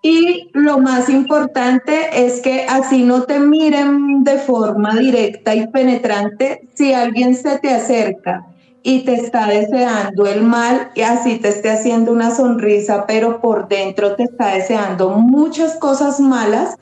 Y 0.03 0.49
lo 0.53 0.79
más 0.79 1.09
importante 1.09 2.25
es 2.25 2.41
que 2.41 2.65
así 2.67 3.03
no 3.03 3.23
te 3.23 3.39
miren 3.39 4.23
de 4.23 4.37
forma 4.37 4.95
directa 4.95 5.53
y 5.53 5.67
penetrante, 5.67 6.69
si 6.73 6.93
alguien 6.93 7.35
se 7.35 7.59
te 7.59 7.69
acerca 7.69 8.45
y 8.83 9.03
te 9.03 9.13
está 9.13 9.47
deseando 9.47 10.25
el 10.25 10.41
mal 10.43 10.89
y 10.95 11.01
así 11.01 11.37
te 11.37 11.49
esté 11.49 11.69
haciendo 11.69 12.11
una 12.11 12.33
sonrisa, 12.33 13.05
pero 13.05 13.41
por 13.41 13.67
dentro 13.67 14.15
te 14.15 14.23
está 14.23 14.55
deseando 14.55 15.09
muchas 15.11 15.75
cosas 15.77 16.19
malas, 16.19 16.75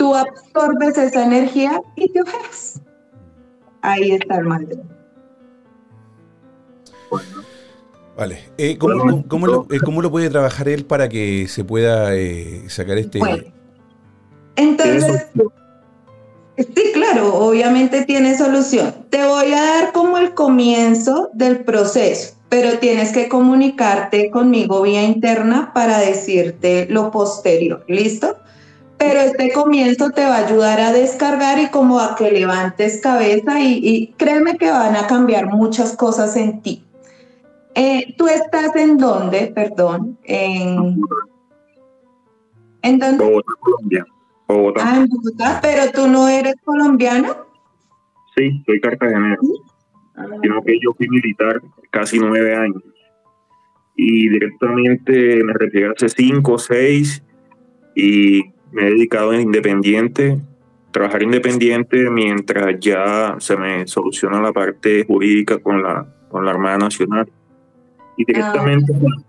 tú 0.00 0.14
absorbes 0.16 0.96
esa 0.96 1.24
energía 1.26 1.82
y 1.94 2.10
te 2.10 2.22
ojeas. 2.22 2.80
Ahí 3.82 4.12
está 4.12 4.38
el 4.38 4.44
mal. 4.46 4.66
Vale. 8.16 8.38
Eh, 8.56 8.78
¿cómo, 8.78 8.94
lo, 8.94 9.66
eh, 9.70 9.78
¿cómo, 9.84 10.00
lo, 10.00 10.10
puede 10.10 10.30
trabajar 10.30 10.70
él 10.70 10.86
para 10.86 11.10
que 11.10 11.46
se 11.48 11.64
pueda 11.64 12.16
eh, 12.16 12.64
sacar 12.68 12.96
este... 12.96 13.18
Bueno, 13.18 13.42
entonces, 14.56 15.26
sí, 16.56 16.92
claro, 16.94 17.34
obviamente 17.34 18.06
tiene 18.06 18.38
solución. 18.38 19.04
Te 19.10 19.26
voy 19.26 19.52
a 19.52 19.62
dar 19.62 19.92
como 19.92 20.16
el 20.16 20.32
comienzo 20.32 21.28
del 21.34 21.62
proceso, 21.62 22.36
pero 22.48 22.78
tienes 22.78 23.12
que 23.12 23.28
comunicarte 23.28 24.30
conmigo 24.30 24.80
vía 24.80 25.02
interna 25.02 25.72
para 25.74 25.98
decirte 25.98 26.86
lo 26.88 27.10
posterior, 27.10 27.84
¿listo? 27.86 28.38
Pero 29.00 29.18
este 29.20 29.50
comienzo 29.52 30.10
te 30.10 30.26
va 30.26 30.36
a 30.36 30.46
ayudar 30.46 30.78
a 30.78 30.92
descargar 30.92 31.58
y 31.58 31.70
como 31.70 31.98
a 32.00 32.14
que 32.16 32.30
levantes 32.30 33.00
cabeza 33.00 33.58
y, 33.58 33.80
y 33.82 34.12
créeme 34.18 34.58
que 34.58 34.70
van 34.70 34.94
a 34.94 35.06
cambiar 35.06 35.46
muchas 35.46 35.96
cosas 35.96 36.36
en 36.36 36.60
ti. 36.60 36.84
Eh, 37.74 38.14
¿Tú 38.18 38.28
estás 38.28 38.76
en 38.76 38.98
dónde, 38.98 39.52
perdón? 39.54 40.18
En, 40.24 41.00
¿En 42.82 42.98
dónde? 42.98 43.24
Bogotá, 43.24 43.52
Colombia. 43.60 44.06
Bogotá. 44.46 44.82
Ah, 44.84 44.96
en 44.98 45.08
Bogotá, 45.08 45.60
pero 45.62 45.90
tú 45.92 46.06
no 46.06 46.28
eres 46.28 46.56
colombiano. 46.62 47.36
Sí, 48.36 48.62
soy 48.66 48.80
cartagenero. 48.82 49.40
Ah. 50.14 50.26
Sino 50.42 50.62
que 50.62 50.78
yo 50.78 50.92
fui 50.92 51.08
militar 51.08 51.62
casi 51.90 52.18
nueve 52.18 52.54
años. 52.54 52.82
Y 53.96 54.28
directamente 54.28 55.42
me 55.42 55.54
retiré 55.54 55.88
hace 55.88 56.10
cinco 56.10 56.58
seis 56.58 57.22
y 57.94 58.42
me 58.72 58.86
he 58.86 58.90
dedicado 58.90 59.30
a 59.30 59.40
independiente, 59.40 60.38
trabajar 60.90 61.22
independiente 61.22 62.10
mientras 62.10 62.78
ya 62.80 63.36
se 63.38 63.56
me 63.56 63.86
soluciona 63.86 64.40
la 64.40 64.52
parte 64.52 65.04
jurídica 65.04 65.58
con 65.58 65.82
la, 65.82 66.06
con 66.28 66.44
la 66.44 66.52
Armada 66.52 66.78
Nacional. 66.78 67.28
Y 68.16 68.24
directamente, 68.24 68.92
ah. 68.94 69.22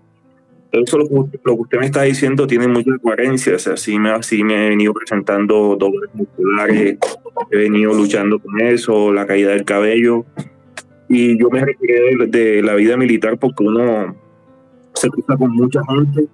eso 0.71 0.97
lo, 0.97 1.05
lo, 1.05 1.55
que 1.55 1.61
usted 1.61 1.79
me 1.79 1.85
está 1.85 2.01
diciendo 2.03 2.47
tiene 2.47 2.67
mucha 2.67 2.91
coherencia. 3.01 3.55
O 3.55 3.59
sea, 3.59 3.77
sí 3.77 3.99
me, 3.99 4.11
así 4.11 4.43
me 4.43 4.67
he 4.67 4.69
venido 4.69 4.93
presentando 4.93 5.75
dobles 5.77 6.09
musculares, 6.13 6.97
he 7.51 7.57
venido 7.57 7.93
luchando 7.93 8.39
con 8.39 8.59
eso, 8.61 9.13
la 9.13 9.25
caída 9.25 9.51
del 9.51 9.65
cabello. 9.65 10.25
Y 11.07 11.37
yo 11.37 11.49
me 11.49 11.63
retiré 11.63 12.15
de, 12.27 12.61
la 12.63 12.73
vida 12.75 12.95
militar 12.95 13.37
porque 13.37 13.63
uno 13.63 14.15
se 14.93 15.09
cruza 15.09 15.35
con 15.35 15.51
mucha 15.51 15.81
gente 15.85 16.27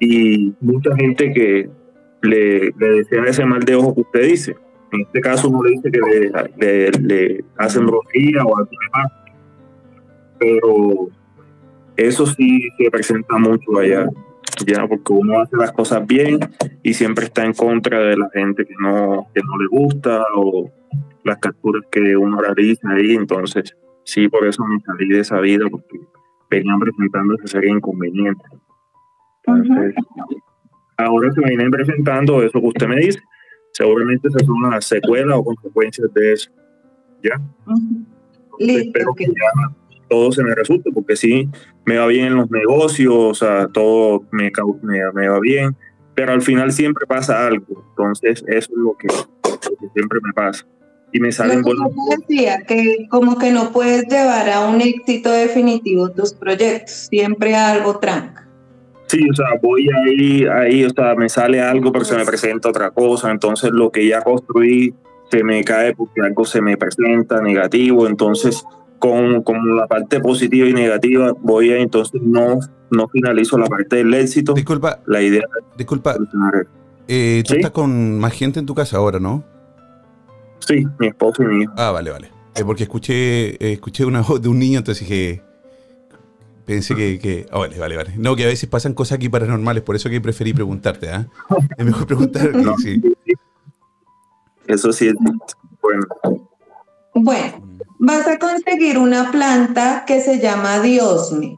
y 0.00 0.52
mucha 0.60 0.94
gente 0.96 1.32
que 1.32 1.70
le, 2.22 2.72
le 2.78 2.90
desea 2.96 3.24
ese 3.24 3.44
mal 3.44 3.60
de 3.60 3.74
ojo 3.74 3.94
que 3.94 4.00
usted 4.02 4.22
dice. 4.22 4.56
En 4.92 5.02
este 5.02 5.20
caso 5.20 5.48
uno 5.48 5.62
le 5.62 5.70
dice 5.70 5.90
que 5.90 6.00
le, 6.56 6.90
le, 6.90 7.44
hacen 7.56 7.86
brujería 7.86 8.44
o 8.44 8.56
algo 8.56 8.70
demás. 8.70 9.12
Pero 10.38 11.08
eso 11.96 12.26
sí 12.26 12.68
se 12.76 12.90
presenta 12.90 13.38
mucho 13.38 13.78
allá, 13.78 14.08
ya 14.66 14.86
porque 14.86 15.12
uno 15.12 15.40
hace 15.40 15.56
las 15.56 15.72
cosas 15.72 16.06
bien 16.06 16.40
y 16.82 16.94
siempre 16.94 17.26
está 17.26 17.44
en 17.44 17.52
contra 17.52 18.00
de 18.00 18.16
la 18.16 18.28
gente 18.32 18.64
que 18.66 18.74
no, 18.78 19.28
que 19.34 19.40
no 19.40 19.56
le 19.58 19.68
gusta 19.68 20.24
o 20.34 20.70
las 21.24 21.38
capturas 21.38 21.84
que 21.90 22.16
uno 22.16 22.40
realiza 22.40 22.90
ahí. 22.90 23.14
Entonces, 23.14 23.76
sí, 24.04 24.28
por 24.28 24.46
eso 24.46 24.64
me 24.64 24.80
salí 24.80 25.08
de 25.08 25.20
esa 25.20 25.40
vida, 25.40 25.66
porque 25.70 26.00
venían 26.50 26.80
presentando 26.80 27.34
ese 27.34 27.46
serie 27.46 27.70
inconveniente. 27.70 28.44
Entonces, 29.44 29.94
ahora 31.04 31.32
se 31.32 31.40
vienen 31.40 31.70
presentando 31.70 32.42
eso 32.42 32.60
que 32.60 32.66
usted 32.66 32.86
me 32.88 32.96
dice. 32.96 33.20
Seguramente 33.72 34.28
se 34.30 34.44
son 34.44 34.70
las 34.70 34.84
secuelas 34.84 35.38
o 35.38 35.44
consecuencias 35.44 36.12
de 36.12 36.32
eso. 36.32 36.50
¿Ya? 37.22 37.40
Espero 38.58 39.14
que 39.14 39.26
ya 39.26 39.72
todo 40.12 40.30
se 40.30 40.44
me 40.44 40.54
resulte, 40.54 40.90
porque 40.92 41.16
sí, 41.16 41.48
me 41.86 41.96
va 41.96 42.06
bien 42.06 42.26
en 42.26 42.36
los 42.36 42.50
negocios, 42.50 43.14
o 43.14 43.34
sea, 43.34 43.68
todo 43.68 44.26
me, 44.30 44.52
me, 44.82 45.28
va 45.28 45.40
bien, 45.40 45.74
pero 46.14 46.32
al 46.32 46.42
final 46.42 46.70
siempre 46.70 47.06
pasa 47.06 47.46
algo. 47.46 47.82
Entonces, 47.90 48.44
eso 48.46 48.70
es 48.72 48.76
lo 48.76 48.94
que, 48.98 49.08
siempre 49.94 50.20
me 50.22 50.32
pasa. 50.34 50.66
Y 51.14 51.20
me 51.20 51.32
salen 51.32 51.62
buenos. 51.62 51.88
decía, 52.18 52.62
que 52.66 53.06
como 53.10 53.38
que 53.38 53.52
no 53.52 53.72
puedes 53.72 54.06
llevar 54.06 54.50
a 54.50 54.68
un 54.68 54.82
éxito 54.82 55.30
definitivo 55.30 56.10
tus 56.10 56.34
proyectos, 56.34 57.08
siempre 57.10 57.54
algo 57.54 57.98
tranca. 57.98 58.46
Sí, 59.12 59.28
o 59.30 59.34
sea, 59.34 59.46
voy 59.60 59.86
ahí, 59.90 60.46
ahí, 60.46 60.84
o 60.86 60.88
sea, 60.88 61.14
me 61.14 61.28
sale 61.28 61.60
algo, 61.60 61.92
pero 61.92 62.02
se 62.02 62.16
me 62.16 62.24
presenta 62.24 62.70
otra 62.70 62.92
cosa. 62.92 63.30
Entonces, 63.30 63.70
lo 63.70 63.90
que 63.90 64.08
ya 64.08 64.22
construí 64.22 64.94
se 65.30 65.44
me 65.44 65.62
cae 65.64 65.94
porque 65.94 66.22
algo 66.22 66.46
se 66.46 66.62
me 66.62 66.78
presenta 66.78 67.42
negativo. 67.42 68.06
Entonces, 68.06 68.64
con, 68.98 69.42
con, 69.42 69.76
la 69.76 69.86
parte 69.86 70.18
positiva 70.20 70.66
y 70.66 70.72
negativa, 70.72 71.34
voy 71.38 71.72
a 71.72 71.78
entonces 71.78 72.22
no, 72.22 72.58
no 72.90 73.08
finalizo 73.08 73.58
la 73.58 73.66
parte 73.66 73.96
del 73.96 74.14
éxito. 74.14 74.54
Disculpa. 74.54 75.00
La 75.04 75.20
idea. 75.20 75.44
Disculpa. 75.76 76.16
Eh, 77.06 77.42
tú 77.46 77.52
estás 77.52 77.70
con 77.72 78.18
más 78.18 78.32
gente 78.32 78.60
en 78.60 78.64
tu 78.64 78.74
casa 78.74 78.96
ahora, 78.96 79.20
¿no? 79.20 79.44
Sí, 80.60 80.86
mi 80.98 81.08
esposo 81.08 81.42
y 81.42 81.46
mi 81.48 81.62
hijo. 81.64 81.72
Ah, 81.76 81.90
vale, 81.90 82.10
vale. 82.10 82.30
Eh, 82.54 82.64
porque 82.64 82.84
escuché, 82.84 83.62
eh, 83.62 83.74
escuché 83.74 84.06
una 84.06 84.22
voz 84.22 84.40
de 84.40 84.48
un 84.48 84.58
niño, 84.58 84.78
entonces 84.78 85.06
dije. 85.06 85.42
Pensé 86.64 86.94
que. 86.94 87.18
que 87.18 87.46
oh, 87.52 87.60
vale, 87.60 87.78
vale, 87.78 87.96
vale. 87.96 88.12
No, 88.16 88.36
que 88.36 88.44
a 88.44 88.48
veces 88.48 88.68
pasan 88.68 88.94
cosas 88.94 89.16
aquí 89.16 89.28
paranormales, 89.28 89.82
por 89.82 89.96
eso 89.96 90.08
que 90.08 90.20
preferí 90.20 90.52
preguntarte, 90.52 91.10
¿ah? 91.10 91.26
Es 91.76 91.84
mejor 91.84 92.06
preguntar. 92.06 92.52
sí. 92.82 93.02
Eso 94.66 94.92
sí 94.92 95.08
es. 95.08 95.14
Bueno. 95.80 96.06
Bueno 97.14 97.72
vas 98.04 98.26
a 98.26 98.36
conseguir 98.36 98.98
una 98.98 99.30
planta 99.30 100.04
que 100.04 100.20
se 100.20 100.40
llama 100.40 100.80
diosme. 100.80 101.56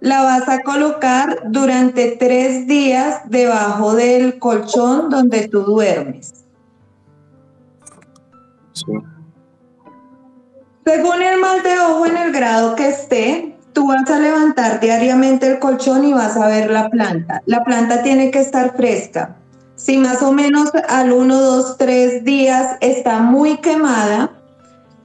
La 0.00 0.24
vas 0.24 0.48
a 0.48 0.62
colocar 0.62 1.44
durante 1.50 2.16
tres 2.16 2.66
días 2.66 3.22
debajo 3.30 3.94
del 3.94 4.40
colchón 4.40 5.08
donde 5.08 5.46
tú 5.46 5.60
duermes. 5.62 6.44
Según 10.84 11.22
el 11.22 11.40
mal 11.40 11.62
de 11.62 11.78
ojo 11.78 12.04
en 12.04 12.16
el 12.18 12.32
grado 12.32 12.76
que 12.76 12.88
esté, 12.88 13.56
tú 13.72 13.88
vas 13.88 14.08
a 14.10 14.18
levantar 14.18 14.80
diariamente 14.80 15.46
el 15.46 15.58
colchón 15.58 16.04
y 16.04 16.12
vas 16.12 16.36
a 16.36 16.46
ver 16.46 16.70
la 16.70 16.90
planta. 16.90 17.42
La 17.46 17.64
planta 17.64 18.02
tiene 18.02 18.30
que 18.30 18.40
estar 18.40 18.76
fresca. 18.76 19.36
Si 19.76 19.96
más 19.96 20.22
o 20.22 20.32
menos 20.32 20.70
al 20.88 21.10
1, 21.10 21.40
2, 21.40 21.78
3 21.78 22.24
días 22.24 22.76
está 22.80 23.20
muy 23.20 23.56
quemada, 23.58 24.30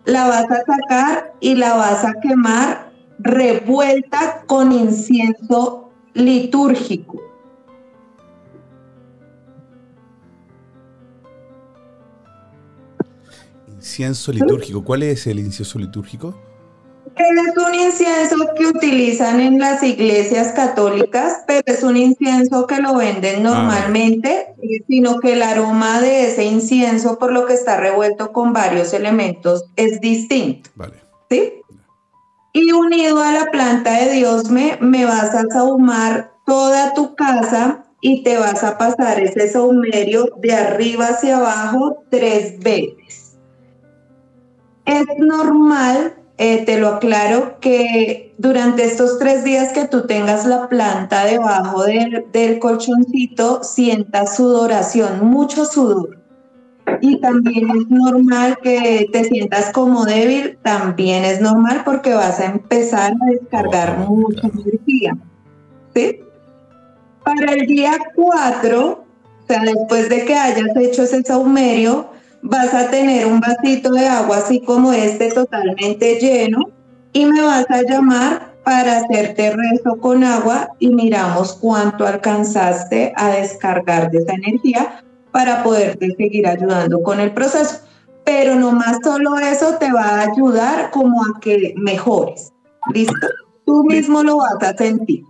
la 0.04 0.28
vas 0.28 0.52
a 0.52 0.64
sacar 0.66 1.34
y 1.40 1.56
la 1.56 1.76
vas 1.76 2.04
a 2.04 2.14
quemar 2.22 2.92
revuelta 3.20 4.44
con 4.48 4.74
incienso 4.74 5.92
litúrgico. 6.14 7.29
Incienso 13.90 14.32
litúrgico. 14.32 14.84
¿Cuál 14.84 15.02
es 15.02 15.26
el 15.26 15.40
incienso 15.40 15.80
litúrgico? 15.80 16.40
Es 17.16 17.58
un 17.58 17.74
incienso 17.74 18.36
que 18.56 18.68
utilizan 18.68 19.40
en 19.40 19.58
las 19.58 19.82
iglesias 19.82 20.54
católicas, 20.54 21.42
pero 21.48 21.64
es 21.66 21.82
un 21.82 21.98
incienso 21.98 22.68
que 22.68 22.78
lo 22.78 22.96
venden 22.96 23.48
ah, 23.48 23.50
normalmente 23.50 24.54
eh, 24.62 24.84
sino 24.88 25.20
que 25.20 25.34
el 25.34 25.42
aroma 25.42 26.02
de 26.02 26.28
ese 26.28 26.44
incienso, 26.44 27.18
por 27.18 27.34
lo 27.34 27.48
que 27.48 27.56
está 27.56 27.78
revuelto 27.78 28.32
con 28.32 28.54
varios 28.54 28.94
elementos, 28.94 29.66
es 29.76 30.00
distinto. 30.00 30.70
Vale. 30.76 30.94
¿Sí? 31.32 31.54
Y 32.54 32.72
unido 32.72 33.24
a 33.24 33.32
la 33.32 33.46
planta 33.48 33.92
de 33.94 34.14
Diosme, 34.14 34.78
me 34.82 35.06
vas 35.06 35.34
a 35.34 35.46
sahumar 35.50 36.34
toda 36.46 36.94
tu 36.94 37.16
casa 37.16 37.86
y 38.02 38.22
te 38.22 38.38
vas 38.38 38.64
a 38.64 38.78
pasar 38.78 39.20
ese 39.20 39.50
saumerio 39.50 40.28
de 40.38 40.54
arriba 40.54 41.08
hacia 41.08 41.38
abajo 41.38 42.04
tres 42.12 42.60
veces. 42.60 42.99
Es 44.90 45.06
normal 45.18 46.16
eh, 46.42 46.64
te 46.66 46.80
lo 46.80 46.88
aclaro, 46.88 47.60
que 47.60 48.34
durante 48.38 48.86
estos 48.86 49.20
tres 49.20 49.44
días 49.44 49.74
que 49.74 49.90
tú 49.90 50.08
tengas 50.08 50.46
la 50.46 50.70
planta 50.70 51.26
debajo 51.26 51.84
del, 51.84 52.28
del 52.32 52.60
colchoncito, 52.60 53.62
sientas 53.62 54.38
sudoración, 54.38 55.26
mucho 55.26 55.66
sudor. 55.66 56.18
Y 57.02 57.20
también 57.20 57.70
es 57.70 57.90
normal 57.90 58.58
que 58.64 59.10
te 59.12 59.26
sientas 59.26 59.74
como 59.74 60.06
débil, 60.06 60.58
también 60.64 61.26
es 61.26 61.42
normal 61.42 61.82
porque 61.84 62.14
vas 62.14 62.40
a 62.40 62.46
empezar 62.46 63.12
a 63.12 63.32
descargar 63.32 63.98
mucha 63.98 64.48
energía. 64.48 65.18
¿Sí? 65.94 66.22
Para 67.26 67.52
el 67.52 67.68
día 67.68 67.98
4, 68.16 68.90
o 68.90 69.06
sea, 69.46 69.62
después 69.62 70.08
de 70.08 70.24
que 70.24 70.36
hayas 70.36 70.74
hecho 70.78 71.04
ese 71.04 71.22
saumerio, 71.22 72.08
vas 72.42 72.74
a 72.74 72.90
tener 72.90 73.26
un 73.26 73.40
vasito 73.40 73.92
de 73.92 74.08
agua 74.08 74.38
así 74.38 74.62
como 74.62 74.94
este 74.94 75.32
totalmente 75.32 76.16
lleno 76.20 76.70
y 77.14 77.26
me 77.26 77.42
vas 77.42 77.66
a 77.70 77.82
llamar 77.82 78.54
para 78.64 78.98
hacerte 78.98 79.52
rezo 79.52 79.98
con 80.00 80.24
agua 80.24 80.70
y 80.80 80.94
miramos 80.94 81.54
cuánto 81.54 82.06
alcanzaste 82.06 83.14
a 83.16 83.30
descargar 83.32 84.12
de 84.12 84.20
esa 84.20 84.34
energía 84.34 85.04
para 85.32 85.64
poderte 85.64 86.16
seguir 86.16 86.48
ayudando 86.48 87.02
con 87.02 87.20
el 87.20 87.34
proceso. 87.34 87.80
Pero 88.26 88.56
no 88.56 88.72
más 88.72 88.98
solo 89.04 89.38
eso 89.40 89.76
te 89.80 89.92
va 89.92 90.04
a 90.04 90.22
ayudar 90.32 90.92
como 90.92 91.24
a 91.24 91.40
que 91.40 91.74
mejores. 91.78 92.54
¿Listo? 92.94 93.28
Tú 93.66 93.84
mismo 93.84 94.24
lo 94.24 94.38
vas 94.38 94.62
a 94.62 94.76
sentir. 94.76 95.24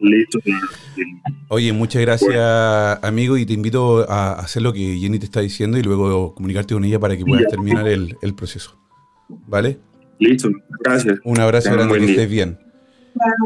Listo. 0.00 0.38
Oye, 1.48 1.72
muchas 1.72 2.02
gracias, 2.02 2.98
amigo, 3.02 3.36
y 3.36 3.44
te 3.44 3.52
invito 3.52 4.10
a 4.10 4.32
hacer 4.32 4.62
lo 4.62 4.72
que 4.72 4.98
Jenny 4.98 5.18
te 5.18 5.26
está 5.26 5.40
diciendo 5.40 5.78
y 5.78 5.82
luego 5.82 6.34
comunicarte 6.34 6.74
con 6.74 6.84
ella 6.84 6.98
para 6.98 7.16
que 7.16 7.24
puedas 7.24 7.46
terminar 7.48 7.86
el, 7.86 8.16
el 8.22 8.34
proceso. 8.34 8.78
¿Vale? 9.46 9.78
Listo, 10.18 10.50
gracias. 10.80 11.18
Un 11.24 11.40
abrazo 11.40 11.72
grande, 11.72 11.98
que 11.98 12.10
estés 12.10 12.30
bien. 12.30 12.58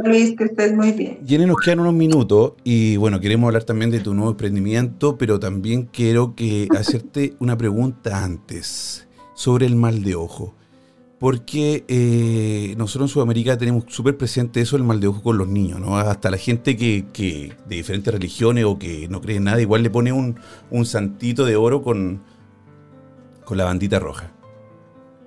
Luis, 0.05 0.37
que 0.37 0.45
estés 0.45 0.75
muy 0.75 0.93
bien. 0.93 1.19
Jenny, 1.27 1.47
nos 1.47 1.57
quedan 1.59 1.81
unos 1.81 1.95
minutos 1.95 2.55
y 2.65 2.97
bueno, 2.97 3.21
queremos 3.21 3.49
hablar 3.49 3.65
también 3.65 3.91
de 3.91 4.01
tu 4.01 4.15
nuevo 4.15 4.31
emprendimiento, 4.31 5.17
pero 5.17 5.41
también 5.41 5.89
quiero 5.91 6.35
que 6.35 6.69
hacerte 6.77 7.35
una 7.39 7.57
pregunta 7.57 8.25
antes 8.25 9.09
sobre 9.35 9.67
el 9.67 9.77
mal 9.77 10.03
de 10.03 10.15
ojo. 10.15 10.55
Porque 11.19 11.85
eh, 11.89 12.75
nosotros 12.77 13.11
en 13.11 13.15
Sudamérica 13.15 13.57
tenemos 13.57 13.85
súper 13.89 14.17
presente 14.17 14.61
eso, 14.61 14.77
el 14.77 14.83
mal 14.83 15.01
de 15.01 15.07
ojo 15.07 15.23
con 15.23 15.39
los 15.39 15.49
niños, 15.49 15.81
¿no? 15.81 15.97
Hasta 15.97 16.31
la 16.31 16.37
gente 16.37 16.77
que, 16.77 17.05
de 17.67 17.77
diferentes 17.77 18.13
religiones 18.13 18.65
o 18.65 18.79
que 18.79 19.09
no 19.09 19.21
cree 19.21 19.37
en 19.37 19.45
nada, 19.45 19.61
igual 19.61 19.83
le 19.83 19.91
pone 19.91 20.13
un, 20.13 20.37
santito 20.85 21.45
de 21.45 21.57
oro 21.57 21.83
con, 21.83 22.23
con 23.45 23.57
la 23.57 23.65
bandita 23.65 23.99
roja. 23.99 24.33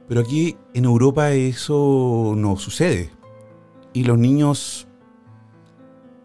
Pero 0.07 0.21
aquí 0.21 0.57
en 0.73 0.85
Europa 0.85 1.31
eso 1.31 2.33
no 2.37 2.57
sucede. 2.57 3.11
Y 3.93 4.03
los 4.03 4.17
niños 4.17 4.87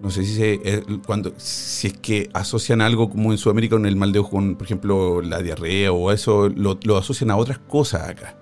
no 0.01 0.11
sé 0.11 0.25
si 0.25 0.35
se, 0.35 0.55
eh, 0.65 0.83
cuando 1.07 1.33
si 1.37 1.87
es 1.87 1.93
que 1.95 2.29
asocian 2.35 2.81
algo 2.81 3.09
como 3.09 3.31
en 3.31 3.39
Sudamérica 3.39 3.77
con 3.77 3.87
el 3.87 3.95
mal 3.95 4.11
de 4.13 4.19
ojo, 4.19 4.31
con, 4.31 4.57
por 4.57 4.67
ejemplo, 4.67 5.23
la 5.23 5.41
diarrea 5.41 5.93
o 5.93 6.11
eso, 6.11 6.49
lo 6.49 6.97
asocian 6.99 7.31
a 7.31 7.37
otras 7.37 7.59
cosas 7.61 8.09
acá. 8.09 8.42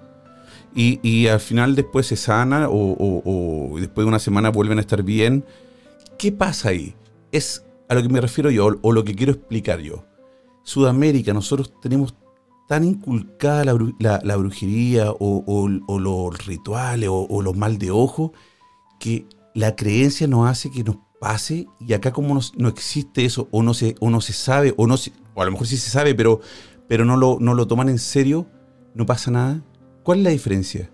Y, 0.74 1.00
y 1.02 1.26
al 1.26 1.40
final 1.40 1.74
después 1.74 2.06
se 2.06 2.16
sana 2.16 2.68
o, 2.68 2.74
o- 2.92 3.22
o 3.74 3.78
después 3.80 4.04
de 4.04 4.08
una 4.08 4.18
semana 4.18 4.50
vuelven 4.50 4.78
a 4.78 4.82
estar 4.82 5.02
bien. 5.02 5.44
¿Qué 6.18 6.30
pasa 6.32 6.68
ahí? 6.70 6.94
Es 7.32 7.64
a 7.88 7.94
lo 7.94 8.02
que 8.02 8.08
me 8.08 8.20
refiero 8.20 8.50
yo 8.50 8.78
o 8.82 8.92
lo 8.92 9.04
que 9.04 9.14
quiero 9.14 9.32
explicar 9.32 9.80
yo. 9.80 10.04
Sudamérica, 10.62 11.32
nosotros 11.32 11.72
tenemos 11.80 12.14
tan 12.68 12.84
inculcada 12.84 13.64
la, 13.64 13.76
la- 13.98 14.20
la 14.22 14.36
brujería 14.36 15.10
o, 15.10 15.42
o- 15.46 15.98
los 15.98 16.46
rituales 16.46 17.08
o 17.10 17.42
los 17.42 17.56
mal 17.56 17.78
de 17.78 17.90
ojo 17.90 18.32
que 19.00 19.26
la 19.54 19.74
creencia 19.74 20.28
nos 20.28 20.48
hace 20.48 20.70
que 20.70 20.84
nos 20.84 20.96
pase 21.20 21.66
y 21.80 21.92
acá 21.94 22.12
como 22.12 22.34
no, 22.34 22.40
no 22.56 22.68
existe 22.68 23.24
eso 23.24 23.48
o 23.50 23.62
no 23.62 23.74
se, 23.74 23.96
o 23.98 24.08
no 24.10 24.20
se 24.20 24.32
sabe 24.32 24.72
o 24.76 24.86
no 24.86 24.96
se- 24.96 25.12
o 25.34 25.42
a 25.42 25.44
lo 25.46 25.50
mejor 25.52 25.66
sí 25.66 25.76
se 25.76 25.90
sabe 25.90 26.14
pero, 26.14 26.40
pero 26.86 27.04
no, 27.04 27.16
lo, 27.16 27.38
no 27.40 27.54
lo 27.54 27.66
toman 27.66 27.88
en 27.88 27.98
serio, 27.98 28.46
no 28.94 29.04
pasa 29.06 29.30
nada. 29.32 29.62
¿Cuál 30.02 30.18
es 30.18 30.24
la 30.24 30.30
diferencia? 30.30 30.90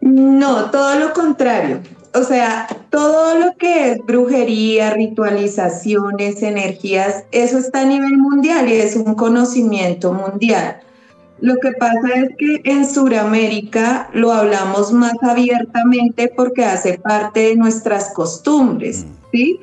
No, 0.00 0.70
todo 0.70 0.98
lo 0.98 1.12
contrario. 1.12 1.80
O 2.14 2.22
sea, 2.22 2.66
todo 2.90 3.38
lo 3.38 3.56
que 3.56 3.92
es 3.92 3.98
brujería, 3.98 4.90
ritualizaciones, 4.90 6.42
energías, 6.42 7.24
eso 7.32 7.58
está 7.58 7.82
a 7.82 7.84
nivel 7.84 8.16
mundial 8.16 8.68
y 8.68 8.74
es 8.74 8.96
un 8.96 9.14
conocimiento 9.14 10.12
mundial. 10.12 10.80
Lo 11.40 11.56
que 11.58 11.72
pasa 11.72 12.08
es 12.14 12.30
que 12.36 12.62
en 12.64 12.88
Sudamérica 12.88 14.08
lo 14.12 14.32
hablamos 14.32 14.92
más 14.92 15.14
abiertamente 15.22 16.32
porque 16.34 16.64
hace 16.64 16.98
parte 16.98 17.40
de 17.40 17.56
nuestras 17.56 18.12
costumbres, 18.12 19.06
¿sí? 19.32 19.60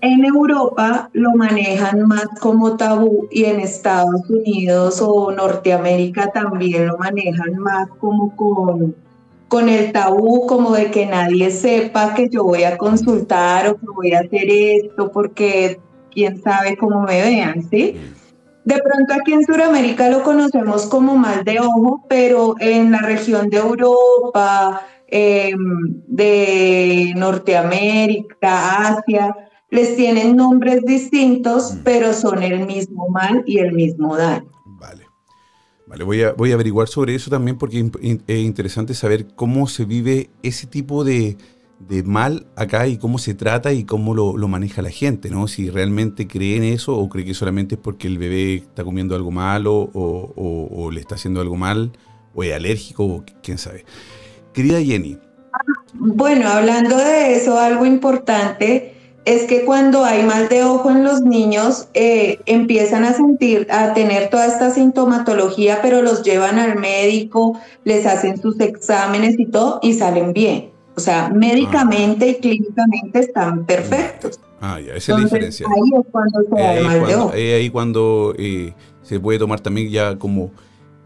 En 0.00 0.24
Europa 0.24 1.10
lo 1.12 1.32
manejan 1.32 2.06
más 2.06 2.26
como 2.40 2.76
tabú 2.76 3.26
y 3.32 3.44
en 3.46 3.58
Estados 3.58 4.30
Unidos 4.30 5.02
o 5.02 5.32
Norteamérica 5.32 6.30
también 6.30 6.86
lo 6.86 6.98
manejan 6.98 7.58
más 7.58 7.88
como 7.98 8.36
con, 8.36 8.94
con 9.48 9.68
el 9.68 9.90
tabú, 9.90 10.46
como 10.46 10.70
de 10.72 10.92
que 10.92 11.06
nadie 11.06 11.50
sepa 11.50 12.14
que 12.14 12.28
yo 12.28 12.44
voy 12.44 12.62
a 12.62 12.78
consultar 12.78 13.66
o 13.68 13.76
que 13.76 13.86
voy 13.86 14.12
a 14.12 14.20
hacer 14.20 14.48
esto 14.48 15.10
porque 15.10 15.80
quién 16.12 16.40
sabe 16.42 16.76
cómo 16.76 17.02
me 17.02 17.20
vean, 17.20 17.68
¿sí? 17.68 17.96
De 18.64 18.80
pronto 18.80 19.14
aquí 19.14 19.32
en 19.32 19.44
Sudamérica 19.44 20.10
lo 20.10 20.22
conocemos 20.22 20.86
como 20.86 21.16
mal 21.16 21.42
de 21.42 21.58
ojo, 21.58 22.04
pero 22.08 22.54
en 22.60 22.92
la 22.92 23.00
región 23.00 23.48
de 23.50 23.56
Europa, 23.56 24.82
eh, 25.08 25.54
de 26.06 27.14
Norteamérica, 27.16 28.88
Asia, 28.88 29.47
les 29.70 29.96
tienen 29.96 30.36
nombres 30.36 30.82
distintos, 30.84 31.74
Mm. 31.74 31.78
pero 31.84 32.12
son 32.14 32.42
el 32.42 32.66
mismo 32.66 33.08
mal 33.08 33.42
y 33.46 33.58
el 33.58 33.72
mismo 33.72 34.16
daño. 34.16 34.46
Vale. 34.64 35.04
Vale, 35.86 36.04
voy 36.04 36.22
a, 36.22 36.32
voy 36.32 36.50
a 36.50 36.54
averiguar 36.54 36.88
sobre 36.88 37.14
eso 37.14 37.30
también 37.30 37.56
porque 37.58 37.90
es 38.26 38.38
interesante 38.38 38.94
saber 38.94 39.26
cómo 39.34 39.66
se 39.68 39.84
vive 39.86 40.28
ese 40.42 40.66
tipo 40.66 41.02
de, 41.02 41.36
de 41.80 42.02
mal 42.02 42.46
acá 42.56 42.86
y 42.88 42.98
cómo 42.98 43.18
se 43.18 43.32
trata 43.34 43.72
y 43.72 43.84
cómo 43.84 44.14
lo, 44.14 44.36
lo 44.36 44.48
maneja 44.48 44.82
la 44.82 44.90
gente, 44.90 45.30
¿no? 45.30 45.48
Si 45.48 45.70
realmente 45.70 46.26
cree 46.26 46.56
en 46.58 46.64
eso 46.64 46.94
o 46.96 47.08
cree 47.08 47.24
que 47.24 47.32
solamente 47.34 47.76
es 47.76 47.80
porque 47.80 48.06
el 48.06 48.18
bebé 48.18 48.54
está 48.56 48.84
comiendo 48.84 49.14
algo 49.14 49.30
malo 49.30 49.74
o, 49.74 50.32
o- 50.36 50.68
o 50.84 50.90
le 50.90 51.00
está 51.00 51.14
haciendo 51.14 51.40
algo 51.40 51.56
mal 51.56 51.92
o 52.34 52.42
es 52.44 52.52
alérgico 52.54 53.04
o 53.04 53.24
quién 53.42 53.56
sabe. 53.58 53.84
Querida 54.52 54.82
Jenny, 54.82 55.18
Bueno, 55.94 56.48
hablando 56.48 56.96
de 56.98 57.34
eso, 57.34 57.58
algo 57.58 57.86
importante 57.86 58.94
es 59.28 59.44
que 59.44 59.66
cuando 59.66 60.04
hay 60.04 60.22
mal 60.22 60.48
de 60.48 60.64
ojo 60.64 60.90
en 60.90 61.04
los 61.04 61.20
niños, 61.20 61.88
eh, 61.92 62.38
empiezan 62.46 63.04
a 63.04 63.12
sentir, 63.12 63.66
a 63.70 63.92
tener 63.92 64.30
toda 64.30 64.46
esta 64.46 64.70
sintomatología, 64.70 65.80
pero 65.82 66.00
los 66.00 66.22
llevan 66.22 66.58
al 66.58 66.78
médico, 66.78 67.58
les 67.84 68.06
hacen 68.06 68.40
sus 68.40 68.58
exámenes 68.60 69.38
y 69.38 69.44
todo 69.44 69.80
y 69.82 69.92
salen 69.92 70.32
bien. 70.32 70.70
O 70.96 71.00
sea, 71.00 71.28
médicamente 71.28 72.28
y 72.28 72.34
clínicamente 72.36 73.20
están 73.20 73.66
perfectos. 73.66 74.40
ah, 74.62 74.80
ya, 74.80 74.94
esa 74.94 75.12
es 75.12 75.18
la 75.18 75.24
diferencia. 75.24 75.66
ahí 75.68 76.00
es 76.00 76.06
cuando 76.10 76.40
se 76.40 76.46
Es 76.46 76.50
da 76.62 76.70
ahí 76.70 76.84
mal 76.84 77.06
de 77.06 77.14
ojo. 77.14 77.32
es 77.34 77.54
ahí 77.60 77.70
cuando 77.70 78.34
eh, 78.38 78.72
se 79.02 79.20
puede 79.20 79.38
tomar 79.38 79.60
también 79.60 79.90
ya 79.90 80.16
como 80.18 80.50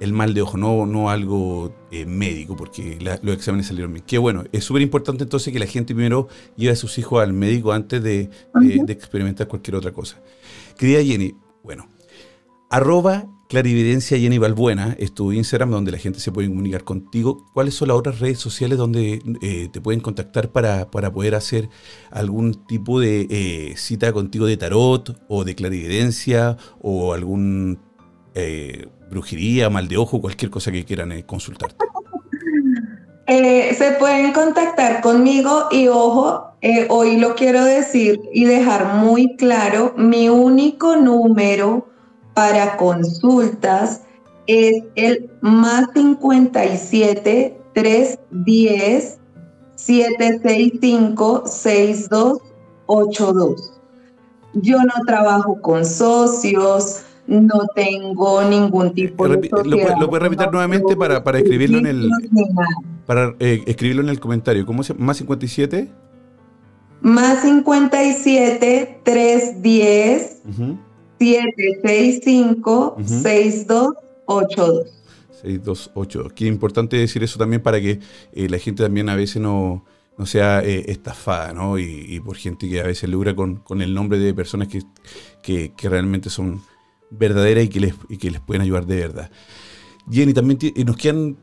el 0.01 0.13
mal 0.13 0.35
de 0.35 0.43
ojo, 0.43 0.57
no, 0.59 0.85
no 0.87 1.11
algo 1.11 1.73
eh, 1.93 2.07
médico, 2.07 2.57
porque 2.57 2.99
la- 3.01 3.21
los 3.23 3.35
exámenes 3.37 3.67
salieron 3.69 3.93
bien. 3.93 4.05
Qué 4.07 4.19
bueno, 4.19 4.45
es 4.53 4.65
súper 4.65 4.83
importante 4.83 5.23
entonces 5.25 5.53
que 5.53 5.59
la 5.61 5.67
gente 5.67 5.95
primero 5.95 6.29
lleve 6.57 6.73
a 6.73 6.77
sus 6.77 6.99
hijos 6.99 7.23
al 7.23 7.33
médico 7.33 7.73
antes 7.73 8.03
de, 8.03 8.29
de- 8.61 8.77
Ujú. 8.77 8.87
de 8.87 8.93
experimentar 8.93 9.47
cualquier 9.49 9.77
otra 9.77 9.93
cosa. 9.93 10.21
Querida 10.77 11.03
Jenny, 11.05 11.35
bueno, 11.63 11.87
arroba 12.71 13.27
clarividencia 13.49 14.19
Jenny 14.19 14.39
Balbuena 14.39 14.97
es 14.99 15.13
tu 15.13 15.31
Instagram 15.31 15.71
donde 15.71 15.93
la 15.93 15.99
gente 15.99 16.19
se 16.21 16.33
puede 16.33 16.49
comunicar 16.49 16.85
contigo. 16.85 17.45
¿Cuáles 17.53 17.75
son 17.75 17.89
las 17.89 17.99
otras 17.99 18.19
redes 18.19 18.39
sociales 18.39 18.79
donde 18.79 19.21
eh, 19.43 19.69
te 19.71 19.81
pueden 19.83 20.01
contactar 20.01 20.51
para, 20.51 20.91
para 20.91 21.13
poder 21.13 21.35
hacer 21.35 21.69
algún 22.11 22.55
tipo 22.67 22.99
de 22.99 23.27
eh, 23.29 23.75
cita 23.77 24.11
contigo 24.15 24.47
de 24.47 24.57
tarot 24.57 25.21
o 25.29 25.45
de 25.45 25.55
clarividencia 25.55 26.57
o 26.81 27.13
algún 27.13 27.79
brujería, 29.13 29.71
mal 29.71 29.87
de 29.87 29.99
ojo, 29.99 30.21
cualquier 30.21 30.51
cosa 30.51 30.73
que 30.73 30.85
quieran 30.85 31.13
eh, 31.13 31.25
consultarte? 31.25 31.77
Eh, 33.29 33.73
se 33.79 33.93
pueden 33.93 34.33
contactar 34.33 35.01
conmigo 35.01 35.69
y 35.71 35.87
ojo, 35.87 36.57
eh, 36.61 36.89
hoy 36.91 37.19
lo 37.19 37.37
quiero 37.37 37.65
decir 37.65 38.21
y 38.35 38.45
dejar 38.45 38.97
muy 38.97 39.37
claro, 39.37 39.95
mi 39.97 40.29
único 40.29 40.97
número 40.97 41.87
para 42.35 42.77
consultas 42.77 44.03
es 44.49 44.83
el 44.97 45.31
más 45.41 45.87
57 45.95 47.57
310 47.75 49.21
765 49.77 51.45
6282. 51.47 53.81
Yo 54.55 54.83
no 54.83 54.95
trabajo 55.07 55.63
con 55.63 55.87
socios, 55.87 57.05
no 57.41 57.67
tengo 57.75 58.43
ningún 58.45 58.93
tipo 58.93 59.29
de 59.29 59.49
sociedad. 59.49 59.97
¿Lo, 59.99 60.09
puede 60.09 60.23
repetir 60.25 60.51
nuevamente 60.51 60.97
para, 60.97 61.25
para 61.25 61.39
escribirlo 61.39 61.79
en 61.79 61.87
el 61.87 62.11
para 63.07 63.35
eh, 63.41 63.63
escribirlo 63.67 64.03
en 64.03 64.09
el 64.09 64.21
comentario? 64.21 64.65
¿Cómo 64.67 64.83
se 64.83 64.95
más 64.95 65.17
57? 65.19 65.91
Más 67.01 67.43
57 67.43 69.01
310 69.03 70.43
765 71.19 72.97
6282. 73.05 75.03
628. 75.43 76.35
Qué 76.35 76.47
importante 76.47 76.97
decir 76.97 77.23
eso 77.23 77.39
también 77.39 77.63
para 77.63 77.81
que 77.81 77.99
eh, 78.33 78.49
la 78.49 78.59
gente 78.59 78.83
también 78.83 79.09
a 79.09 79.17
veces 79.17 79.43
no, 79.43 79.85
no 80.17 80.27
sea 80.27 80.63
eh, 80.63 80.85
estafada, 80.89 81.53
¿no? 81.53 81.79
Y, 81.79 82.21
por 82.21 82.37
gente 82.37 82.69
que 82.69 82.81
a 82.81 82.85
veces 82.85 83.09
logra 83.11 83.35
con, 83.35 83.57
con 83.57 83.83
el 83.83 83.95
nombre 83.95 84.19
de 84.19 84.35
personas 84.35 84.69
que, 84.69 84.83
que, 85.43 85.73
que 85.77 85.89
realmente 85.89 86.31
son 86.31 86.63
verdaderas 87.13 87.65
y 87.65 87.69
que, 87.69 87.81
les, 87.81 87.95
y 88.09 88.17
que 88.17 88.31
les 88.31 88.41
pueden 88.41 88.63
ayudar 88.63 88.87
de 88.87 88.97
verdad. 88.97 89.31
Jenny, 90.11 90.33
también 90.33 90.59
nos 90.85 90.97
quedan 90.97 91.37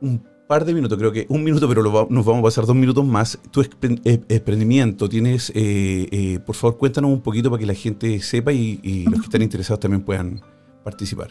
un 0.00 0.22
par 0.48 0.64
de 0.64 0.72
minutos, 0.72 0.96
creo 0.98 1.12
que 1.12 1.26
un 1.28 1.42
minuto, 1.42 1.68
pero 1.68 1.82
nos 1.82 2.24
vamos 2.24 2.40
a 2.40 2.42
pasar 2.42 2.66
dos 2.66 2.76
minutos 2.76 3.04
más. 3.04 3.38
Tu 3.50 3.64
emprendimiento, 4.28 5.08
tienes, 5.08 5.52
eh, 5.54 6.38
por 6.46 6.54
favor, 6.54 6.78
cuéntanos 6.78 7.10
un 7.10 7.20
poquito 7.20 7.50
para 7.50 7.60
que 7.60 7.66
la 7.66 7.74
gente 7.74 8.20
sepa 8.20 8.52
y, 8.52 8.80
y 8.82 9.04
los 9.04 9.20
que 9.20 9.26
están 9.26 9.42
interesados 9.42 9.80
también 9.80 10.02
puedan 10.02 10.40
participar. 10.84 11.30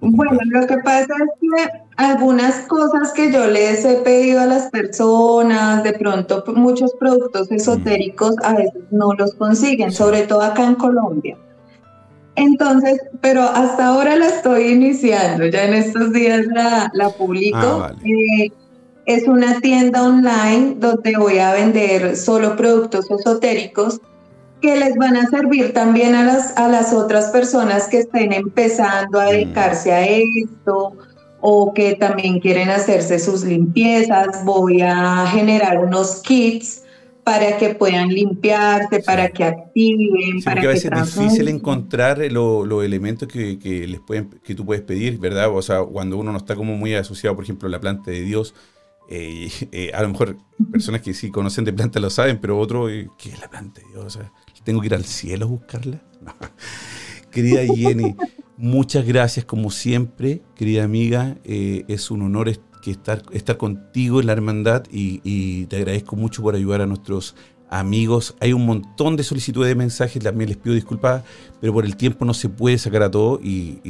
Bueno, 0.00 0.38
lo 0.44 0.66
que 0.66 0.76
pasa 0.84 1.14
es 1.14 1.40
que 1.40 1.70
algunas 1.96 2.66
cosas 2.66 3.12
que 3.14 3.32
yo 3.32 3.46
les 3.46 3.84
he 3.84 3.96
pedido 4.02 4.40
a 4.40 4.46
las 4.46 4.70
personas, 4.70 5.82
de 5.84 5.94
pronto 5.94 6.44
muchos 6.54 6.92
productos 7.00 7.50
esotéricos 7.50 8.34
a 8.44 8.54
veces 8.54 8.82
no 8.90 9.14
los 9.14 9.34
consiguen, 9.34 9.90
sobre 9.90 10.26
todo 10.26 10.42
acá 10.42 10.66
en 10.66 10.74
Colombia. 10.74 11.38
Entonces, 12.36 13.00
pero 13.20 13.42
hasta 13.42 13.86
ahora 13.86 14.16
la 14.16 14.26
estoy 14.26 14.68
iniciando, 14.68 15.46
ya 15.46 15.64
en 15.64 15.74
estos 15.74 16.12
días 16.12 16.46
la, 16.46 16.90
la 16.92 17.08
publico. 17.10 17.56
Ah, 17.58 17.92
eh, 18.04 18.50
es 19.06 19.26
una 19.26 19.60
tienda 19.60 20.02
online 20.02 20.76
donde 20.78 21.16
voy 21.16 21.38
a 21.38 21.52
vender 21.52 22.16
solo 22.16 22.56
productos 22.56 23.10
esotéricos 23.10 24.00
que 24.60 24.76
les 24.76 24.96
van 24.96 25.16
a 25.16 25.28
servir 25.28 25.72
también 25.72 26.14
a 26.14 26.24
las, 26.24 26.56
a 26.56 26.68
las 26.68 26.92
otras 26.92 27.30
personas 27.30 27.88
que 27.88 28.00
estén 28.00 28.32
empezando 28.32 29.20
a 29.20 29.26
mm. 29.26 29.28
dedicarse 29.28 29.92
a 29.92 30.04
esto 30.06 30.92
o 31.40 31.72
que 31.72 31.94
también 31.94 32.40
quieren 32.40 32.68
hacerse 32.68 33.18
sus 33.18 33.44
limpiezas. 33.44 34.44
Voy 34.44 34.82
a 34.82 35.26
generar 35.28 35.78
unos 35.78 36.22
kits 36.22 36.82
para 37.26 37.58
que 37.58 37.74
puedan 37.74 38.08
limpiarse, 38.08 39.02
para 39.02 39.28
que 39.30 39.42
activen, 39.42 40.40
para 40.44 40.60
que 40.60 40.66
a 40.68 40.70
veces 40.70 40.92
es 40.92 41.16
difícil 41.16 41.48
encontrar 41.48 42.18
los 42.30 42.84
elementos 42.84 43.26
que, 43.26 43.58
que, 43.58 43.84
les 43.88 43.98
pueden, 43.98 44.30
que 44.44 44.54
tú 44.54 44.64
puedes 44.64 44.84
pedir, 44.84 45.18
¿verdad? 45.18 45.50
O 45.52 45.60
sea, 45.60 45.82
cuando 45.82 46.18
uno 46.18 46.30
no 46.30 46.38
está 46.38 46.54
como 46.54 46.76
muy 46.76 46.94
asociado, 46.94 47.34
por 47.34 47.42
ejemplo, 47.42 47.66
a 47.66 47.72
la 47.72 47.80
planta 47.80 48.12
de 48.12 48.20
Dios, 48.20 48.54
eh, 49.10 49.50
eh, 49.72 49.90
a 49.92 50.02
lo 50.02 50.10
mejor 50.10 50.38
personas 50.70 51.00
que 51.00 51.12
sí 51.14 51.32
conocen 51.32 51.64
de 51.64 51.72
planta 51.72 51.98
lo 51.98 52.10
saben, 52.10 52.38
pero 52.38 52.60
otro, 52.60 52.88
eh, 52.88 53.08
¿qué 53.18 53.30
es 53.30 53.40
la 53.40 53.50
planta 53.50 53.80
de 53.80 53.88
Dios? 53.88 54.04
O 54.04 54.10
sea, 54.10 54.32
¿Tengo 54.66 54.80
que 54.80 54.88
ir 54.88 54.94
al 54.94 55.04
cielo 55.04 55.44
a 55.44 55.48
buscarla? 55.48 56.02
Querida 57.30 57.60
Jenny, 57.72 58.16
muchas 58.56 59.06
gracias 59.06 59.44
como 59.44 59.70
siempre, 59.70 60.42
querida 60.56 60.82
amiga. 60.82 61.38
Eh, 61.44 61.84
es 61.86 62.10
un 62.10 62.22
honor 62.22 62.48
estar, 62.90 63.22
estar 63.32 63.56
contigo 63.56 64.20
en 64.20 64.26
la 64.26 64.32
hermandad 64.32 64.84
y, 64.90 65.66
te 65.66 65.76
agradezco 65.76 66.16
mucho 66.16 66.42
por 66.42 66.54
ayudar 66.54 66.80
a 66.80 66.86
nuestros 66.86 67.34
amigos. 67.70 68.36
Hay 68.40 68.52
un 68.52 68.66
montón 68.66 69.16
de 69.16 69.24
solicitudes 69.24 69.68
de 69.68 69.74
mensajes, 69.74 70.22
también 70.22 70.48
les 70.48 70.56
pido 70.56 70.74
disculpas, 70.74 71.22
pero 71.60 71.72
por 71.72 71.84
el 71.84 71.96
tiempo 71.96 72.24
no 72.24 72.34
se 72.34 72.48
puede 72.48 72.78
sacar 72.78 73.02
a 73.02 73.10
todo 73.10 73.40
y, 73.42 73.80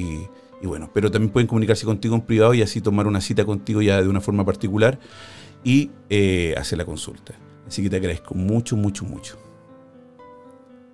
bueno, 0.63 0.91
pero 0.93 1.11
también 1.11 1.33
pueden 1.33 1.47
comunicarse 1.47 1.85
contigo 1.85 2.15
en 2.15 2.23
privado 2.23 2.55
y 2.55 2.63
así 2.63 2.81
tomar 2.81 3.07
una 3.07 3.21
cita 3.21 3.45
contigo 3.45 3.83
ya 3.83 4.03
de 4.03 4.09
una 4.09 4.21
forma 4.21 4.45
particular 4.45 4.99
y 5.63 5.91
eh, 6.11 6.55
hacer 6.57 6.79
la 6.79 6.85
consulta. 6.85 7.35
Así 7.67 7.83
que 7.83 7.91
te 7.91 7.97
agradezco 7.97 8.35
mucho, 8.35 8.77
mucho, 8.77 9.05
mucho. 9.05 9.37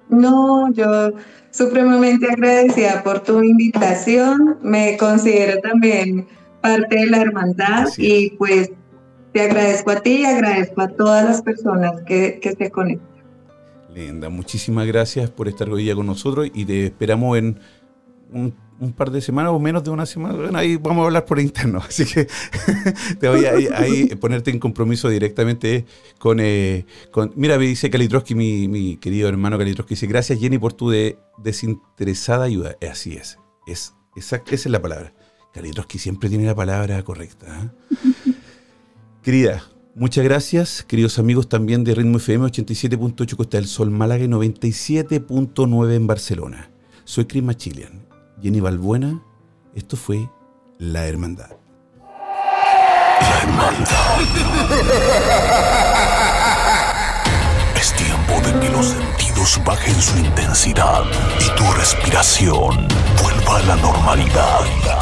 No, 0.09 0.71
yo 0.73 1.13
supremamente 1.51 2.27
agradecida 2.31 3.03
por 3.03 3.21
tu 3.21 3.43
invitación. 3.43 4.59
Me 4.63 4.97
considero 4.99 5.61
también 5.61 6.27
parte 6.63 6.97
de 6.97 7.07
la 7.07 7.21
hermandad 7.21 7.89
y 7.99 8.31
pues 8.31 8.71
te 9.33 9.43
agradezco 9.43 9.91
a 9.91 10.01
ti 10.01 10.21
y 10.21 10.25
agradezco 10.25 10.81
a 10.81 10.89
todas 10.89 11.25
las 11.25 11.43
personas 11.43 12.01
que, 12.07 12.39
que 12.41 12.53
se 12.53 12.71
conectan. 12.71 13.09
Linda, 13.95 14.31
muchísimas 14.31 14.87
gracias 14.87 15.31
por 15.31 15.49
estar 15.49 15.69
hoy 15.69 15.85
día 15.85 15.95
con 15.95 16.07
nosotros 16.07 16.49
y 16.55 16.65
te 16.65 16.87
esperamos 16.87 17.37
en 17.37 17.61
un 18.33 18.55
un 18.83 18.93
par 18.93 19.13
de 19.13 19.21
semanas 19.21 19.53
o 19.53 19.61
menos 19.61 19.85
de 19.85 19.91
una 19.91 20.07
semana, 20.07 20.59
ahí 20.59 20.77
vamos 20.77 21.05
a 21.05 21.07
hablar 21.07 21.25
por 21.25 21.39
interno, 21.39 21.79
así 21.89 22.05
que 22.05 22.27
te 23.21 23.29
voy 23.29 23.45
a 23.47 23.53
ahí, 23.79 24.07
ponerte 24.17 24.51
en 24.51 24.59
compromiso 24.59 25.09
directamente 25.09 25.87
con, 26.19 26.41
eh, 26.41 26.85
con 27.13 27.33
mira, 27.37 27.57
me 27.59 27.65
dice 27.65 27.91
Kalitroski, 27.91 28.35
mi, 28.35 28.67
mi 28.67 28.97
querido 28.97 29.29
hermano 29.29 29.57
Kalitroski, 29.57 29.95
dice, 29.95 30.09
gracias 30.09 30.41
Jenny 30.41 30.59
por 30.59 30.73
tu 30.73 30.93
desinteresada 31.39 32.45
ayuda. 32.47 32.77
Eh, 32.81 32.89
así 32.89 33.15
es, 33.15 33.39
es 33.69 33.95
esa 34.17 34.43
es 34.51 34.67
la 34.67 34.83
palabra. 34.83 35.15
Kalitroski 35.53 35.99
siempre 35.99 36.29
tiene 36.29 36.47
la 36.47 36.55
palabra 36.55 37.03
correcta. 37.03 37.47
¿eh? 37.65 38.33
Querida, 39.23 39.63
muchas 39.95 40.25
gracias, 40.25 40.83
queridos 40.83 41.19
amigos 41.19 41.49
también 41.49 41.85
de 41.85 41.95
Ritmo 41.95 42.17
FM 42.17 42.47
87.8 42.47 43.37
Costa 43.37 43.59
del 43.59 43.67
Sol, 43.67 43.91
Málaga 43.91 44.25
y 44.25 44.29
97.9 44.29 45.95
en 45.95 46.07
Barcelona. 46.07 46.71
Soy 47.05 47.27
Chris 47.27 47.43
Machilian 47.43 48.13
Jenny 48.43 48.61
Balbuena, 48.61 49.23
esto 49.75 49.97
fue 49.97 50.29
La 50.79 51.07
Hermandad. 51.07 51.51
La 53.21 53.39
Hermandad. 53.41 54.21
Es 57.77 57.93
tiempo 57.95 58.41
de 58.45 58.61
que 58.61 58.69
los 58.73 58.87
sentidos 58.87 59.61
bajen 59.65 59.95
su 60.03 60.19
intensidad 60.19 61.05
y 61.39 61.57
tu 61.57 61.71
respiración 61.73 62.89
vuelva 63.23 63.59
a 63.59 63.63
la 63.63 63.77
normalidad. 63.77 65.02